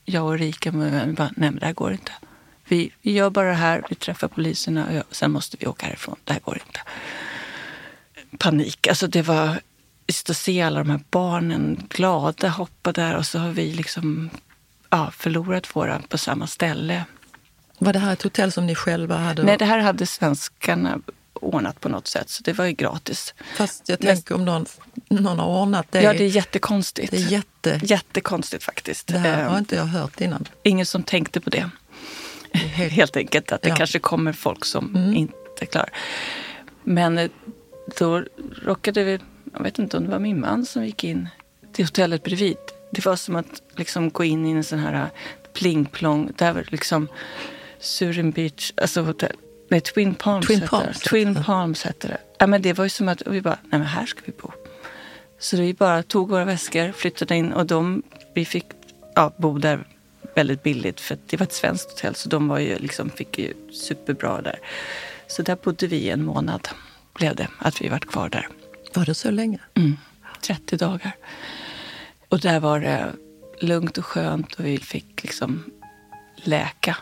jag 0.06 0.26
och 0.26 0.38
Rika, 0.38 0.72
men 0.72 1.14
bara, 1.16 1.32
nej 1.36 1.52
men 1.52 1.60
det 1.60 1.66
här 1.66 1.74
går 1.74 1.92
inte. 1.92 2.12
Vi, 2.68 2.92
vi 3.02 3.12
gör 3.12 3.30
bara 3.30 3.48
det 3.48 3.54
här, 3.54 3.84
vi 3.90 3.96
träffar 3.96 4.28
poliserna 4.28 5.04
och 5.10 5.16
sen 5.16 5.32
måste 5.32 5.58
vi 5.60 5.68
åka 5.68 5.86
härifrån. 5.86 6.16
Det 6.24 6.34
här 6.34 6.40
går 6.40 6.62
inte 6.68 6.80
panik. 8.38 8.88
Alltså 8.88 9.08
det 9.08 9.22
var 9.22 9.60
just 10.08 10.30
att 10.30 10.38
se 10.38 10.62
alla 10.62 10.80
de 10.80 10.90
här 10.90 11.00
barnen 11.12 11.88
glada 11.90 12.50
hoppa 12.50 12.92
där 12.92 13.16
och 13.16 13.26
så 13.26 13.40
har 13.40 13.50
vi 13.50 13.74
liksom 13.74 14.30
ja, 14.90 15.12
förlorat 15.12 15.76
våra 15.76 16.00
på 16.00 16.18
samma 16.18 16.48
ställe. 16.48 17.06
Var 17.78 17.94
det 17.94 18.00
här 18.00 18.14
ett 18.14 18.22
hotell 18.24 18.52
som 18.52 18.66
ni 18.66 18.76
själva 18.76 19.16
hade? 19.18 19.44
Nej, 19.44 19.58
det 19.58 19.66
här 19.66 19.80
hade 19.80 20.06
svenskarna 20.06 21.00
ordnat 21.34 21.80
på 21.80 21.90
något 21.90 22.08
sätt. 22.08 22.30
Så 22.30 22.44
det 22.44 22.54
var 22.54 22.66
ju 22.66 22.72
gratis. 22.72 23.34
Fast 23.56 23.90
jag 23.90 24.00
tänker 24.00 24.36
om 24.36 24.46
någon, 24.46 24.66
någon 25.10 25.40
har 25.40 25.62
ordnat 25.62 25.92
det. 25.92 26.02
Ja, 26.02 26.14
det 26.14 26.24
är 26.24 26.28
jättekonstigt. 26.28 27.12
Det 27.12 27.18
är 27.18 27.32
jätte... 27.32 27.80
Jättekonstigt 27.84 28.64
faktiskt. 28.64 29.08
Det 29.08 29.18
här 29.18 29.44
har 29.44 29.52
Ehm, 29.52 29.58
inte 29.60 29.76
jag 29.76 29.86
hört 29.86 30.22
innan. 30.22 30.46
Ingen 30.64 30.86
som 30.86 31.04
tänkte 31.04 31.42
på 31.42 31.50
det. 31.50 31.70
Helt 32.76 33.18
enkelt 33.18 33.52
att 33.52 33.62
det 33.62 33.70
Ja. 33.70 33.76
kanske 33.76 34.00
kommer 34.00 34.34
folk 34.34 34.66
som 34.66 34.96
Mm. 34.96 35.14
inte 35.16 35.66
klarar. 35.66 35.90
Men 36.84 37.18
eh, 37.18 37.30
då 38.00 38.24
råkade 38.64 39.04
vi, 39.04 39.20
jag 39.54 39.64
vet 39.64 39.80
inte 39.80 39.98
om 39.98 40.04
det 40.04 40.10
var 40.10 40.20
min 40.20 40.40
man 40.40 40.66
som 40.66 40.86
gick 40.86 41.04
in 41.04 41.30
till 41.74 41.86
hotellet 41.86 42.24
bredvid. 42.24 42.58
Det 42.92 43.06
var 43.06 43.16
som 43.16 43.36
att 43.36 43.62
liksom 43.76 44.10
gå 44.10 44.24
in 44.24 44.46
i 44.46 44.52
en 44.52 44.64
sån 44.64 44.80
här 44.80 44.94
eh, 44.94 45.08
pling-plong. 45.54 46.32
Där 46.36 46.66
liksom 46.72 47.08
Surin 47.86 48.32
Beach, 48.32 48.74
alltså 48.78 49.02
hotell. 49.02 49.36
Nej, 49.70 49.82
Twin 49.82 50.16
Palms 50.16 50.48
Twin 50.48 50.60
hette 50.60 50.70
Palms 50.70 51.00
det. 51.00 51.10
Twin. 51.10 51.44
Palms 51.44 51.84
hette 51.84 52.08
det. 52.08 52.18
Ja, 52.38 52.48
men 52.48 52.62
det 52.62 52.74
var 52.74 52.86
ju 52.86 52.90
som 52.90 53.10
att 53.10 53.22
vi 53.28 53.42
bara, 53.42 53.58
nej 53.62 53.80
men 53.80 53.88
här 53.88 54.06
ska 54.06 54.22
vi 54.26 54.32
bo. 54.42 54.52
Så 55.40 55.58
vi 55.58 55.74
bara 55.74 56.04
tog 56.04 56.30
våra 56.30 56.46
väskor, 56.46 56.92
flyttade 56.92 57.36
in 57.36 57.54
och 57.54 57.66
de, 57.66 58.04
vi 58.34 58.46
fick 58.46 58.66
ja, 59.16 59.34
bo 59.38 59.58
där 59.58 59.88
väldigt 60.36 60.64
billigt 60.64 61.02
för 61.02 61.18
det 61.26 61.38
var 61.38 61.46
ett 61.46 61.54
svenskt 61.54 61.92
hotell 61.92 62.16
så 62.16 62.30
de 62.30 62.48
var 62.48 62.60
ju 62.60 62.80
liksom, 62.80 63.10
fick 63.10 63.40
ju 63.40 63.54
superbra 63.72 64.42
där. 64.42 64.60
Så 65.28 65.42
där 65.42 65.56
bodde 65.56 65.88
vi 65.88 66.10
en 66.10 66.26
månad 66.26 66.68
blev 67.14 67.36
det 67.36 67.48
att 67.58 67.82
vi 67.82 67.90
vart 67.90 68.06
kvar 68.06 68.30
där. 68.30 68.48
Var 68.94 69.06
det 69.06 69.16
så 69.16 69.32
länge? 69.32 69.60
Mm. 69.74 69.98
30 70.42 70.78
dagar. 70.78 71.12
Och 72.30 72.40
där 72.40 72.60
var 72.60 72.80
det 72.80 73.14
lugnt 73.60 73.98
och 73.98 74.06
skönt 74.06 74.54
och 74.54 74.66
vi 74.66 74.78
fick 74.78 75.24
liksom 75.24 75.64
läka. 76.36 76.98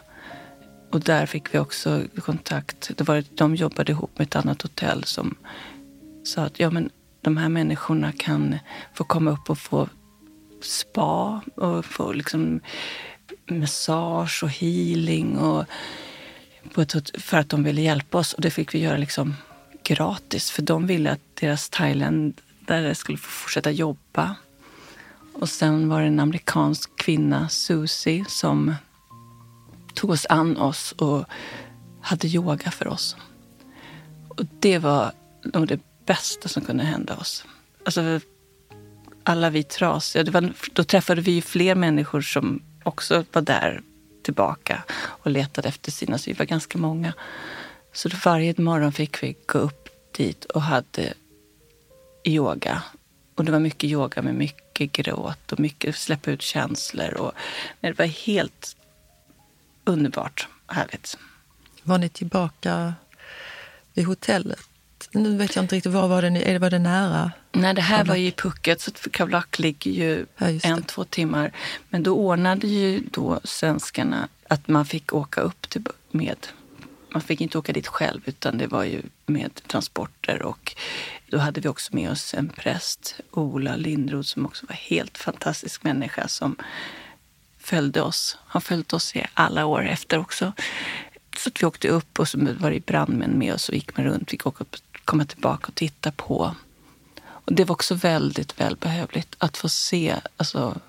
Och 0.93 0.99
där 0.99 1.25
fick 1.25 1.53
vi 1.53 1.59
också 1.59 2.03
kontakt. 2.19 2.91
Det 2.97 3.03
var, 3.03 3.23
de 3.35 3.55
jobbade 3.55 3.91
ihop 3.91 4.17
med 4.17 4.27
ett 4.27 4.35
annat 4.35 4.61
hotell 4.61 5.03
som 5.03 5.35
sa 6.23 6.41
att 6.41 6.59
ja, 6.59 6.69
men 6.69 6.89
de 7.21 7.37
här 7.37 7.49
människorna 7.49 8.11
kan 8.17 8.57
få 8.93 9.03
komma 9.03 9.31
upp 9.31 9.49
och 9.49 9.57
få 9.57 9.89
spa 10.61 11.41
och 11.55 11.85
få 11.85 12.13
liksom 12.13 12.59
massage 13.49 14.43
och 14.43 14.49
healing 14.49 15.37
och 15.37 15.65
för 17.17 17.37
att 17.37 17.49
de 17.49 17.63
ville 17.63 17.81
hjälpa 17.81 18.17
oss. 18.17 18.33
Och 18.33 18.41
det 18.41 18.51
fick 18.51 18.73
vi 18.73 18.79
göra 18.79 18.97
liksom 18.97 19.35
gratis 19.83 20.51
för 20.51 20.61
de 20.61 20.87
ville 20.87 21.11
att 21.11 21.35
deras 21.39 21.69
thailändare 21.69 22.95
skulle 22.95 23.17
få 23.17 23.29
fortsätta 23.29 23.71
jobba. 23.71 24.35
Och 25.33 25.49
sen 25.49 25.89
var 25.89 26.01
det 26.01 26.07
en 26.07 26.19
amerikansk 26.19 26.95
kvinna, 26.95 27.49
Susie, 27.49 28.25
som 28.27 28.75
tog 29.93 30.09
oss 30.09 30.25
an 30.29 30.57
oss 30.57 30.91
och 30.91 31.25
hade 32.01 32.27
yoga 32.27 32.71
för 32.71 32.87
oss. 32.87 33.15
Och 34.27 34.45
det 34.59 34.79
var 34.79 35.11
nog 35.43 35.67
det 35.67 35.79
bästa 36.05 36.49
som 36.49 36.65
kunde 36.65 36.83
hända 36.83 37.17
oss. 37.17 37.45
Alltså, 37.85 38.19
alla 39.23 39.49
vi 39.49 39.63
trasiga. 39.63 40.23
Det 40.23 40.31
var, 40.31 40.53
då 40.73 40.83
träffade 40.83 41.21
vi 41.21 41.31
ju 41.31 41.41
fler 41.41 41.75
människor 41.75 42.21
som 42.21 42.61
också 42.83 43.25
var 43.31 43.41
där 43.41 43.81
tillbaka 44.23 44.83
och 44.93 45.31
letade 45.31 45.67
efter 45.67 45.91
sina. 45.91 46.17
Så 46.17 46.29
vi 46.29 46.33
var 46.33 46.45
ganska 46.45 46.77
många. 46.77 47.13
Så 47.93 48.09
då 48.09 48.17
varje 48.25 48.53
morgon 48.57 48.91
fick 48.91 49.23
vi 49.23 49.35
gå 49.45 49.59
upp 49.59 49.89
dit 50.11 50.45
och 50.45 50.61
hade 50.61 51.13
yoga. 52.23 52.83
Och 53.35 53.45
det 53.45 53.51
var 53.51 53.59
mycket 53.59 53.89
yoga 53.89 54.21
med 54.21 54.35
mycket 54.35 54.91
gråt 54.91 55.51
och 55.51 55.59
mycket 55.59 55.95
släppa 55.95 56.31
ut 56.31 56.41
känslor. 56.41 57.13
Och, 57.13 57.31
nej, 57.81 57.91
det 57.91 57.99
var 57.99 58.05
helt 58.05 58.75
underbart 59.83 60.47
härligt. 60.67 61.17
Var 61.83 61.97
ni 61.97 62.09
tillbaka 62.09 62.93
vid 63.93 64.05
hotellet? 64.05 64.59
Nu 65.11 65.37
vet 65.37 65.55
jag 65.55 65.63
inte 65.65 65.75
riktigt, 65.75 65.91
var 65.91 66.07
var 66.07 66.21
det, 66.21 66.29
ni- 66.29 66.57
var 66.57 66.69
det 66.69 66.79
nära? 66.79 67.31
Nej, 67.51 67.73
det 67.73 67.81
här 67.81 67.97
Kavlak. 67.97 68.07
var 68.09 68.15
ju 68.15 68.27
i 68.27 68.31
Phuket, 68.31 68.81
så 68.81 68.91
Kavlak 68.91 69.59
ligger 69.59 69.91
ju 69.91 70.25
Ja, 70.37 70.47
en, 70.63 70.83
två 70.83 71.03
timmar. 71.03 71.51
Men 71.89 72.03
då 72.03 72.15
ordnade 72.15 72.67
ju 72.67 72.99
då 73.11 73.39
svenskarna 73.43 74.27
att 74.47 74.67
man 74.67 74.85
fick 74.85 75.13
åka 75.13 75.41
upp 75.41 75.69
till, 75.69 75.83
med, 76.11 76.47
man 77.09 77.21
fick 77.21 77.41
inte 77.41 77.57
åka 77.57 77.73
dit 77.73 77.87
själv 77.87 78.21
utan 78.25 78.57
det 78.57 78.67
var 78.67 78.83
ju 78.83 79.01
med 79.25 79.61
transporter 79.67 80.41
och 80.41 80.75
då 81.27 81.37
hade 81.37 81.61
vi 81.61 81.67
också 81.69 81.95
med 81.95 82.11
oss 82.11 82.33
en 82.33 82.49
präst, 82.49 83.15
Ola 83.31 83.75
Lindroth, 83.75 84.27
som 84.27 84.45
också 84.45 84.65
var 84.65 84.75
helt 84.75 85.17
fantastisk 85.17 85.83
människa 85.83 86.27
som 86.27 86.55
följde 87.63 88.01
oss. 88.01 88.37
Har 88.45 88.59
följt 88.59 88.93
oss 88.93 89.15
i 89.15 89.25
alla 89.33 89.65
år 89.65 89.87
efter 89.87 90.19
också. 90.19 90.53
Så 91.37 91.49
att 91.49 91.61
vi 91.61 91.65
åkte 91.65 91.87
upp 91.87 92.19
och 92.19 92.27
så 92.27 92.37
var 92.59 92.71
det 92.71 92.85
brandmän 92.85 93.31
med 93.31 93.53
oss 93.53 93.69
och 93.69 93.75
gick 93.75 93.97
man 93.97 94.05
runt. 94.05 94.27
Vi 94.27 94.31
fick 94.31 94.47
åka 94.47 94.65
komma 95.05 95.25
tillbaka 95.25 95.67
och 95.67 95.75
titta 95.75 96.11
på. 96.11 96.55
Och 97.25 97.53
det 97.53 97.65
var 97.65 97.73
också 97.73 97.95
väldigt 97.95 98.59
välbehövligt 98.59 99.35
att 99.37 99.57
få 99.57 99.69
se 99.69 100.15
alltså, 100.37 100.79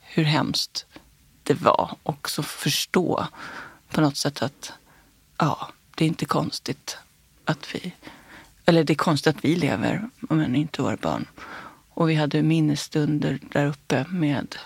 hur 0.00 0.24
hemskt 0.24 0.86
det 1.42 1.54
var 1.54 1.96
och 2.02 2.30
så 2.30 2.42
förstå 2.42 3.26
på 3.90 4.00
något 4.00 4.16
sätt 4.16 4.42
att 4.42 4.72
ja, 5.38 5.68
det 5.94 6.04
är 6.04 6.08
inte 6.08 6.24
konstigt 6.24 6.98
att 7.44 7.74
vi, 7.74 7.92
eller 8.64 8.84
det 8.84 8.92
är 8.92 8.94
konstigt 8.94 9.36
att 9.36 9.44
vi 9.44 9.56
lever 9.56 10.08
men 10.20 10.56
inte 10.56 10.82
våra 10.82 10.96
barn. 10.96 11.26
Och 11.94 12.10
vi 12.10 12.14
hade 12.14 12.42
minnesstunder 12.42 13.38
där 13.52 13.66
uppe 13.66 14.06
med 14.08 14.56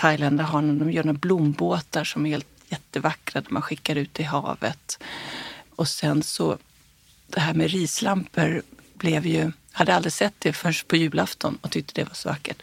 Thailändare 0.00 0.46
har 0.46 0.62
när 0.62 0.84
de 0.84 0.92
gör 0.92 1.04
några 1.04 1.18
blombåtar 1.18 2.04
som 2.04 2.26
är 2.26 2.30
helt 2.30 2.46
jättevackra. 2.68 3.40
De 3.40 3.54
man 3.54 3.62
skickar 3.62 3.96
ut 3.96 4.20
i 4.20 4.22
havet. 4.22 4.98
Och 5.76 5.88
sen 5.88 6.22
så, 6.22 6.58
det 7.26 7.40
här 7.40 7.54
med 7.54 7.70
rislampor 7.70 8.62
blev 8.94 9.26
ju, 9.26 9.52
hade 9.72 9.94
aldrig 9.94 10.12
sett 10.12 10.34
det 10.38 10.52
förrän 10.52 10.74
på 10.86 10.96
julafton 10.96 11.58
och 11.60 11.70
tyckte 11.70 12.00
det 12.00 12.04
var 12.04 12.14
så 12.14 12.28
vackert. 12.28 12.62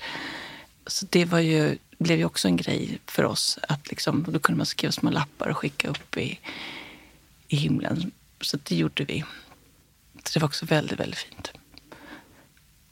Så 0.88 1.06
det 1.10 1.26
var 1.26 1.40
ju, 1.40 1.78
blev 1.98 2.18
ju 2.18 2.26
också 2.26 2.48
en 2.48 2.58
grej 2.58 3.00
för 3.06 3.24
oss. 3.24 3.60
att 3.68 3.90
liksom, 3.90 4.26
Då 4.30 4.40
kunde 4.40 4.58
man 4.58 4.66
skriva 4.66 4.92
små 4.92 5.10
lappar 5.10 5.48
och 5.48 5.58
skicka 5.58 5.88
upp 5.90 6.18
i, 6.18 6.40
i 7.48 7.56
himlen. 7.56 8.12
Så 8.42 8.58
det 8.64 8.76
gjorde 8.76 9.04
vi. 9.04 9.24
Så 10.24 10.34
det 10.34 10.40
var 10.40 10.48
också 10.48 10.66
väldigt, 10.66 11.00
väldigt 11.00 11.20
fint. 11.20 11.52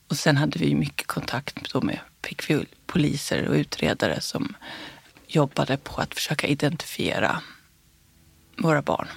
Och 0.08 0.18
sen 0.18 0.38
hade 0.38 0.60
vi 0.60 0.66
ju 0.70 0.76
mycket 0.76 1.08
kontakt 1.08 1.74
då 1.74 1.82
med 1.82 2.00
fick 2.26 2.50
vi 2.50 2.66
poliser 2.86 3.48
och 3.48 3.54
utredare 3.54 4.22
som 4.22 4.56
jobbade 5.28 5.78
på 5.78 6.02
att 6.02 6.14
försöka 6.14 6.48
identifiera 6.48 7.42
våra 8.58 8.82
barn. 8.82 9.08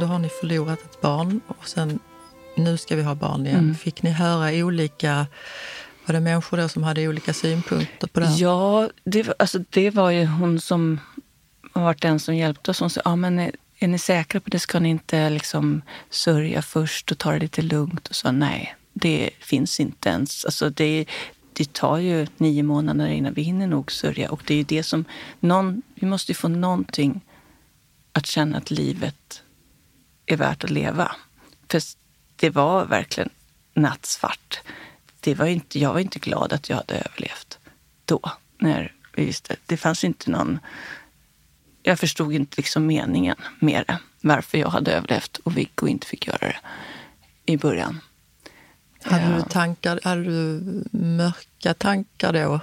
Då 0.00 0.06
har 0.06 0.18
ni 0.18 0.28
förlorat 0.28 0.80
ett 0.80 1.00
barn 1.00 1.40
och 1.46 1.68
sen 1.68 1.98
nu 2.56 2.76
ska 2.76 2.96
vi 2.96 3.02
ha 3.02 3.14
barn 3.14 3.46
igen. 3.46 3.58
Mm. 3.58 3.74
Fick 3.74 4.02
ni 4.02 4.10
höra 4.10 4.64
olika, 4.64 5.26
var 6.06 6.12
det 6.12 6.20
människor 6.20 6.56
då 6.56 6.68
som 6.68 6.82
hade 6.82 7.08
olika 7.08 7.32
synpunkter 7.32 8.06
på 8.06 8.20
det 8.20 8.26
här? 8.26 8.36
Ja, 8.42 8.90
det, 9.04 9.22
var- 9.22 9.34
alltså, 9.38 9.58
det 9.70 9.90
var 9.90 10.10
ju 10.10 10.24
hon 10.26 10.60
som 10.60 11.00
har 11.72 11.82
varit 11.82 12.02
den 12.02 12.20
som 12.20 12.36
hjälpte 12.36 12.70
oss. 12.70 12.80
Hon 12.80 12.90
sa, 12.90 13.00
ja, 13.04 13.16
men 13.16 13.38
är, 13.38 13.52
är 13.78 13.88
ni 13.88 13.98
säkra 13.98 14.40
på 14.40 14.50
det? 14.50 14.58
Ska 14.58 14.80
ni 14.80 14.88
inte 14.88 15.30
liksom 15.30 15.82
sörja 16.10 16.62
först 16.62 17.10
och 17.10 17.18
ta 17.18 17.32
det 17.32 17.38
lite 17.38 17.62
lugnt? 17.62 18.08
Och 18.08 18.14
så 18.14 18.32
nej, 18.32 18.76
det 18.92 19.30
finns 19.40 19.80
inte 19.80 20.08
ens. 20.08 20.44
Alltså, 20.44 20.70
det, 20.70 21.04
det 21.52 21.72
tar 21.72 21.98
ju 21.98 22.26
nio 22.36 22.62
månader 22.62 23.06
innan 23.08 23.34
vi 23.34 23.42
hinner 23.42 23.66
nog 23.66 23.92
sörja. 23.92 24.30
Och 24.30 24.42
det 24.46 24.54
är 24.54 24.58
ju 24.58 24.64
det 24.64 24.82
som, 24.82 25.04
någon, 25.40 25.82
vi 25.94 26.06
måste 26.06 26.32
ju 26.32 26.36
få 26.36 26.48
någonting 26.48 27.20
att 28.12 28.26
känna 28.26 28.58
att 28.58 28.70
livet 28.70 29.42
är 30.26 30.36
värt 30.36 30.64
att 30.64 30.70
leva. 30.70 31.12
För 31.70 31.80
det 32.42 32.50
var 32.50 32.84
verkligen 32.84 33.30
nattsvart. 33.74 34.60
Det 35.20 35.34
var 35.34 35.46
inte, 35.46 35.78
jag 35.78 35.92
var 35.92 36.00
inte 36.00 36.18
glad 36.18 36.52
att 36.52 36.68
jag 36.68 36.76
hade 36.76 36.94
överlevt 36.94 37.58
då. 38.04 38.20
När 38.58 38.92
vi 39.14 39.24
visste. 39.24 39.56
Det 39.66 39.76
fanns 39.76 40.04
inte 40.04 40.30
någon... 40.30 40.58
Jag 41.82 41.98
förstod 41.98 42.32
inte 42.32 42.56
liksom 42.56 42.86
meningen 42.86 43.36
med 43.58 43.84
det. 43.86 43.98
Varför 44.20 44.58
jag 44.58 44.68
hade 44.68 44.92
överlevt 44.92 45.36
och 45.36 45.56
Viggo 45.56 45.88
inte 45.88 46.06
fick 46.06 46.26
göra 46.26 46.38
det 46.38 46.56
i 47.46 47.56
början. 47.56 48.00
Hade 49.02 49.36
du 49.36 49.42
tankar, 49.42 50.00
hade 50.04 50.24
du 50.24 50.62
mörka 50.90 51.74
tankar 51.74 52.32
då? 52.32 52.60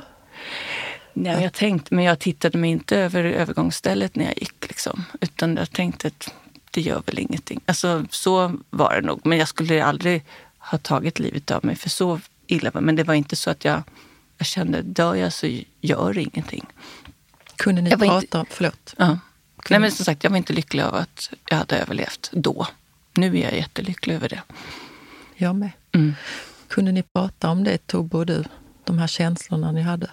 Nej, 1.14 1.44
jag 1.44 1.54
tänkte, 1.54 1.96
men 1.96 2.06
jag 2.06 2.20
tittade 2.20 2.58
mig 2.58 2.70
inte 2.70 2.98
över 2.98 3.24
övergångsstället 3.24 4.16
när 4.16 4.26
jag 4.26 4.38
gick. 4.38 4.68
Liksom, 4.68 5.06
utan 5.22 5.56
jag 5.56 5.72
tänkte 5.72 6.08
att 6.08 6.34
det 6.72 6.82
gör 6.82 7.02
väl 7.06 7.20
ingenting. 7.20 7.62
Alltså, 7.66 8.06
så 8.10 8.54
var 8.70 8.96
det 8.96 9.02
nog. 9.08 9.22
Men 9.26 9.38
jag 9.38 9.48
skulle 9.48 9.86
aldrig 9.86 10.24
ha 10.58 10.78
tagit 10.78 11.20
livet 11.20 11.52
av 11.52 11.66
mig, 11.66 11.76
för 11.76 11.90
så 11.90 12.20
illa 12.48 12.72
var 12.72 12.82
Men 12.82 12.96
det 12.96 13.04
var 13.04 13.14
inte 13.14 13.36
så 13.36 13.50
att 13.50 13.66
jag, 13.66 13.84
jag 14.38 14.48
kände, 14.48 14.82
dör 14.82 15.16
jag 15.16 15.34
så 15.34 15.48
gör 15.82 16.14
det 16.14 16.22
ingenting. 16.22 16.66
Kunde 17.56 17.82
ni 17.82 17.90
Jag 17.90 18.00
prata 18.00 18.22
inte- 18.22 18.38
om, 18.38 18.46
förlåt, 18.50 18.94
Ja. 18.98 19.20
Nej, 19.70 19.80
men 19.80 19.92
som 19.92 20.06
sagt, 20.06 20.24
jag 20.24 20.32
var 20.32 20.38
inte 20.38 20.54
lycklig 20.54 20.84
över 20.84 21.00
att 21.00 21.32
jag 21.50 21.58
hade 21.58 21.78
överlevt 21.78 22.30
då. 22.34 22.68
Nu 23.14 23.38
är 23.38 23.44
jag 23.44 23.58
jättelycklig 23.58 24.16
över 24.16 24.30
det. 24.30 24.42
Jag 25.36 25.56
med. 25.56 25.72
Mm. 25.92 26.14
Kunde 26.68 26.92
ni 26.92 27.04
prata 27.04 27.50
om 27.50 27.64
det, 27.64 27.88
Tobbe 27.88 28.18
och 28.18 28.26
du? 28.26 28.44
De 28.84 28.98
här 28.98 29.08
känslorna 29.08 29.72
ni 29.72 29.82
hade? 29.82 30.10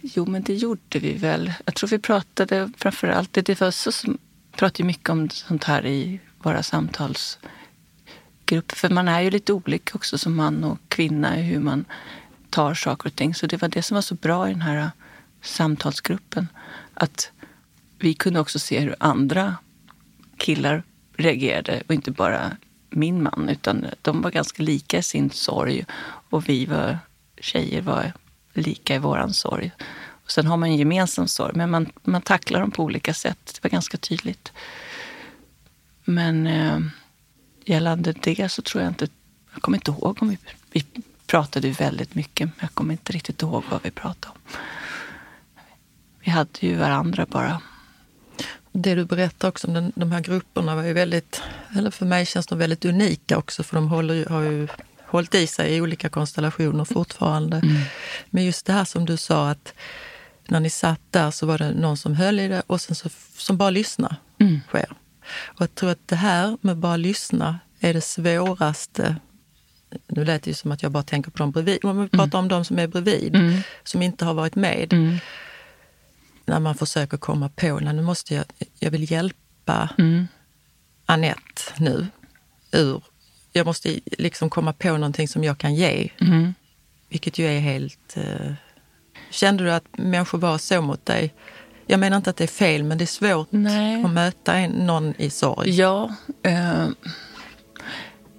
Jo, 0.00 0.26
men 0.26 0.42
det 0.42 0.54
gjorde 0.54 0.98
vi 0.98 1.12
väl. 1.12 1.52
Jag 1.64 1.74
tror 1.74 1.88
vi 1.90 1.98
pratade 1.98 2.70
framför 2.78 3.08
allt, 3.08 3.32
det 3.32 3.60
var 3.60 3.70
så 3.70 3.92
som 3.92 4.18
pratar 4.56 4.80
ju 4.80 4.86
mycket 4.86 5.10
om 5.10 5.30
sånt 5.30 5.64
här 5.64 5.86
i 5.86 6.20
våra 6.38 6.62
samtalsgrupper. 6.62 8.76
För 8.76 8.90
man 8.90 9.08
är 9.08 9.20
ju 9.20 9.30
lite 9.30 9.52
olika 9.52 9.92
också 9.94 10.18
som 10.18 10.36
man 10.36 10.64
och 10.64 10.78
kvinna 10.88 11.38
i 11.38 11.42
hur 11.42 11.60
man 11.60 11.84
tar 12.50 12.74
saker 12.74 13.08
och 13.08 13.16
ting. 13.16 13.34
Så 13.34 13.46
det 13.46 13.62
var 13.62 13.68
det 13.68 13.82
som 13.82 13.94
var 13.94 14.02
så 14.02 14.14
bra 14.14 14.48
i 14.48 14.52
den 14.52 14.62
här 14.62 14.90
samtalsgruppen. 15.42 16.48
Att 16.94 17.30
vi 17.98 18.14
kunde 18.14 18.40
också 18.40 18.58
se 18.58 18.80
hur 18.80 18.96
andra 19.00 19.56
killar 20.36 20.82
reagerade 21.16 21.82
och 21.88 21.94
inte 21.94 22.10
bara 22.10 22.56
min 22.90 23.22
man, 23.22 23.48
utan 23.48 23.86
de 24.02 24.22
var 24.22 24.30
ganska 24.30 24.62
lika 24.62 24.98
i 24.98 25.02
sin 25.02 25.30
sorg 25.30 25.84
och 26.30 26.48
vi 26.48 26.66
var, 26.66 26.98
tjejer 27.40 27.82
var 27.82 28.12
lika 28.52 28.94
i 28.94 28.98
våran 28.98 29.32
sorg. 29.32 29.72
Sen 30.26 30.46
har 30.46 30.56
man 30.56 30.68
en 30.68 30.76
gemensam 30.76 31.28
sorg, 31.28 31.52
men 31.54 31.70
man, 31.70 31.92
man 32.02 32.22
tacklar 32.22 32.60
dem 32.60 32.70
på 32.70 32.82
olika 32.82 33.14
sätt. 33.14 33.52
Det 33.54 33.62
var 33.62 33.70
ganska 33.70 33.96
tydligt. 33.96 34.52
Men 36.04 36.46
eh, 36.46 36.78
gällande 37.64 38.12
det 38.12 38.48
så 38.48 38.62
tror 38.62 38.82
jag 38.82 38.90
inte... 38.90 39.08
Jag 39.52 39.62
kommer 39.62 39.78
inte 39.78 39.90
ihåg 39.90 40.18
om 40.20 40.28
vi, 40.28 40.38
vi 40.72 40.84
pratade 41.26 41.70
väldigt 41.70 42.14
mycket, 42.14 42.46
men 42.46 42.56
jag 42.60 42.74
kommer 42.74 42.92
inte 42.92 43.12
riktigt 43.12 43.42
ihåg 43.42 43.64
vad 43.70 43.82
vi 43.82 43.90
pratade 43.90 44.34
om. 44.34 44.60
Vi 46.20 46.30
hade 46.30 46.50
ju 46.60 46.76
varandra 46.76 47.26
bara. 47.30 47.60
Det 48.72 48.94
du 48.94 49.04
berättar 49.04 49.48
också 49.48 49.66
om 49.66 49.74
den, 49.74 49.92
de 49.94 50.12
här 50.12 50.20
grupperna 50.20 50.74
var 50.74 50.82
ju 50.82 50.92
väldigt, 50.92 51.42
eller 51.76 51.90
för 51.90 52.06
mig 52.06 52.26
känns 52.26 52.46
de 52.46 52.58
väldigt 52.58 52.84
unika 52.84 53.38
också 53.38 53.62
för 53.62 53.76
de 53.76 53.88
håller, 53.88 54.26
har 54.26 54.42
ju 54.42 54.68
hållit 55.06 55.34
i 55.34 55.46
sig 55.46 55.76
i 55.76 55.80
olika 55.80 56.08
konstellationer 56.08 56.84
fortfarande. 56.84 57.56
Mm. 57.56 57.82
Men 58.30 58.44
just 58.44 58.66
det 58.66 58.72
här 58.72 58.84
som 58.84 59.04
du 59.04 59.16
sa 59.16 59.50
att 59.50 59.74
när 60.48 60.60
ni 60.60 60.70
satt 60.70 61.00
där 61.10 61.30
så 61.30 61.46
var 61.46 61.58
det 61.58 61.70
någon 61.70 61.96
som 61.96 62.14
höll 62.14 62.40
i 62.40 62.48
det 62.48 62.62
och 62.66 62.80
sen 62.80 62.96
så, 62.96 63.08
som 63.36 63.56
bara 63.56 63.70
lyssnade 63.70 64.16
mm. 64.38 64.60
sker. 64.68 64.92
Och 65.44 65.62
jag 65.62 65.74
tror 65.74 65.90
att 65.90 66.08
det 66.08 66.16
här 66.16 66.58
med 66.60 66.76
bara 66.76 66.96
lyssna 66.96 67.58
är 67.80 67.94
det 67.94 68.00
svåraste 68.00 69.16
nu 70.06 70.24
lät 70.24 70.42
det 70.42 70.50
ju 70.50 70.54
som 70.54 70.72
att 70.72 70.82
jag 70.82 70.92
bara 70.92 71.02
tänker 71.02 71.30
på 71.30 71.38
dem 71.38 71.50
bredvid. 71.50 71.84
Om 71.84 72.02
vi 72.02 72.08
pratar 72.08 72.38
mm. 72.38 72.38
om 72.38 72.48
de 72.48 72.64
som 72.64 72.78
är 72.78 72.86
bredvid, 72.86 73.36
mm. 73.36 73.60
som 73.84 74.02
inte 74.02 74.24
har 74.24 74.34
varit 74.34 74.54
med. 74.54 74.92
Mm. 74.92 75.16
När 76.44 76.60
man 76.60 76.74
försöker 76.74 77.16
komma 77.16 77.48
på, 77.48 77.78
när 77.80 77.92
nu 77.92 78.02
måste 78.02 78.34
jag, 78.34 78.44
jag 78.78 78.90
vill 78.90 79.10
hjälpa 79.10 79.88
mm. 79.98 80.26
Annette 81.06 81.62
nu 81.78 82.06
ur 82.72 83.02
jag 83.56 83.66
måste 83.66 84.00
liksom 84.18 84.50
komma 84.50 84.72
på 84.72 84.92
någonting 84.92 85.28
som 85.28 85.44
jag 85.44 85.58
kan 85.58 85.74
ge. 85.74 86.10
Mm. 86.20 86.54
Vilket 87.08 87.38
ju 87.38 87.46
är 87.46 87.60
helt... 87.60 88.16
Eh... 88.16 88.52
Kände 89.34 89.64
du 89.64 89.72
att 89.72 89.84
människor 89.98 90.38
var 90.38 90.58
så 90.58 90.82
mot 90.82 91.06
dig? 91.06 91.34
Jag 91.86 92.00
menar 92.00 92.16
inte 92.16 92.30
att 92.30 92.36
det 92.36 92.44
är 92.44 92.48
fel, 92.48 92.82
men 92.82 92.98
det 92.98 93.04
är 93.04 93.06
svårt 93.06 93.46
Nej. 93.50 94.04
att 94.04 94.10
möta 94.10 94.54
en, 94.54 94.70
någon 94.70 95.14
i 95.18 95.30
sorg. 95.30 95.70
Ja. 95.70 96.10
Eh... 96.42 96.88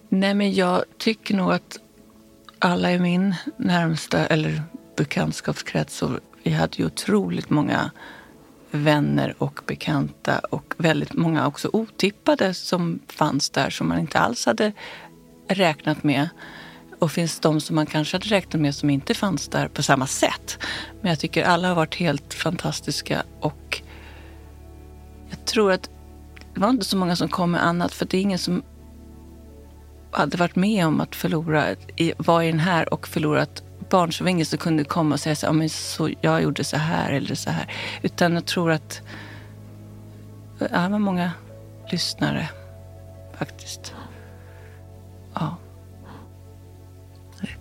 Nej, 0.10 0.34
men 0.34 0.54
jag 0.54 0.84
tycker 0.98 1.36
nog 1.36 1.52
att 1.52 1.80
alla 2.60 2.92
i 2.92 3.00
min 3.00 3.36
närmsta 3.58 4.26
eller 4.26 4.64
bekantskapskrets, 4.96 6.02
och 6.02 6.20
vi 6.44 6.52
hade 6.52 6.78
ju 6.78 6.86
otroligt 6.86 7.50
många 7.50 7.92
vänner 8.72 9.36
och 9.38 9.60
bekanta 9.66 10.40
och 10.40 10.74
väldigt 10.78 11.14
många 11.14 11.48
också 11.48 11.70
otippade 11.74 12.54
som 12.54 13.00
fanns 13.08 13.50
där 13.50 13.70
som 13.70 13.88
man 13.88 14.00
inte 14.00 14.20
alls 14.20 14.46
hade 14.46 14.72
räknat 15.48 16.04
med. 16.04 16.30
Och 17.00 17.12
finns 17.12 17.40
de 17.40 17.62
som 17.62 17.76
man 17.76 17.86
kanske 17.86 18.16
hade 18.18 18.26
räknat 18.26 18.62
med 18.62 18.76
som 18.76 18.90
inte 18.90 19.14
fanns 19.14 19.48
där 19.48 19.68
på 19.68 19.84
samma 19.84 20.08
sätt. 20.08 20.60
Men 21.02 21.10
jag 21.10 21.20
tycker 21.20 21.44
alla 21.44 21.68
har 21.68 21.76
varit 21.76 21.96
helt 21.96 22.34
fantastiska 22.34 23.24
och 23.40 23.82
jag 25.30 25.46
tror 25.46 25.72
att 25.72 25.90
det 26.54 26.60
var 26.60 26.70
inte 26.70 26.86
så 26.86 26.98
många 26.98 27.16
som 27.16 27.30
kom 27.30 27.52
med 27.52 27.66
annat 27.66 27.94
för 27.94 28.06
det 28.06 28.18
är 28.18 28.22
ingen 28.22 28.40
som 28.40 28.64
hade 30.12 30.38
varit 30.38 30.56
med 30.56 30.88
om 30.88 31.02
att 31.02 31.16
förlora, 31.16 31.76
var 32.18 32.42
i 32.42 32.52
den 32.52 32.60
här 32.60 32.94
och 32.94 33.08
förlorat 33.08 33.64
barn 33.90 34.14
så 34.14 34.24
var 34.24 34.32
ingen 34.32 34.46
som 34.46 34.58
kunde 34.58 34.84
komma 34.84 35.16
och 35.16 35.20
säga 35.20 35.36
så, 35.36 35.46
ja, 35.46 35.52
men 35.52 35.70
så 35.70 36.10
jag 36.22 36.44
gjorde 36.44 36.64
så 36.64 36.78
här 36.78 37.12
eller 37.12 37.36
så 37.36 37.50
här. 37.50 37.74
Utan 38.02 38.34
jag 38.34 38.46
tror 38.46 38.72
att 38.72 39.02
det 40.60 40.70
var 40.72 41.00
många 41.00 41.32
lyssnare 41.92 42.50
faktiskt. 43.38 43.94
Ja. 45.34 45.56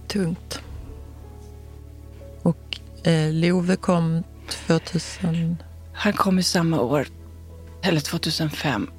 Tungt. 0.08 0.60
Och 2.42 2.80
eh, 3.06 3.32
Love 3.32 3.76
kom 3.76 4.22
2000? 4.48 5.56
Han 5.94 6.12
kom 6.12 6.38
i 6.38 6.42
samma 6.42 6.80
år, 6.80 7.06
eller 7.82 8.00
2005. 8.00 8.90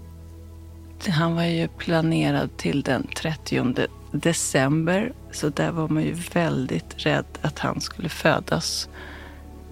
Han 1.07 1.35
var 1.35 1.43
ju 1.43 1.67
planerad 1.67 2.57
till 2.57 2.81
den 2.81 3.07
30 3.07 3.87
december. 4.11 5.13
Så 5.31 5.49
där 5.49 5.71
var 5.71 5.87
man 5.87 6.03
ju 6.03 6.13
väldigt 6.13 7.05
rädd 7.05 7.25
att 7.41 7.59
han 7.59 7.81
skulle 7.81 8.09
födas 8.09 8.89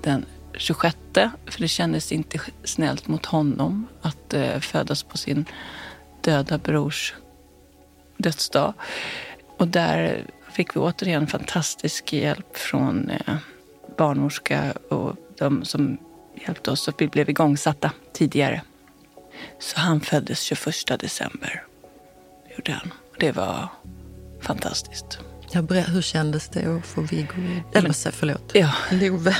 den 0.02 0.26
26. 0.58 0.98
För 1.46 1.62
det 1.62 1.68
kändes 1.68 2.12
inte 2.12 2.40
snällt 2.64 3.08
mot 3.08 3.26
honom 3.26 3.88
att 4.02 4.34
eh, 4.34 4.60
födas 4.60 5.04
på 5.04 5.18
sin 5.18 5.46
döda 6.22 6.58
brors 6.58 7.14
dödsdag. 8.18 8.74
Och 9.58 9.68
där 9.68 10.26
fick 10.54 10.76
vi 10.76 10.80
återigen 10.80 11.28
fantastisk 11.28 12.14
hjälp 12.14 12.58
från 12.58 13.10
eh, 13.10 13.36
barnmorska 13.98 14.74
och 14.90 15.16
de 15.38 15.66
som 15.66 15.98
hjälpte 16.48 16.72
oss. 16.72 16.88
Och 16.88 17.02
vi 17.02 17.08
blev 17.08 17.30
igångsatta 17.30 17.92
tidigare. 18.14 18.62
Så 19.60 19.80
han 19.80 20.02
föddes 20.02 20.42
21 20.42 21.00
december. 21.00 21.64
Gjorde 22.56 22.72
han. 22.72 22.94
Det 23.20 23.32
var 23.32 23.68
fantastiskt. 24.42 25.20
Ja, 25.52 25.62
hur 25.62 26.02
kändes 26.02 26.50
det 26.50 26.78
att 26.78 26.86
få 26.86 27.02
Viggo, 27.02 27.62
eller 27.74 27.94
så, 27.94 28.12
förlåt, 28.12 28.52
ja. 28.54 28.72
Love? 28.92 29.36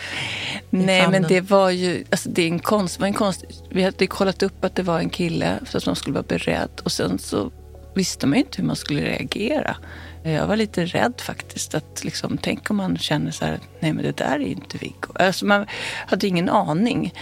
Nej, 0.70 1.08
men 1.10 1.22
det 1.22 1.40
var 1.40 1.70
ju 1.70 2.04
alltså, 2.10 2.28
det 2.28 2.42
är 2.42 2.46
en 2.46 2.58
konst, 2.58 3.00
var 3.00 3.06
en 3.06 3.14
konst. 3.14 3.44
Vi 3.70 3.82
hade 3.82 4.06
kollat 4.06 4.42
upp 4.42 4.64
att 4.64 4.76
det 4.76 4.82
var 4.82 4.98
en 4.98 5.10
kille 5.10 5.58
så 5.66 5.78
att 5.78 5.86
man 5.86 5.96
skulle 5.96 6.14
vara 6.14 6.26
beredd. 6.28 6.80
Och 6.84 6.92
sen 6.92 7.18
så 7.18 7.52
visste 7.94 8.26
man 8.26 8.38
inte 8.38 8.58
hur 8.58 8.66
man 8.66 8.76
skulle 8.76 9.02
reagera. 9.02 9.76
Jag 10.22 10.46
var 10.46 10.56
lite 10.56 10.86
rädd 10.86 11.14
faktiskt. 11.20 11.74
att 11.74 12.04
liksom, 12.04 12.38
Tänk 12.38 12.70
om 12.70 12.76
man 12.76 12.98
känner 12.98 13.30
så 13.30 13.44
här, 13.44 13.60
nej 13.80 13.92
men 13.92 14.04
det 14.04 14.16
där 14.16 14.34
är 14.34 14.38
inte 14.38 14.78
Viggo. 14.78 15.12
Alltså, 15.14 15.46
man 15.46 15.66
hade 16.06 16.26
ingen 16.26 16.48
aning. 16.48 17.14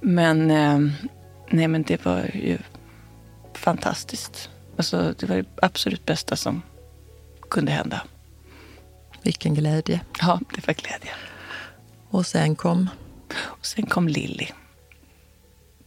Men, 0.00 0.50
eh, 0.50 0.78
nej, 1.50 1.68
men 1.68 1.82
det 1.82 2.04
var 2.04 2.30
ju 2.34 2.58
fantastiskt. 3.54 4.50
Alltså, 4.76 5.14
det 5.18 5.26
var 5.26 5.36
det 5.36 5.46
absolut 5.62 6.06
bästa 6.06 6.36
som 6.36 6.62
kunde 7.50 7.72
hända. 7.72 8.02
Vilken 9.22 9.54
glädje. 9.54 10.00
Ja, 10.20 10.40
det 10.54 10.66
var 10.66 10.74
glädje. 10.74 11.10
Och 12.10 12.26
sen 12.26 12.56
kom? 12.56 12.88
Och 13.32 13.66
sen 13.66 13.86
kom 13.86 14.08
Lilly. 14.08 14.46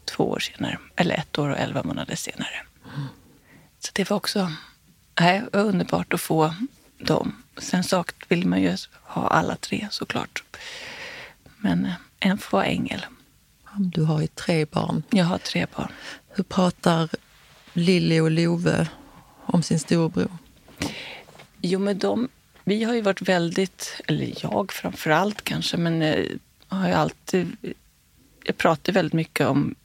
Två 0.05 0.23
år 0.23 0.39
senare. 0.39 0.77
Eller 0.95 1.15
ett 1.15 1.39
år 1.39 1.49
och 1.49 1.57
elva 1.57 1.83
månader 1.83 2.15
senare. 2.15 2.65
Så 3.85 3.91
det 3.93 4.09
var 4.09 4.17
också 4.17 4.51
nej, 5.19 5.43
underbart 5.51 6.13
att 6.13 6.21
få 6.21 6.53
dem. 6.97 7.43
Sen 7.57 7.83
sagt 7.83 8.15
vill 8.27 8.47
man 8.47 8.61
ju 8.61 8.77
ha 9.01 9.27
alla 9.27 9.55
tre 9.55 9.87
såklart. 9.91 10.43
Men 11.57 11.85
eh, 11.85 11.93
en 12.19 12.37
får 12.37 12.57
vara 12.57 12.65
ängel. 12.65 13.05
Du 13.77 14.03
har 14.03 14.21
ju 14.21 14.27
tre 14.27 14.65
barn. 14.65 15.03
Jag 15.09 15.25
har 15.25 15.37
tre 15.37 15.65
barn. 15.75 15.91
Hur 16.29 16.43
pratar 16.43 17.09
Lilly 17.73 18.19
och 18.19 18.31
Love 18.31 18.87
om 19.45 19.63
sin 19.63 19.79
storebror? 19.79 20.37
Jo, 21.61 21.79
men 21.79 21.97
de, 21.97 22.29
vi 22.63 22.83
har 22.83 22.93
ju 22.93 23.01
varit 23.01 23.21
väldigt, 23.21 24.01
eller 24.07 24.33
jag 24.43 24.71
framför 24.73 25.09
allt 25.09 25.41
kanske, 25.41 25.77
men 25.77 26.01
jag 26.01 26.27
har 26.67 26.87
ju 26.87 26.93
alltid... 26.93 27.55
Jag 28.45 28.57
pratar 28.57 28.93
väldigt 28.93 29.13
mycket 29.13 29.47
om 29.47 29.75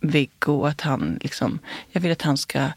Viggo 0.00 0.52
och 0.52 0.68
att 0.68 0.80
han 0.80 1.18
liksom... 1.22 1.58
Jag 1.90 2.00
vill 2.00 2.12
att 2.12 2.22
han 2.22 2.38
ska 2.38 2.70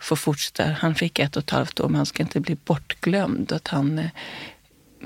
få 0.00 0.16
fortsätta. 0.16 0.64
Han 0.64 0.94
fick 0.94 1.18
ett 1.18 1.36
och 1.36 1.42
ett 1.42 1.50
halvt 1.50 1.80
år, 1.80 1.88
men 1.88 1.96
han 1.96 2.06
ska 2.06 2.22
inte 2.22 2.40
bli 2.40 2.56
bortglömd. 2.64 3.52
Att 3.52 3.68
han, 3.68 4.08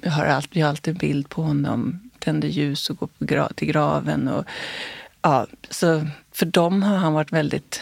jag 0.02 0.10
har 0.10 0.24
alltid, 0.24 0.56
jag 0.56 0.66
har 0.66 0.70
alltid 0.70 0.94
en 0.94 0.98
bild 0.98 1.28
på 1.28 1.42
honom, 1.42 2.10
tänder 2.18 2.48
ljus 2.48 2.90
och 2.90 2.96
går 2.96 3.08
gra 3.18 3.48
till 3.48 3.68
graven. 3.68 4.28
Och, 4.28 4.44
ja, 5.22 5.46
så 5.70 6.06
för 6.32 6.46
dem 6.46 6.82
har 6.82 6.96
han 6.96 7.12
varit 7.12 7.32
väldigt, 7.32 7.80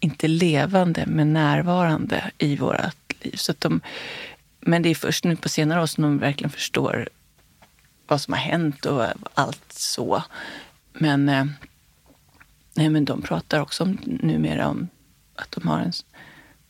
inte 0.00 0.28
levande, 0.28 1.04
men 1.06 1.32
närvarande 1.32 2.30
i 2.38 2.56
vårt 2.56 3.24
liv. 3.24 3.36
Så 3.36 3.54
de, 3.58 3.80
men 4.60 4.82
det 4.82 4.88
är 4.88 4.94
först 4.94 5.24
nu 5.24 5.36
på 5.36 5.48
senare 5.48 5.82
år 5.82 5.86
som 5.86 6.02
de 6.02 6.18
verkligen 6.18 6.50
förstår 6.50 7.08
vad 8.06 8.20
som 8.20 8.34
har 8.34 8.40
hänt 8.40 8.86
och 8.86 9.06
allt 9.34 9.72
så. 9.72 10.22
Men 10.92 11.28
eh, 11.28 11.44
Nej, 12.74 12.88
men 12.88 13.04
de 13.04 13.22
pratar 13.22 13.60
också 13.60 13.82
om, 13.82 13.98
numera 14.04 14.68
om 14.68 14.88
att 15.34 15.50
de 15.50 15.68
har 15.68 15.78
en 15.78 15.92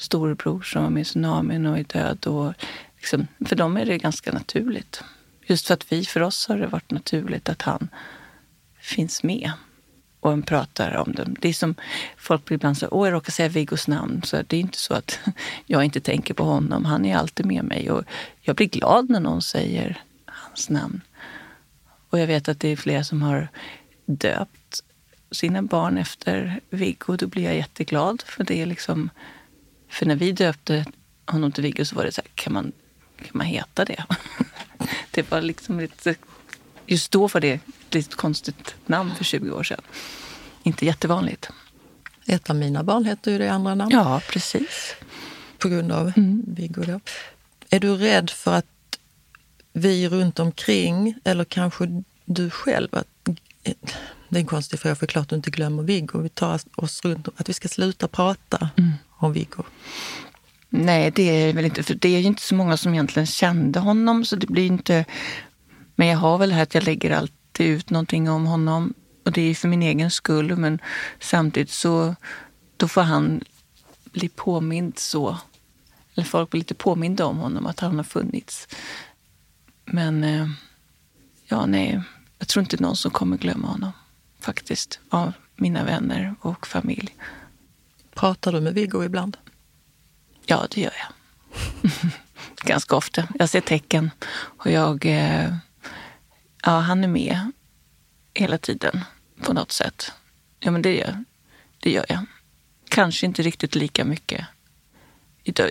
storebror 0.02 0.62
som 0.62 0.82
var 0.82 0.90
med 0.90 1.00
i 1.00 1.04
tsunamin 1.04 1.66
och 1.66 1.78
är 1.78 1.84
död. 1.84 2.26
Och 2.26 2.54
liksom, 2.96 3.26
för 3.46 3.56
dem 3.56 3.76
är 3.76 3.86
det 3.86 3.98
ganska 3.98 4.32
naturligt. 4.32 5.04
Just 5.46 5.66
för 5.66 5.74
att 5.74 5.92
vi, 5.92 6.04
för 6.04 6.22
oss 6.22 6.48
har 6.48 6.58
det 6.58 6.66
varit 6.66 6.90
naturligt 6.90 7.48
att 7.48 7.62
han 7.62 7.88
finns 8.80 9.22
med 9.22 9.52
och 10.20 10.32
en 10.32 10.42
pratar 10.42 10.96
om 10.96 11.12
dem. 11.12 11.36
Det 11.40 11.48
är 11.48 11.52
som 11.52 11.74
folk 12.16 12.44
blir 12.44 12.54
ibland 12.54 12.78
så, 12.78 12.88
åh 12.90 13.06
jag 13.06 13.14
råkar 13.14 13.32
säga 13.32 13.48
Viggos 13.48 13.88
namn. 13.88 14.22
Så 14.22 14.42
det 14.46 14.56
är 14.56 14.60
inte 14.60 14.78
så 14.78 14.94
att 14.94 15.18
jag 15.66 15.84
inte 15.84 16.00
tänker 16.00 16.34
på 16.34 16.44
honom. 16.44 16.84
Han 16.84 17.04
är 17.04 17.16
alltid 17.16 17.46
med 17.46 17.64
mig 17.64 17.90
och 17.90 18.04
jag 18.40 18.56
blir 18.56 18.68
glad 18.68 19.10
när 19.10 19.20
någon 19.20 19.42
säger 19.42 20.02
hans 20.26 20.70
namn. 20.70 21.00
Och 22.10 22.18
jag 22.18 22.26
vet 22.26 22.48
att 22.48 22.60
det 22.60 22.68
är 22.68 22.76
flera 22.76 23.04
som 23.04 23.22
har 23.22 23.48
döpt 24.06 24.82
sina 25.30 25.62
barn 25.62 25.98
efter 25.98 26.60
Viggo. 26.70 27.16
Då 27.16 27.26
blir 27.26 27.44
jag 27.44 27.56
jätteglad. 27.56 28.22
För 28.26 28.44
det 28.44 28.62
är 28.62 28.66
liksom, 28.66 29.10
för 29.92 30.06
när 30.06 30.16
vi 30.16 30.32
döpte 30.32 30.84
honom 31.26 31.52
till 31.52 31.62
Viggo 31.62 31.84
så 31.84 31.96
var 31.96 32.04
det 32.04 32.12
så 32.12 32.20
här, 32.20 32.30
kan 32.34 32.52
man, 32.52 32.72
kan 33.16 33.30
man 33.32 33.46
heta 33.46 33.84
det? 33.84 34.04
det 35.10 35.30
var 35.30 35.40
liksom 35.40 35.80
lite, 35.80 36.14
just 36.86 37.10
då 37.10 37.26
var 37.26 37.40
det 37.40 37.52
ett 37.52 37.94
lite 37.94 38.16
konstigt 38.16 38.74
namn 38.86 39.14
för 39.14 39.24
20 39.24 39.50
år 39.50 39.62
sedan. 39.62 39.80
Inte 40.62 40.86
jättevanligt. 40.86 41.48
Ett 42.26 42.50
av 42.50 42.56
mina 42.56 42.82
barn 42.82 43.04
heter 43.04 43.30
ju 43.30 43.38
det 43.38 43.48
andra 43.48 43.74
namn. 43.74 43.90
Ja, 43.92 44.20
precis. 44.28 44.94
På 45.58 45.68
grund 45.68 45.92
av 45.92 46.12
mm. 46.16 46.44
Viggo 46.46 46.82
då. 46.82 47.00
Är 47.70 47.80
du 47.80 47.96
rädd 47.96 48.30
för 48.30 48.54
att 48.54 48.98
vi 49.72 50.08
runt 50.08 50.38
omkring, 50.38 51.14
eller 51.24 51.44
kanske 51.44 52.02
du 52.24 52.50
själv, 52.50 52.88
att, 52.92 53.06
det 54.28 54.38
är 54.38 54.40
en 54.40 54.46
konstig 54.46 54.80
fråga 54.80 54.94
för 54.94 55.06
klart 55.06 55.28
du 55.28 55.36
inte 55.36 55.50
glömmer 55.50 55.82
Viggo. 55.82 56.18
Vi 56.18 56.28
tar 56.28 56.60
oss 56.74 57.04
runt 57.04 57.28
att 57.36 57.48
vi 57.48 57.52
ska 57.52 57.68
sluta 57.68 58.08
prata 58.08 58.70
mm 58.76 58.92
om 59.22 59.32
Viggo. 59.32 59.62
Nej, 60.68 61.10
det 61.10 61.22
är 61.22 61.52
väl 61.52 61.64
inte, 61.64 61.82
för 61.82 61.94
det 61.94 62.08
är 62.08 62.18
ju 62.18 62.26
inte 62.26 62.42
så 62.42 62.54
många 62.54 62.76
som 62.76 62.92
egentligen 62.92 63.26
kände 63.26 63.80
honom 63.80 64.24
så 64.24 64.36
det 64.36 64.46
blir 64.46 64.66
inte... 64.66 65.04
Men 65.94 66.06
jag 66.06 66.18
har 66.18 66.38
väl 66.38 66.48
det 66.48 66.54
här 66.54 66.62
att 66.62 66.74
jag 66.74 66.84
lägger 66.84 67.10
alltid 67.10 67.66
ut 67.66 67.90
någonting 67.90 68.30
om 68.30 68.46
honom 68.46 68.94
och 69.24 69.32
det 69.32 69.42
är 69.42 69.54
för 69.54 69.68
min 69.68 69.82
egen 69.82 70.10
skull 70.10 70.56
men 70.56 70.78
samtidigt 71.20 71.70
så 71.70 72.14
då 72.76 72.88
får 72.88 73.02
han 73.02 73.40
bli 74.04 74.28
påmind 74.28 74.98
så. 74.98 75.38
Eller 76.14 76.26
folk 76.26 76.50
blir 76.50 76.60
lite 76.60 76.74
påminda 76.74 77.26
om 77.26 77.38
honom, 77.38 77.66
att 77.66 77.80
han 77.80 77.96
har 77.96 78.04
funnits. 78.04 78.68
Men 79.84 80.24
eh, 80.24 80.48
ja, 81.46 81.66
nej, 81.66 82.02
jag 82.38 82.48
tror 82.48 82.60
inte 82.60 82.82
någon 82.82 82.96
som 82.96 83.10
kommer 83.10 83.36
glömma 83.36 83.68
honom 83.68 83.92
faktiskt, 84.40 85.00
av 85.10 85.32
mina 85.56 85.84
vänner 85.84 86.34
och 86.40 86.66
familj. 86.66 87.14
Pratar 88.14 88.52
du 88.52 88.60
med 88.60 88.74
Viggo 88.74 89.04
ibland? 89.04 89.36
Ja, 90.46 90.66
det 90.70 90.80
gör 90.80 90.92
jag. 90.98 91.12
Ganska 92.64 92.96
ofta. 92.96 93.28
Jag 93.38 93.48
ser 93.48 93.60
tecken 93.60 94.10
och 94.34 94.70
jag... 94.70 95.06
Eh, 95.06 95.54
ja, 96.62 96.78
han 96.78 97.04
är 97.04 97.08
med 97.08 97.52
hela 98.34 98.58
tiden 98.58 99.00
på 99.42 99.52
något 99.52 99.72
sätt. 99.72 100.12
Ja, 100.60 100.70
men 100.70 100.82
det 100.82 100.96
gör, 100.96 101.24
det 101.80 101.90
gör 101.90 102.06
jag. 102.08 102.26
Kanske 102.88 103.26
inte 103.26 103.42
riktigt 103.42 103.74
lika 103.74 104.04
mycket. 104.04 104.46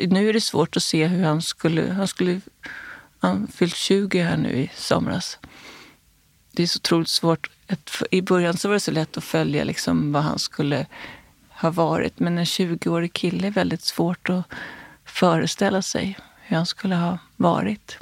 Nu 0.07 0.29
är 0.29 0.33
det 0.33 0.41
svårt 0.41 0.77
att 0.77 0.83
se 0.83 1.07
hur 1.07 1.23
han 1.23 1.41
skulle... 1.41 1.93
Han 1.93 2.07
skulle 2.07 2.41
han 3.19 3.47
fyllt 3.47 3.75
20 3.75 4.21
här 4.21 4.37
nu 4.37 4.49
i 4.49 4.71
somras. 4.75 5.37
Det 6.51 6.63
är 6.63 6.67
så 6.67 6.77
otroligt 6.77 7.09
svårt. 7.09 7.49
I 8.11 8.21
början 8.21 8.57
så 8.57 8.67
var 8.67 8.73
det 8.73 8.79
så 8.79 8.91
lätt 8.91 9.17
att 9.17 9.23
följa 9.23 9.63
liksom 9.63 10.11
vad 10.11 10.23
han 10.23 10.39
skulle 10.39 10.85
ha 11.61 11.69
varit. 11.69 12.19
Men 12.19 12.37
en 12.37 12.45
20-årig 12.45 13.13
kille 13.13 13.47
är 13.47 13.51
väldigt 13.51 13.81
svårt 13.81 14.29
att 14.29 14.45
föreställa 15.05 15.81
sig 15.81 16.17
hur 16.41 16.57
han 16.57 16.65
skulle 16.65 16.95
ha 16.95 17.17
varit. 17.35 17.97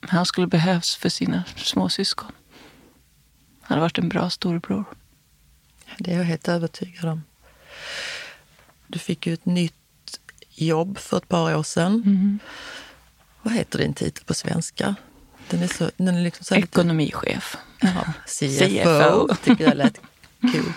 Han 0.00 0.26
skulle 0.26 0.46
behövs 0.46 0.96
för 0.96 1.08
sina 1.08 1.44
småsyskon. 1.56 2.32
Han 3.60 3.74
hade 3.74 3.80
varit 3.80 3.98
en 3.98 4.08
bra 4.08 4.30
storebror. 4.30 4.84
Det 5.98 6.12
är 6.12 6.16
jag 6.16 6.24
helt 6.24 6.48
övertygad 6.48 7.04
om. 7.04 7.22
Du 8.86 8.98
fick 8.98 9.26
ju 9.26 9.34
ett 9.34 9.46
nytt 9.46 9.74
jobb 10.54 10.98
för 10.98 11.16
ett 11.16 11.28
par 11.28 11.56
år 11.56 11.62
sedan. 11.62 12.02
Mm. 12.06 12.38
Vad 13.42 13.54
heter 13.54 13.78
din 13.78 13.94
titel 13.94 14.24
på 14.24 14.34
svenska? 14.34 14.94
Den 15.48 15.62
är 15.62 15.68
så, 15.68 15.90
den 15.96 16.16
är 16.16 16.22
liksom 16.22 16.44
så 16.44 16.54
Ekonomichef. 16.54 17.56
Jaha, 17.80 18.12
CFO, 18.26 19.26
CFO. 19.26 19.34
tycker 19.44 19.64
jag 19.64 19.76
lät 19.76 20.00
kul. 20.40 20.72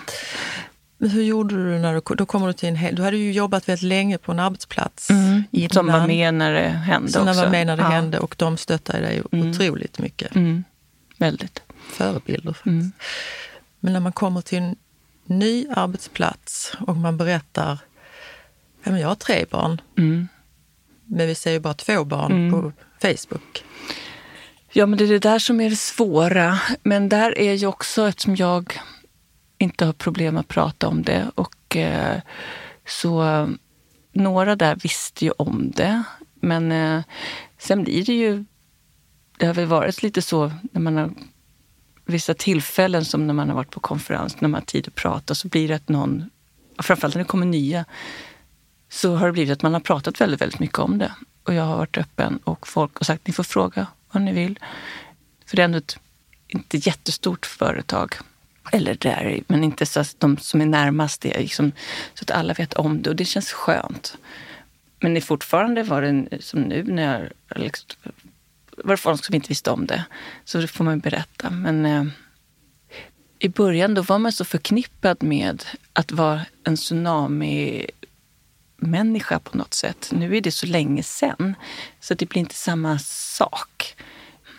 Men 0.98 1.10
hur 1.10 1.22
gjorde 1.22 1.54
du 1.54 1.78
när 1.78 1.94
du, 1.94 2.14
då 2.14 2.26
kommer 2.26 2.46
du 2.46 2.52
till 2.52 2.68
en 2.68 2.94
Du 2.94 3.02
hade 3.02 3.16
ju 3.16 3.32
jobbat 3.32 3.68
väldigt 3.68 3.82
länge 3.82 4.18
på 4.18 4.32
en 4.32 4.38
arbetsplats. 4.38 5.10
Mm, 5.10 5.42
innan, 5.50 5.70
som 5.70 5.86
var 5.86 6.06
med 6.06 6.34
när 6.34 6.52
det 6.52 6.68
hände 6.68 7.12
som 7.12 7.28
också. 7.28 7.40
var 7.40 7.50
med 7.50 7.66
när 7.66 7.76
det 7.76 7.82
ja. 7.82 7.88
hände 7.88 8.18
och 8.18 8.34
de 8.38 8.56
stöttade 8.56 9.00
dig 9.00 9.22
mm. 9.32 9.50
otroligt 9.50 9.98
mycket. 9.98 10.34
Mm, 10.34 10.64
väldigt. 11.18 11.62
Förebilder 11.92 12.52
faktiskt. 12.52 12.66
Mm. 12.66 12.92
Men 13.80 13.92
när 13.92 14.00
man 14.00 14.12
kommer 14.12 14.40
till 14.40 14.58
en 14.58 14.76
ny 15.24 15.66
arbetsplats 15.70 16.72
och 16.80 16.96
man 16.96 17.16
berättar, 17.16 17.78
ja 18.82 18.90
men 18.90 19.00
jag 19.00 19.08
har 19.08 19.14
tre 19.14 19.44
barn. 19.50 19.80
Mm. 19.98 20.28
Men 21.04 21.26
vi 21.26 21.34
ser 21.34 21.52
ju 21.52 21.60
bara 21.60 21.74
två 21.74 22.04
barn 22.04 22.32
mm. 22.32 22.52
på 22.52 22.72
Facebook. 23.00 23.64
Ja, 24.72 24.86
men 24.86 24.98
det 24.98 25.04
är 25.04 25.08
det 25.08 25.18
där 25.18 25.38
som 25.38 25.60
är 25.60 25.70
det 25.70 25.76
svåra. 25.76 26.58
Men 26.82 27.08
där 27.08 27.38
är 27.38 27.52
ju 27.52 27.66
också, 27.66 28.08
eftersom 28.08 28.36
jag 28.36 28.80
inte 29.58 29.84
har 29.84 29.92
problem 29.92 30.36
att 30.36 30.48
prata 30.48 30.88
om 30.88 31.02
det. 31.02 31.30
Och 31.34 31.76
eh, 31.76 32.20
så 32.86 33.24
eh, 33.28 33.48
några 34.12 34.56
där 34.56 34.76
visste 34.76 35.24
ju 35.24 35.30
om 35.30 35.70
det. 35.70 36.02
Men 36.34 36.72
eh, 36.72 37.02
sen 37.58 37.84
blir 37.84 38.04
det 38.04 38.14
ju... 38.14 38.44
Det 39.38 39.46
har 39.46 39.54
väl 39.54 39.66
varit 39.66 40.02
lite 40.02 40.22
så 40.22 40.52
när 40.72 40.80
man 40.80 40.96
har 40.96 41.10
vissa 42.04 42.34
tillfällen 42.34 43.04
som 43.04 43.26
när 43.26 43.34
man 43.34 43.48
har 43.48 43.56
varit 43.56 43.70
på 43.70 43.80
konferens, 43.80 44.40
när 44.40 44.48
man 44.48 44.60
har 44.60 44.66
tid 44.66 44.88
att 44.88 44.94
prata, 44.94 45.34
så 45.34 45.48
blir 45.48 45.68
det 45.68 45.74
att 45.74 45.88
någon, 45.88 46.30
framförallt 46.78 47.14
när 47.14 47.22
det 47.22 47.28
kommer 47.28 47.46
nya, 47.46 47.84
så 48.88 49.16
har 49.16 49.26
det 49.26 49.32
blivit 49.32 49.52
att 49.52 49.62
man 49.62 49.72
har 49.72 49.80
pratat 49.80 50.20
väldigt, 50.20 50.40
väldigt 50.40 50.60
mycket 50.60 50.78
om 50.78 50.98
det. 50.98 51.12
Och 51.42 51.54
jag 51.54 51.64
har 51.64 51.76
varit 51.76 51.98
öppen 51.98 52.38
och 52.44 52.68
folk 52.68 52.96
har 52.96 53.04
sagt 53.04 53.26
ni 53.26 53.32
får 53.32 53.44
fråga 53.44 53.86
vad 54.12 54.22
ni 54.22 54.32
vill. 54.32 54.58
För 55.46 55.56
det 55.56 55.62
är 55.62 55.64
ändå 55.64 55.78
ett 55.78 55.98
inte 56.48 56.76
jättestort 56.76 57.46
företag. 57.46 58.14
Eller 58.72 58.94
där, 58.94 59.42
men 59.46 59.64
inte 59.64 59.86
så 59.86 60.00
att 60.00 60.16
de 60.18 60.36
som 60.36 60.60
är 60.60 60.66
närmast 60.66 61.20
det, 61.20 61.38
liksom, 61.38 61.72
så 62.14 62.22
att 62.22 62.30
alla 62.30 62.54
vet 62.54 62.74
om 62.74 63.02
det 63.02 63.10
och 63.10 63.16
det 63.16 63.24
känns 63.24 63.52
skönt. 63.52 64.16
Men 65.00 65.14
det 65.14 65.20
fortfarande 65.20 65.82
var 65.82 66.02
det 66.02 66.42
som 66.42 66.60
nu 66.60 66.84
när 66.84 67.30
jag 67.48 67.62
liksom, 67.62 67.88
var 68.76 68.92
det 68.92 68.96
folk 68.96 69.24
som 69.24 69.34
inte 69.34 69.48
visste 69.48 69.70
om 69.70 69.86
det. 69.86 70.04
Så 70.44 70.58
det 70.58 70.68
får 70.68 70.84
man 70.84 70.98
berätta. 70.98 71.50
Men 71.50 71.86
eh, 71.86 72.04
i 73.38 73.48
början 73.48 73.94
då 73.94 74.02
var 74.02 74.18
man 74.18 74.32
så 74.32 74.44
förknippad 74.44 75.22
med 75.22 75.64
att 75.92 76.12
vara 76.12 76.40
en 76.64 76.76
tsunami 76.76 77.86
människa 78.76 79.38
på 79.38 79.56
något 79.56 79.74
sätt. 79.74 80.10
Nu 80.12 80.36
är 80.36 80.40
det 80.40 80.50
så 80.50 80.66
länge 80.66 81.02
sen, 81.02 81.54
så 82.00 82.14
det 82.14 82.26
blir 82.26 82.40
inte 82.40 82.54
samma 82.54 82.98
sak. 82.98 83.96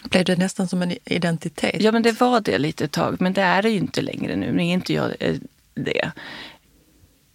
Blev 0.09 0.25
det 0.25 0.35
nästan 0.35 0.67
som 0.67 0.81
en 0.81 0.97
identitet? 1.05 1.81
Ja, 1.81 1.91
men 1.91 2.03
det 2.03 2.19
var 2.19 2.41
det 2.41 2.57
lite 2.57 2.85
ett 2.85 2.91
tag. 2.91 3.21
Men 3.21 3.33
det 3.33 3.41
är 3.41 3.61
det 3.61 3.69
ju 3.69 3.77
inte 3.77 4.01
längre 4.01 4.35
nu. 4.35 4.51
Nu 4.51 4.61
är 4.61 4.73
inte 4.73 4.93
jag 4.93 5.13
eh, 5.19 5.35
det. 5.73 6.11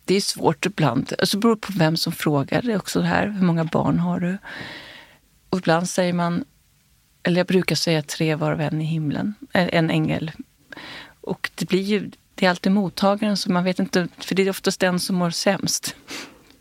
Det 0.04 0.14
är 0.14 0.20
svårt 0.20 0.66
ibland. 0.66 1.12
Alltså, 1.18 1.36
det 1.36 1.40
beror 1.40 1.56
på 1.56 1.72
vem 1.76 1.96
som 1.96 2.12
frågar. 2.12 2.62
Det 2.62 2.76
också 2.76 3.00
det 3.00 3.06
här. 3.06 3.26
Hur 3.26 3.46
många 3.46 3.64
barn 3.64 3.98
har 3.98 4.20
du? 4.20 4.38
Och 5.50 5.58
ibland 5.58 5.88
säger 5.88 6.12
man, 6.12 6.44
eller 7.22 7.36
jag 7.36 7.46
brukar 7.46 7.76
säga 7.76 8.02
tre 8.02 8.34
var 8.34 8.52
och 8.52 8.60
en 8.60 8.80
i 8.80 8.84
himlen. 8.84 9.34
Eh, 9.52 9.68
en 9.72 9.90
ängel. 9.90 10.32
Och 11.20 11.50
det 11.54 11.68
blir 11.68 11.82
ju, 11.82 12.10
det 12.34 12.46
är 12.46 12.50
alltid 12.50 12.72
mottagaren 12.72 13.36
som 13.36 13.54
man 13.54 13.64
vet 13.64 13.78
inte, 13.78 14.08
för 14.18 14.34
det 14.34 14.42
är 14.42 14.50
oftast 14.50 14.80
den 14.80 15.00
som 15.00 15.16
mår 15.16 15.30
sämst 15.30 15.96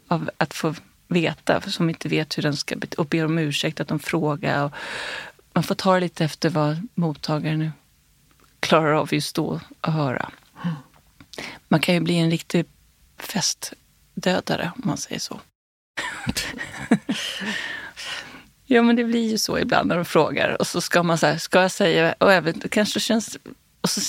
av 0.08 0.30
att 0.38 0.54
få 0.54 0.76
veta, 1.08 1.62
som 1.62 1.90
inte 1.90 2.10
vet 2.10 2.38
hur 2.38 2.44
den 2.44 2.56
ska 2.56 2.76
och 2.98 3.06
ber 3.06 3.26
om 3.26 3.38
ursäkt 3.38 3.80
att 3.80 3.88
de 3.88 4.00
frågar. 4.00 4.64
Och 4.64 4.72
man 5.60 5.64
får 5.64 5.76
ta 5.76 5.94
det 5.94 6.00
lite 6.00 6.26
efter 6.26 6.50
vad 6.50 6.88
mottagaren 6.96 7.72
klarar 8.60 8.94
av 8.94 9.14
just 9.14 9.36
då 9.36 9.60
att 9.82 9.94
höra. 9.94 10.32
Man 11.68 11.80
kan 11.80 11.96
ju 11.96 12.02
bli 12.02 12.16
en 12.16 12.32
riktig 12.32 12.66
festdödare 13.18 14.72
om 14.76 14.82
man 14.86 14.98
säger 14.98 15.20
så. 15.20 15.40
ja, 18.66 18.82
men 18.82 18.96
det 18.96 19.04
blir 19.04 19.32
ju 19.32 19.38
så 19.38 19.60
ibland 19.60 19.88
när 19.88 19.96
de 19.96 20.06
frågar 20.06 20.58
och 20.60 20.68
så 20.68 20.82
ska 20.82 21.04
man 21.04 21.18
säga, 21.18 21.40
ska 21.40 21.62
jag 21.62 21.72
säga, 21.72 22.16
och 22.18 22.34
även 22.34 22.60
kanske 22.60 23.00
känns, 23.00 23.38
och 23.82 23.90
så 23.90 24.02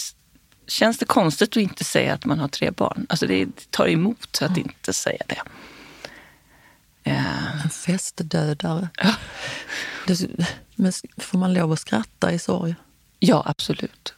känns 0.67 0.99
det 0.99 1.05
konstigt 1.05 1.57
att 1.57 1.63
inte 1.63 1.85
säga 1.85 2.15
att 2.15 2.25
man 2.25 2.39
har 2.39 2.49
tre 2.49 2.71
barn. 2.71 3.07
Alltså 3.09 3.27
det 3.27 3.71
tar 3.71 3.89
emot 3.89 4.43
att 4.43 4.57
inte 4.57 4.93
säga 4.93 5.23
det. 5.27 5.43
En 7.03 7.71
festdödare. 7.71 8.89
Ja 8.97 9.15
men 10.81 10.93
får 11.17 11.39
man 11.39 11.55
lov 11.55 11.73
att 11.73 11.81
skratta 11.81 12.33
i 12.33 12.39
sorg? 12.39 12.75
Ja, 13.19 13.43
absolut. 13.47 14.15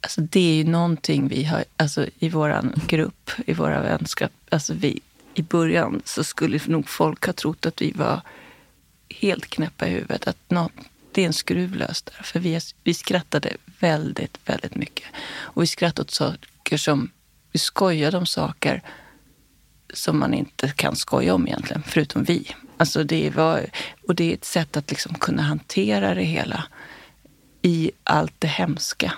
Alltså 0.00 0.20
det 0.20 0.40
är 0.40 0.54
ju 0.54 0.64
någonting 0.64 1.28
vi 1.28 1.44
har, 1.44 1.64
alltså 1.76 2.06
i 2.18 2.28
vår 2.28 2.72
grupp, 2.86 3.30
i 3.46 3.52
våra 3.52 3.82
vänskap, 3.82 4.32
alltså 4.48 4.74
vi, 4.74 5.00
i 5.34 5.42
början 5.42 6.02
så 6.04 6.24
skulle 6.24 6.60
nog 6.66 6.88
folk 6.88 7.26
ha 7.26 7.32
trott 7.32 7.66
att 7.66 7.82
vi 7.82 7.92
var 7.92 8.20
helt 9.08 9.46
knäppa 9.46 9.86
i 9.88 9.90
huvudet. 9.90 10.26
Att 10.26 10.50
något, 10.50 10.72
det 11.12 11.22
är 11.22 11.26
en 11.26 11.32
skruv 11.32 11.74
lös 11.74 12.02
där. 12.02 12.22
För 12.22 12.40
vi, 12.40 12.60
vi 12.84 12.94
skrattade 12.94 13.56
väldigt, 13.78 14.38
väldigt 14.44 14.74
mycket. 14.74 15.06
Och 15.32 15.62
vi 15.62 15.66
skrattade 15.66 16.02
åt 16.02 16.10
saker 16.10 16.76
som, 16.76 17.10
vi 17.52 17.58
skojade 17.58 18.16
om 18.16 18.26
saker 18.26 18.82
som 19.94 20.18
man 20.18 20.34
inte 20.34 20.68
kan 20.68 20.96
skoja 20.96 21.34
om 21.34 21.46
egentligen, 21.46 21.82
förutom 21.86 22.24
vi. 22.24 22.54
Alltså 22.82 23.04
det 23.04 23.30
var, 23.30 23.66
och 24.06 24.14
det 24.14 24.30
är 24.30 24.34
ett 24.34 24.44
sätt 24.44 24.76
att 24.76 24.90
liksom 24.90 25.14
kunna 25.14 25.42
hantera 25.42 26.14
det 26.14 26.22
hela 26.22 26.64
i 27.62 27.90
allt 28.04 28.34
det 28.38 28.48
hemska. 28.48 29.12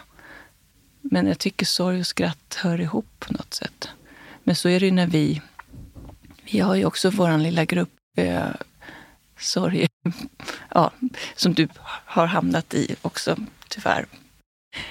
Men 1.01 1.27
jag 1.27 1.39
tycker 1.39 1.67
sorg 1.67 2.01
och 2.01 2.07
skratt 2.07 2.55
hör 2.63 2.81
ihop 2.81 3.07
på 3.19 3.33
något 3.33 3.55
sätt. 3.55 3.89
Men 4.43 4.57
så 4.57 4.69
är 4.69 4.81
det 4.81 4.87
ju 4.87 4.93
när 4.93 5.07
vi... 5.07 5.43
Vi 6.45 6.61
har 6.61 6.75
ju 6.75 6.85
också 6.85 7.11
vår 7.11 7.39
lilla 7.39 7.65
grupp 7.65 7.93
eh, 8.17 8.47
sorg, 9.39 9.89
ja, 10.69 10.91
som 11.35 11.55
du 11.55 11.69
har 12.05 12.27
hamnat 12.27 12.75
i 12.75 12.97
också, 13.03 13.37
tyvärr. 13.69 14.07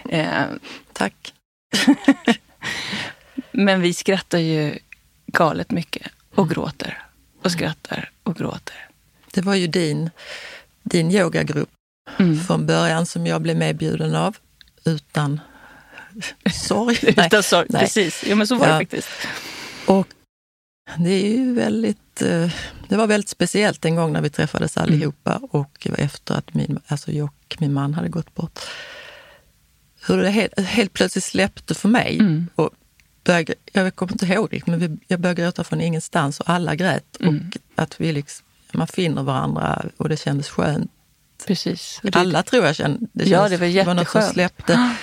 Eh, 0.09 0.45
Tack. 0.93 1.33
Men 3.51 3.81
vi 3.81 3.93
skrattar 3.93 4.39
ju 4.39 4.79
galet 5.25 5.71
mycket 5.71 6.07
och 6.35 6.49
gråter 6.49 7.03
och 7.43 7.51
skrattar 7.51 8.11
och 8.23 8.35
gråter. 8.35 8.89
Det 9.31 9.41
var 9.41 9.55
ju 9.55 9.67
din, 9.67 10.09
din 10.83 11.11
yogagrupp 11.11 11.69
mm. 12.19 12.39
från 12.39 12.65
början 12.65 13.05
som 13.05 13.27
jag 13.27 13.41
blev 13.41 13.57
medbjuden 13.57 14.15
av 14.15 14.37
utan 14.85 15.39
sorg. 16.53 16.99
utan 17.01 17.43
sorg, 17.43 17.67
Nej. 17.69 17.81
precis. 17.81 18.23
Jo, 18.27 18.35
men 18.35 18.47
så 18.47 18.55
var 18.55 18.67
ja. 18.67 18.73
det 18.73 18.79
faktiskt. 18.79 19.09
Och 19.85 20.07
det 20.97 21.09
är 21.09 21.37
ju 21.37 21.53
väldigt, 21.53 22.21
eh, 22.21 22.51
det 22.89 22.97
var 22.97 23.07
väldigt 23.07 23.29
speciellt 23.29 23.85
en 23.85 23.95
gång 23.95 24.13
när 24.13 24.21
vi 24.21 24.29
träffades 24.29 24.77
mm. 24.77 24.89
allihopa 24.89 25.31
mm. 25.35 25.45
och 25.51 25.87
efter 25.97 26.33
att 26.33 26.53
min, 26.53 26.79
alltså 26.87 27.11
Jock, 27.11 27.55
min 27.59 27.73
man, 27.73 27.93
hade 27.93 28.09
gått 28.09 28.35
bort. 28.35 28.59
Hur 30.07 30.17
det 30.17 30.29
helt, 30.29 30.59
helt 30.59 30.93
plötsligt 30.93 31.23
släppte 31.23 31.75
för 31.75 31.89
mig. 31.89 32.19
Mm. 32.19 32.47
Och 32.55 32.69
började, 33.23 33.53
jag 33.71 33.95
kommer 33.95 34.11
inte 34.11 34.25
ihåg 34.25 34.47
det, 34.51 34.67
men 34.67 34.79
vi, 34.79 34.97
jag 35.07 35.19
började 35.19 35.41
gråta 35.41 35.63
från 35.63 35.81
ingenstans 35.81 36.39
och 36.39 36.49
alla 36.49 36.75
grät. 36.75 37.17
Mm. 37.19 37.37
Och 37.37 37.57
att 37.83 38.01
vi 38.01 38.13
liksom, 38.13 38.45
man 38.71 38.87
finner 38.87 39.23
varandra 39.23 39.85
och 39.97 40.09
det 40.09 40.17
kändes 40.17 40.49
skönt. 40.49 40.91
Precis. 41.47 42.01
Alla 42.13 42.43
tror 42.43 42.65
jag 42.65 42.75
kände, 42.75 43.07
det, 43.13 43.25
ja, 43.25 43.49
det 43.49 43.57
var 43.57 43.65
jätteskönt. 43.65 43.75
Det 43.75 43.83
var 43.83 43.93
något 43.93 44.09
som 44.09 44.33
släppte. 44.33 44.95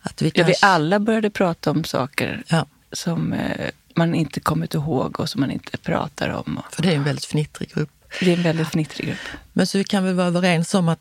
Att 0.00 0.22
vi, 0.22 0.30
kanske... 0.30 0.52
ja, 0.52 0.56
vi 0.60 0.66
alla 0.66 1.00
började 1.00 1.30
prata 1.30 1.70
om 1.70 1.84
saker 1.84 2.42
ja. 2.46 2.66
som 2.92 3.32
eh, 3.32 3.70
man 3.94 4.14
inte 4.14 4.40
kommit 4.40 4.74
ihåg 4.74 5.20
och 5.20 5.28
som 5.28 5.40
man 5.40 5.50
inte 5.50 5.78
pratar 5.78 6.28
om. 6.28 6.60
För 6.70 6.82
det 6.82 6.92
är 6.92 6.96
en 6.96 7.04
väldigt 7.04 7.24
fnittrig 7.24 7.74
grupp. 7.74 7.90
Det 8.20 8.32
är 8.32 8.36
en 8.36 8.42
väldigt 8.42 8.68
fnittrig 8.68 9.08
grupp. 9.08 9.18
Men 9.52 9.66
så 9.66 9.78
vi 9.78 9.84
kan 9.84 10.04
väl 10.04 10.14
vara 10.14 10.26
överens 10.26 10.74
om 10.74 10.88
att, 10.88 11.00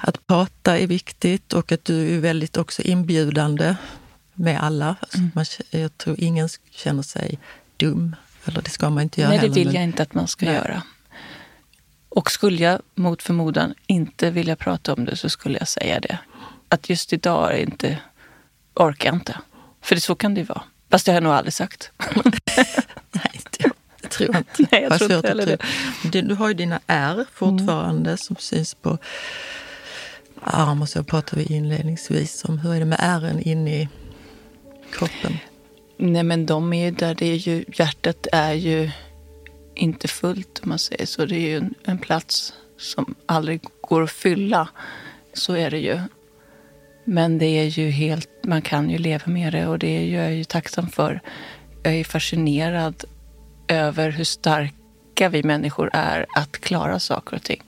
att 0.00 0.26
prata 0.26 0.78
är 0.78 0.86
viktigt 0.86 1.52
och 1.52 1.72
att 1.72 1.84
du 1.84 2.16
är 2.16 2.20
väldigt 2.20 2.56
också 2.56 2.82
inbjudande 2.82 3.74
med 4.38 4.62
alla. 4.62 4.96
Alltså 5.00 5.18
mm. 5.18 5.30
man, 5.34 5.44
jag 5.70 5.98
tror 5.98 6.20
ingen 6.20 6.48
känner 6.70 7.02
sig 7.02 7.38
dum. 7.76 8.16
Eller 8.44 8.62
det 8.62 8.70
ska 8.70 8.90
man 8.90 9.02
inte 9.02 9.20
göra 9.20 9.30
Nej, 9.30 9.38
det 9.38 9.42
heller, 9.42 9.54
vill 9.54 9.66
men... 9.66 9.74
jag 9.74 9.84
inte 9.84 10.02
att 10.02 10.14
man 10.14 10.28
ska 10.28 10.46
Nej. 10.46 10.54
göra. 10.54 10.82
Och 12.08 12.30
skulle 12.30 12.62
jag 12.62 12.80
mot 12.94 13.22
förmodan 13.22 13.74
inte 13.86 14.30
vilja 14.30 14.56
prata 14.56 14.92
om 14.92 15.04
det 15.04 15.16
så 15.16 15.28
skulle 15.28 15.58
jag 15.58 15.68
säga 15.68 16.00
det. 16.00 16.18
Att 16.68 16.90
just 16.90 17.12
idag 17.12 17.52
är 17.54 17.58
inte, 17.58 17.98
orkar 18.74 19.06
jag 19.06 19.14
inte. 19.14 19.36
För 19.82 19.94
det, 19.94 20.00
så 20.00 20.14
kan 20.14 20.34
det 20.34 20.40
ju 20.40 20.46
vara. 20.46 20.62
Fast 20.90 21.06
det 21.06 21.12
har 21.12 21.16
jag 21.16 21.22
nog 21.22 21.32
aldrig 21.32 21.52
sagt. 21.52 21.90
Nej, 23.12 23.40
det, 23.58 23.70
det 24.00 24.08
tror 24.08 24.28
jag 24.32 24.36
inte. 24.36 24.66
Nej, 24.70 24.82
jag 24.82 24.98
tror 24.98 25.12
inte 25.12 25.28
heller 25.28 25.58
det. 26.02 26.22
Du 26.22 26.34
har 26.34 26.48
ju 26.48 26.54
dina 26.54 26.80
R 26.86 27.24
fortfarande 27.32 28.10
mm. 28.10 28.18
som 28.18 28.36
syns 28.36 28.74
på 28.74 28.98
arm 30.42 30.82
och 30.82 30.88
så 30.88 31.04
pratade 31.04 31.42
vi 31.42 31.54
inledningsvis 31.54 32.44
om. 32.44 32.58
Hur 32.58 32.74
är 32.74 32.78
det 32.78 32.84
med 32.84 32.98
ärren 33.00 33.40
inne 33.40 33.82
i 33.82 33.88
kroppen? 34.92 35.38
Nej 35.96 36.22
men 36.22 36.46
de 36.46 36.72
är 36.72 36.84
ju 36.84 36.90
där, 36.90 37.14
det 37.14 37.26
är 37.26 37.34
ju, 37.34 37.64
hjärtat 37.74 38.26
är 38.32 38.52
ju 38.52 38.90
inte 39.74 40.08
fullt 40.08 40.60
om 40.62 40.68
man 40.68 40.78
säger 40.78 41.06
så. 41.06 41.26
Det 41.26 41.36
är 41.36 41.48
ju 41.48 41.56
en, 41.56 41.74
en 41.84 41.98
plats 41.98 42.52
som 42.78 43.14
aldrig 43.26 43.60
går 43.80 44.02
att 44.02 44.10
fylla. 44.10 44.68
Så 45.32 45.52
är 45.52 45.70
det 45.70 45.78
ju. 45.78 46.00
Men 47.04 47.38
det 47.38 47.46
är 47.46 47.64
ju 47.64 47.90
helt, 47.90 48.28
man 48.42 48.62
kan 48.62 48.90
ju 48.90 48.98
leva 48.98 49.26
med 49.26 49.52
det 49.52 49.66
och 49.66 49.78
det 49.78 49.88
är 49.88 50.22
jag 50.22 50.34
ju 50.34 50.44
tacksam 50.44 50.88
för. 50.88 51.20
Jag 51.82 51.94
är 51.94 52.04
fascinerad 52.04 53.04
över 53.68 54.10
hur 54.10 54.24
starka 54.24 55.28
vi 55.28 55.42
människor 55.42 55.90
är 55.92 56.26
att 56.34 56.58
klara 56.60 56.98
saker 56.98 57.36
och 57.36 57.42
ting. 57.42 57.62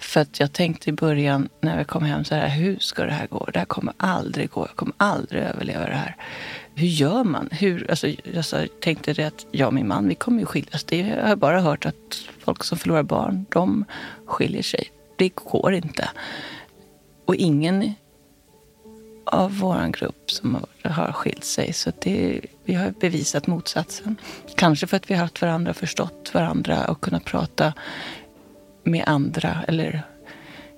För 0.00 0.20
att 0.20 0.40
jag 0.40 0.52
tänkte 0.52 0.90
i 0.90 0.92
början 0.92 1.48
när 1.60 1.78
vi 1.78 1.84
kom 1.84 2.02
hem 2.02 2.24
så 2.24 2.34
här, 2.34 2.48
hur 2.48 2.78
ska 2.78 3.04
det 3.04 3.12
här 3.12 3.26
gå? 3.26 3.48
Det 3.52 3.58
här 3.58 3.66
kommer 3.66 3.94
aldrig 3.96 4.50
gå. 4.50 4.66
Jag 4.66 4.76
kommer 4.76 4.94
aldrig 4.96 5.42
överleva 5.42 5.84
det 5.84 5.94
här. 5.94 6.16
Hur 6.74 6.86
gör 6.86 7.24
man? 7.24 7.48
Hur, 7.52 7.90
alltså, 7.90 8.08
jag 8.32 8.68
tänkte 8.80 9.12
det 9.12 9.24
att 9.24 9.46
jag 9.50 9.66
och 9.66 9.74
min 9.74 9.88
man, 9.88 10.08
vi 10.08 10.14
kommer 10.14 10.40
ju 10.40 10.46
skiljas. 10.46 10.72
Alltså, 10.72 10.86
det 10.88 11.20
har 11.22 11.36
bara 11.36 11.60
hört 11.60 11.86
att 11.86 12.24
folk 12.38 12.64
som 12.64 12.78
förlorar 12.78 13.02
barn, 13.02 13.46
de 13.48 13.84
skiljer 14.26 14.62
sig. 14.62 14.90
Det 15.16 15.28
går 15.28 15.72
inte. 15.72 16.08
Och 17.24 17.34
ingen 17.34 17.94
av 19.24 19.58
vår 19.58 19.92
grupp 19.92 20.30
som 20.30 20.66
har 20.82 21.12
skilt 21.12 21.44
sig. 21.44 21.72
Så 21.72 21.92
det, 22.02 22.40
vi 22.64 22.74
har 22.74 22.90
bevisat 22.90 23.46
motsatsen. 23.46 24.16
Kanske 24.56 24.86
för 24.86 24.96
att 24.96 25.10
vi 25.10 25.14
har 25.14 25.22
haft 25.22 25.42
varandra, 25.42 25.74
förstått 25.74 26.30
varandra 26.34 26.86
och 26.86 27.00
kunnat 27.00 27.24
prata 27.24 27.72
med 28.88 29.04
andra 29.06 29.64
eller 29.68 30.02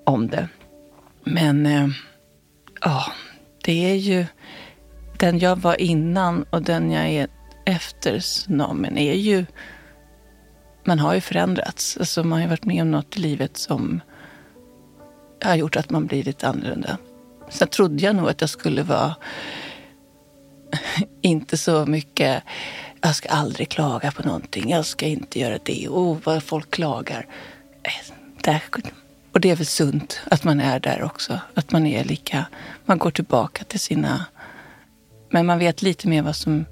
om 0.04 0.28
det. 0.28 0.48
Men 1.24 1.66
eh, 1.66 1.88
ja, 2.80 3.12
det 3.64 3.90
är 3.90 3.94
ju 3.94 4.26
den 5.18 5.38
jag 5.38 5.56
var 5.56 5.80
innan 5.80 6.42
och 6.50 6.62
den 6.62 6.90
jag 6.90 7.08
är 7.08 7.28
efter 7.64 8.20
tsunamin 8.20 8.98
är 8.98 9.14
ju... 9.14 9.46
Man 10.84 10.98
har 10.98 11.14
ju 11.14 11.20
förändrats. 11.20 11.96
Alltså 11.96 12.24
man 12.24 12.40
har 12.40 12.48
varit 12.48 12.64
med 12.64 12.82
om 12.82 12.90
något 12.90 13.16
i 13.16 13.20
livet 13.20 13.56
som 13.56 14.00
har 15.44 15.54
gjort 15.54 15.76
att 15.76 15.90
man 15.90 16.06
blir 16.06 16.24
lite 16.24 16.48
annorlunda. 16.48 16.98
Sen 17.48 17.68
trodde 17.68 18.04
jag 18.04 18.16
nog 18.16 18.28
att 18.28 18.40
jag 18.40 18.50
skulle 18.50 18.82
vara 18.82 19.14
inte 21.22 21.56
så 21.56 21.86
mycket 21.86 22.42
jag 23.00 23.14
ska 23.14 23.28
aldrig 23.28 23.68
klaga 23.68 24.12
på 24.12 24.22
någonting. 24.22 24.70
Jag 24.70 24.86
ska 24.86 25.06
inte 25.06 25.40
göra 25.40 25.58
det. 25.64 25.88
Oh, 25.88 26.18
vad 26.24 26.42
folk 26.42 26.70
klagar. 26.70 27.26
Där. 28.42 28.62
Och 29.32 29.40
det 29.40 29.50
är 29.50 29.56
väl 29.56 29.66
sunt 29.66 30.20
att 30.30 30.44
man 30.44 30.60
är 30.60 30.80
där 30.80 31.02
också. 31.02 31.40
Att 31.54 31.72
man 31.72 31.86
är 31.86 32.04
lika... 32.04 32.46
Man 32.84 32.98
går 32.98 33.10
tillbaka 33.10 33.64
till 33.64 33.80
sina... 33.80 34.24
Men 35.30 35.46
man 35.46 35.58
vet 35.58 35.82
lite 35.82 36.08
mer 36.08 36.22
vad 36.22 36.36
som 36.36 36.64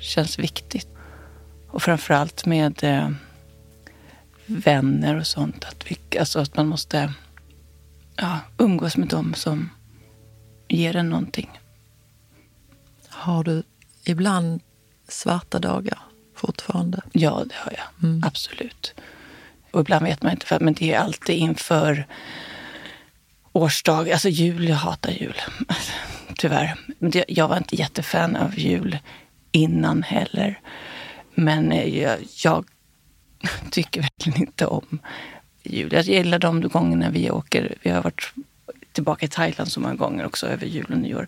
känns 0.00 0.38
viktigt. 0.38 0.88
Och 1.70 1.82
framförallt 1.82 2.46
med 2.46 2.84
eh, 2.84 3.10
vänner 4.46 5.16
och 5.16 5.26
sånt. 5.26 5.64
Att, 5.64 5.84
vi, 5.90 6.18
alltså 6.18 6.40
att 6.40 6.56
man 6.56 6.66
måste 6.66 7.12
ja, 8.16 8.38
umgås 8.58 8.96
med 8.96 9.08
dem 9.08 9.34
som 9.34 9.70
ger 10.68 10.96
en 10.96 11.08
någonting. 11.08 11.60
Har 13.08 13.44
du 13.44 13.62
ibland 14.04 14.60
svarta 15.08 15.58
dagar 15.58 15.98
fortfarande? 16.34 17.02
Ja, 17.12 17.44
det 17.48 17.54
har 17.54 17.72
jag. 17.72 18.08
Mm. 18.08 18.22
Absolut. 18.26 18.94
Och 19.78 19.82
ibland 19.82 20.04
vet 20.04 20.22
man 20.22 20.32
inte, 20.32 20.46
för, 20.46 20.60
men 20.60 20.74
det 20.74 20.94
är 20.94 20.98
alltid 20.98 21.36
inför 21.36 22.06
årsdag. 23.52 24.10
Alltså 24.10 24.28
jul, 24.28 24.68
jag 24.68 24.76
hatar 24.76 25.12
jul. 25.12 25.34
Tyvärr. 26.38 26.74
Jag 27.28 27.48
var 27.48 27.56
inte 27.56 27.76
jättefan 27.76 28.36
av 28.36 28.58
jul 28.58 28.98
innan 29.52 30.02
heller. 30.02 30.60
Men 31.34 31.72
eh, 31.72 31.98
jag, 31.98 32.18
jag 32.44 32.64
tycker 33.70 34.00
verkligen 34.00 34.40
inte 34.40 34.66
om 34.66 34.98
jul. 35.62 35.92
Jag 35.92 36.04
gillar 36.04 36.38
de 36.38 36.60
gångerna 36.60 37.10
vi 37.10 37.30
åker. 37.30 37.74
Vi 37.82 37.90
har 37.90 38.02
varit 38.02 38.32
tillbaka 38.92 39.26
i 39.26 39.28
Thailand 39.28 39.72
så 39.72 39.80
många 39.80 39.94
gånger 39.94 40.26
också 40.26 40.46
över 40.46 40.66
jul 40.66 40.86
och 40.90 40.98
nyår. 40.98 41.26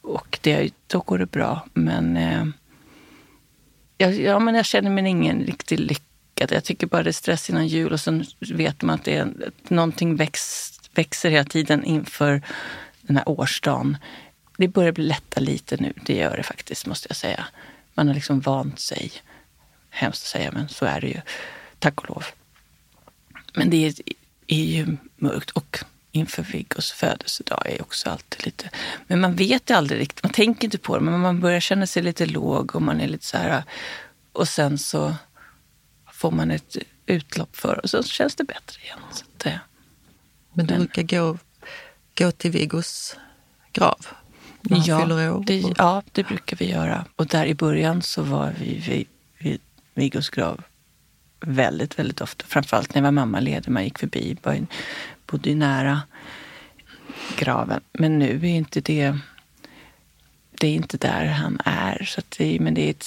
Och 0.00 0.38
det, 0.42 0.74
då 0.86 0.98
går 0.98 1.18
det 1.18 1.30
bra. 1.30 1.66
Men, 1.74 2.16
eh, 2.16 2.44
jag, 3.96 4.14
ja, 4.14 4.38
men 4.38 4.54
jag 4.54 4.64
känner 4.64 4.90
mig 4.90 5.06
ingen 5.06 5.40
riktig 5.40 5.80
lycka 5.80 6.07
lyckad. 6.38 6.56
Jag 6.56 6.64
tycker 6.64 6.86
bara 6.86 7.02
det 7.02 7.10
är 7.10 7.12
stress 7.12 7.50
innan 7.50 7.66
jul 7.66 7.92
och 7.92 8.00
sen 8.00 8.24
vet 8.40 8.82
man 8.82 8.94
att 8.94 9.04
det 9.04 9.16
är, 9.16 9.32
någonting 9.68 10.16
väx, 10.16 10.70
växer 10.94 11.30
hela 11.30 11.44
tiden 11.44 11.84
inför 11.84 12.42
den 13.02 13.16
här 13.16 13.28
årsdagen. 13.28 13.96
Det 14.58 14.68
börjar 14.68 14.92
bli 14.92 15.04
lätta 15.04 15.40
lite 15.40 15.76
nu, 15.76 15.92
det 16.06 16.14
gör 16.14 16.36
det 16.36 16.42
faktiskt 16.42 16.86
måste 16.86 17.06
jag 17.10 17.16
säga. 17.16 17.44
Man 17.94 18.08
har 18.08 18.14
liksom 18.14 18.40
vant 18.40 18.80
sig. 18.80 19.12
Hemskt 19.90 20.22
att 20.22 20.28
säga, 20.28 20.50
men 20.52 20.68
så 20.68 20.84
är 20.84 21.00
det 21.00 21.08
ju. 21.08 21.20
Tack 21.78 22.00
och 22.00 22.08
lov. 22.08 22.24
Men 23.54 23.70
det 23.70 23.86
är, 23.86 23.94
är 24.46 24.64
ju 24.64 24.96
mörkt. 25.16 25.50
Och 25.50 25.78
inför 26.12 26.42
Viggos 26.42 26.92
födelsedag 26.92 27.62
är 27.66 27.82
också 27.82 28.10
alltid 28.10 28.46
lite... 28.46 28.70
Men 29.06 29.20
man 29.20 29.36
vet 29.36 29.70
ju 29.70 29.74
aldrig 29.74 30.00
riktigt, 30.00 30.22
man 30.22 30.32
tänker 30.32 30.64
inte 30.64 30.78
på 30.78 30.98
det, 30.98 31.04
men 31.04 31.20
man 31.20 31.40
börjar 31.40 31.60
känna 31.60 31.86
sig 31.86 32.02
lite 32.02 32.26
låg 32.26 32.74
och 32.74 32.82
man 32.82 33.00
är 33.00 33.08
lite 33.08 33.26
så 33.26 33.36
här... 33.38 33.62
Och 34.32 34.48
sen 34.48 34.78
så 34.78 35.14
får 36.18 36.30
man 36.30 36.50
ett 36.50 36.76
utlopp 37.06 37.56
för 37.56 37.80
och 37.82 37.90
så 37.90 38.02
känns 38.02 38.34
det 38.34 38.44
bättre 38.44 38.82
igen. 38.82 38.98
Så 39.12 39.24
det, 39.36 39.60
men 40.52 40.66
du 40.66 40.76
brukar 40.76 41.02
gå, 41.02 41.38
gå 42.18 42.30
till 42.30 42.50
Viggos 42.50 43.16
grav 43.72 44.06
när 44.60 44.76
han 44.76 44.86
ja, 44.86 45.00
fyller 45.00 45.32
år? 45.32 45.44
Det, 45.46 45.64
ja, 45.76 46.02
det 46.12 46.24
brukar 46.24 46.56
vi 46.56 46.70
göra. 46.70 47.04
Och 47.16 47.26
där 47.26 47.46
i 47.46 47.54
början 47.54 48.02
så 48.02 48.22
var 48.22 48.54
vi 48.58 48.78
vid, 48.78 49.06
vid 49.38 49.60
Viggos 49.94 50.30
grav 50.30 50.62
väldigt, 51.40 51.98
väldigt 51.98 52.20
ofta. 52.20 52.44
Framförallt 52.48 52.94
när 52.94 53.00
jag 53.00 53.04
var 53.04 53.10
mammaledig. 53.10 53.68
Man 53.68 53.84
gick 53.84 53.98
förbi, 53.98 54.36
bodde 55.26 55.50
ju 55.50 55.56
nära 55.56 56.02
graven. 57.36 57.80
Men 57.92 58.18
nu 58.18 58.36
är 58.36 58.44
inte 58.44 58.80
det... 58.80 59.18
Det 60.50 60.66
är 60.66 60.74
inte 60.74 60.96
där 60.96 61.26
han 61.26 61.60
är. 61.64 62.04
Så 62.04 62.22
det, 62.38 62.60
men 62.60 62.74
det 62.74 62.86
är 62.86 62.90
ett, 62.90 63.06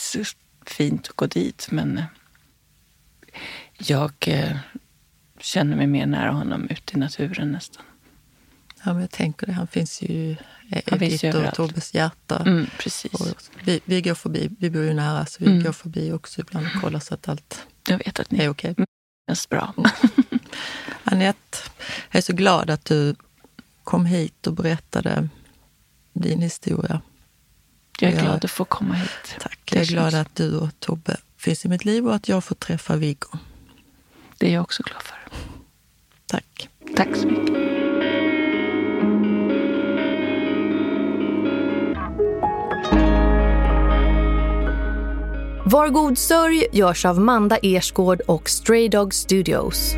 fint 0.65 1.07
att 1.09 1.15
gå 1.15 1.27
dit. 1.27 1.67
Men 1.71 2.03
jag 3.77 4.13
eh, 4.27 4.57
känner 5.39 5.75
mig 5.75 5.87
mer 5.87 6.05
nära 6.05 6.31
honom 6.31 6.67
ute 6.69 6.95
i 6.95 6.99
naturen 6.99 7.51
nästan. 7.51 7.83
Ja, 8.83 8.93
men 8.93 9.01
jag 9.01 9.11
tänker 9.11 9.47
det. 9.47 9.53
Han 9.53 9.67
finns 9.67 10.01
ju 10.01 10.07
i 10.07 10.37
ditt 10.99 11.35
och 11.35 11.53
Tobbes 11.53 11.93
hjärta. 11.93 12.43
Mm, 12.45 12.67
precis. 12.79 13.13
Och 13.13 13.27
vi, 13.63 13.79
vi 13.85 14.01
går 14.01 14.13
förbi, 14.13 14.49
vi 14.59 14.69
bor 14.69 14.83
ju 14.83 14.93
nära, 14.93 15.25
så 15.25 15.43
vi 15.43 15.51
mm. 15.51 15.63
går 15.63 15.71
förbi 15.71 16.11
också 16.11 16.41
ibland 16.41 16.65
och 16.75 16.81
kollar 16.81 16.99
så 16.99 17.13
att 17.13 17.29
allt 17.29 17.67
jag 17.87 17.97
vet 17.97 18.19
att 18.19 18.31
ni 18.31 18.43
är 18.43 18.49
okej. 18.49 18.71
Okay. 18.71 18.85
Känns 19.27 19.49
bra. 19.49 19.73
Anette, 21.03 21.57
jag 22.11 22.17
är 22.17 22.21
så 22.21 22.33
glad 22.33 22.69
att 22.69 22.85
du 22.85 23.15
kom 23.83 24.05
hit 24.05 24.47
och 24.47 24.53
berättade 24.53 25.29
din 26.13 26.41
historia. 26.41 27.01
Jag 27.99 28.11
är 28.13 28.21
glad 28.21 28.45
att 28.45 28.51
få 28.51 28.65
komma 28.65 28.93
hit. 28.93 29.35
Tack. 29.39 29.59
Jag 29.71 29.81
är 29.81 29.85
glad 29.85 30.13
att 30.13 30.35
du 30.35 30.57
och 30.57 30.79
Tobbe 30.79 31.17
finns 31.41 31.65
i 31.65 31.69
mitt 31.69 31.85
liv 31.85 32.07
och 32.07 32.15
att 32.15 32.29
jag 32.29 32.43
får 32.43 32.55
träffa 32.55 32.95
Viggo. 32.95 33.37
Det 34.37 34.47
är 34.47 34.53
jag 34.53 34.61
också 34.61 34.83
glad 34.83 35.01
för. 35.01 35.17
Tack. 36.25 36.69
Tack 36.95 37.15
så 37.15 37.27
mycket. 37.27 37.61
Var 45.65 45.89
god 45.89 46.17
sörj 46.17 46.67
görs 46.71 47.05
av 47.05 47.19
Manda 47.19 47.57
Ersgård 47.57 48.21
och 48.21 48.49
Stray 48.49 48.89
Dog 48.89 49.13
Studios. 49.13 49.95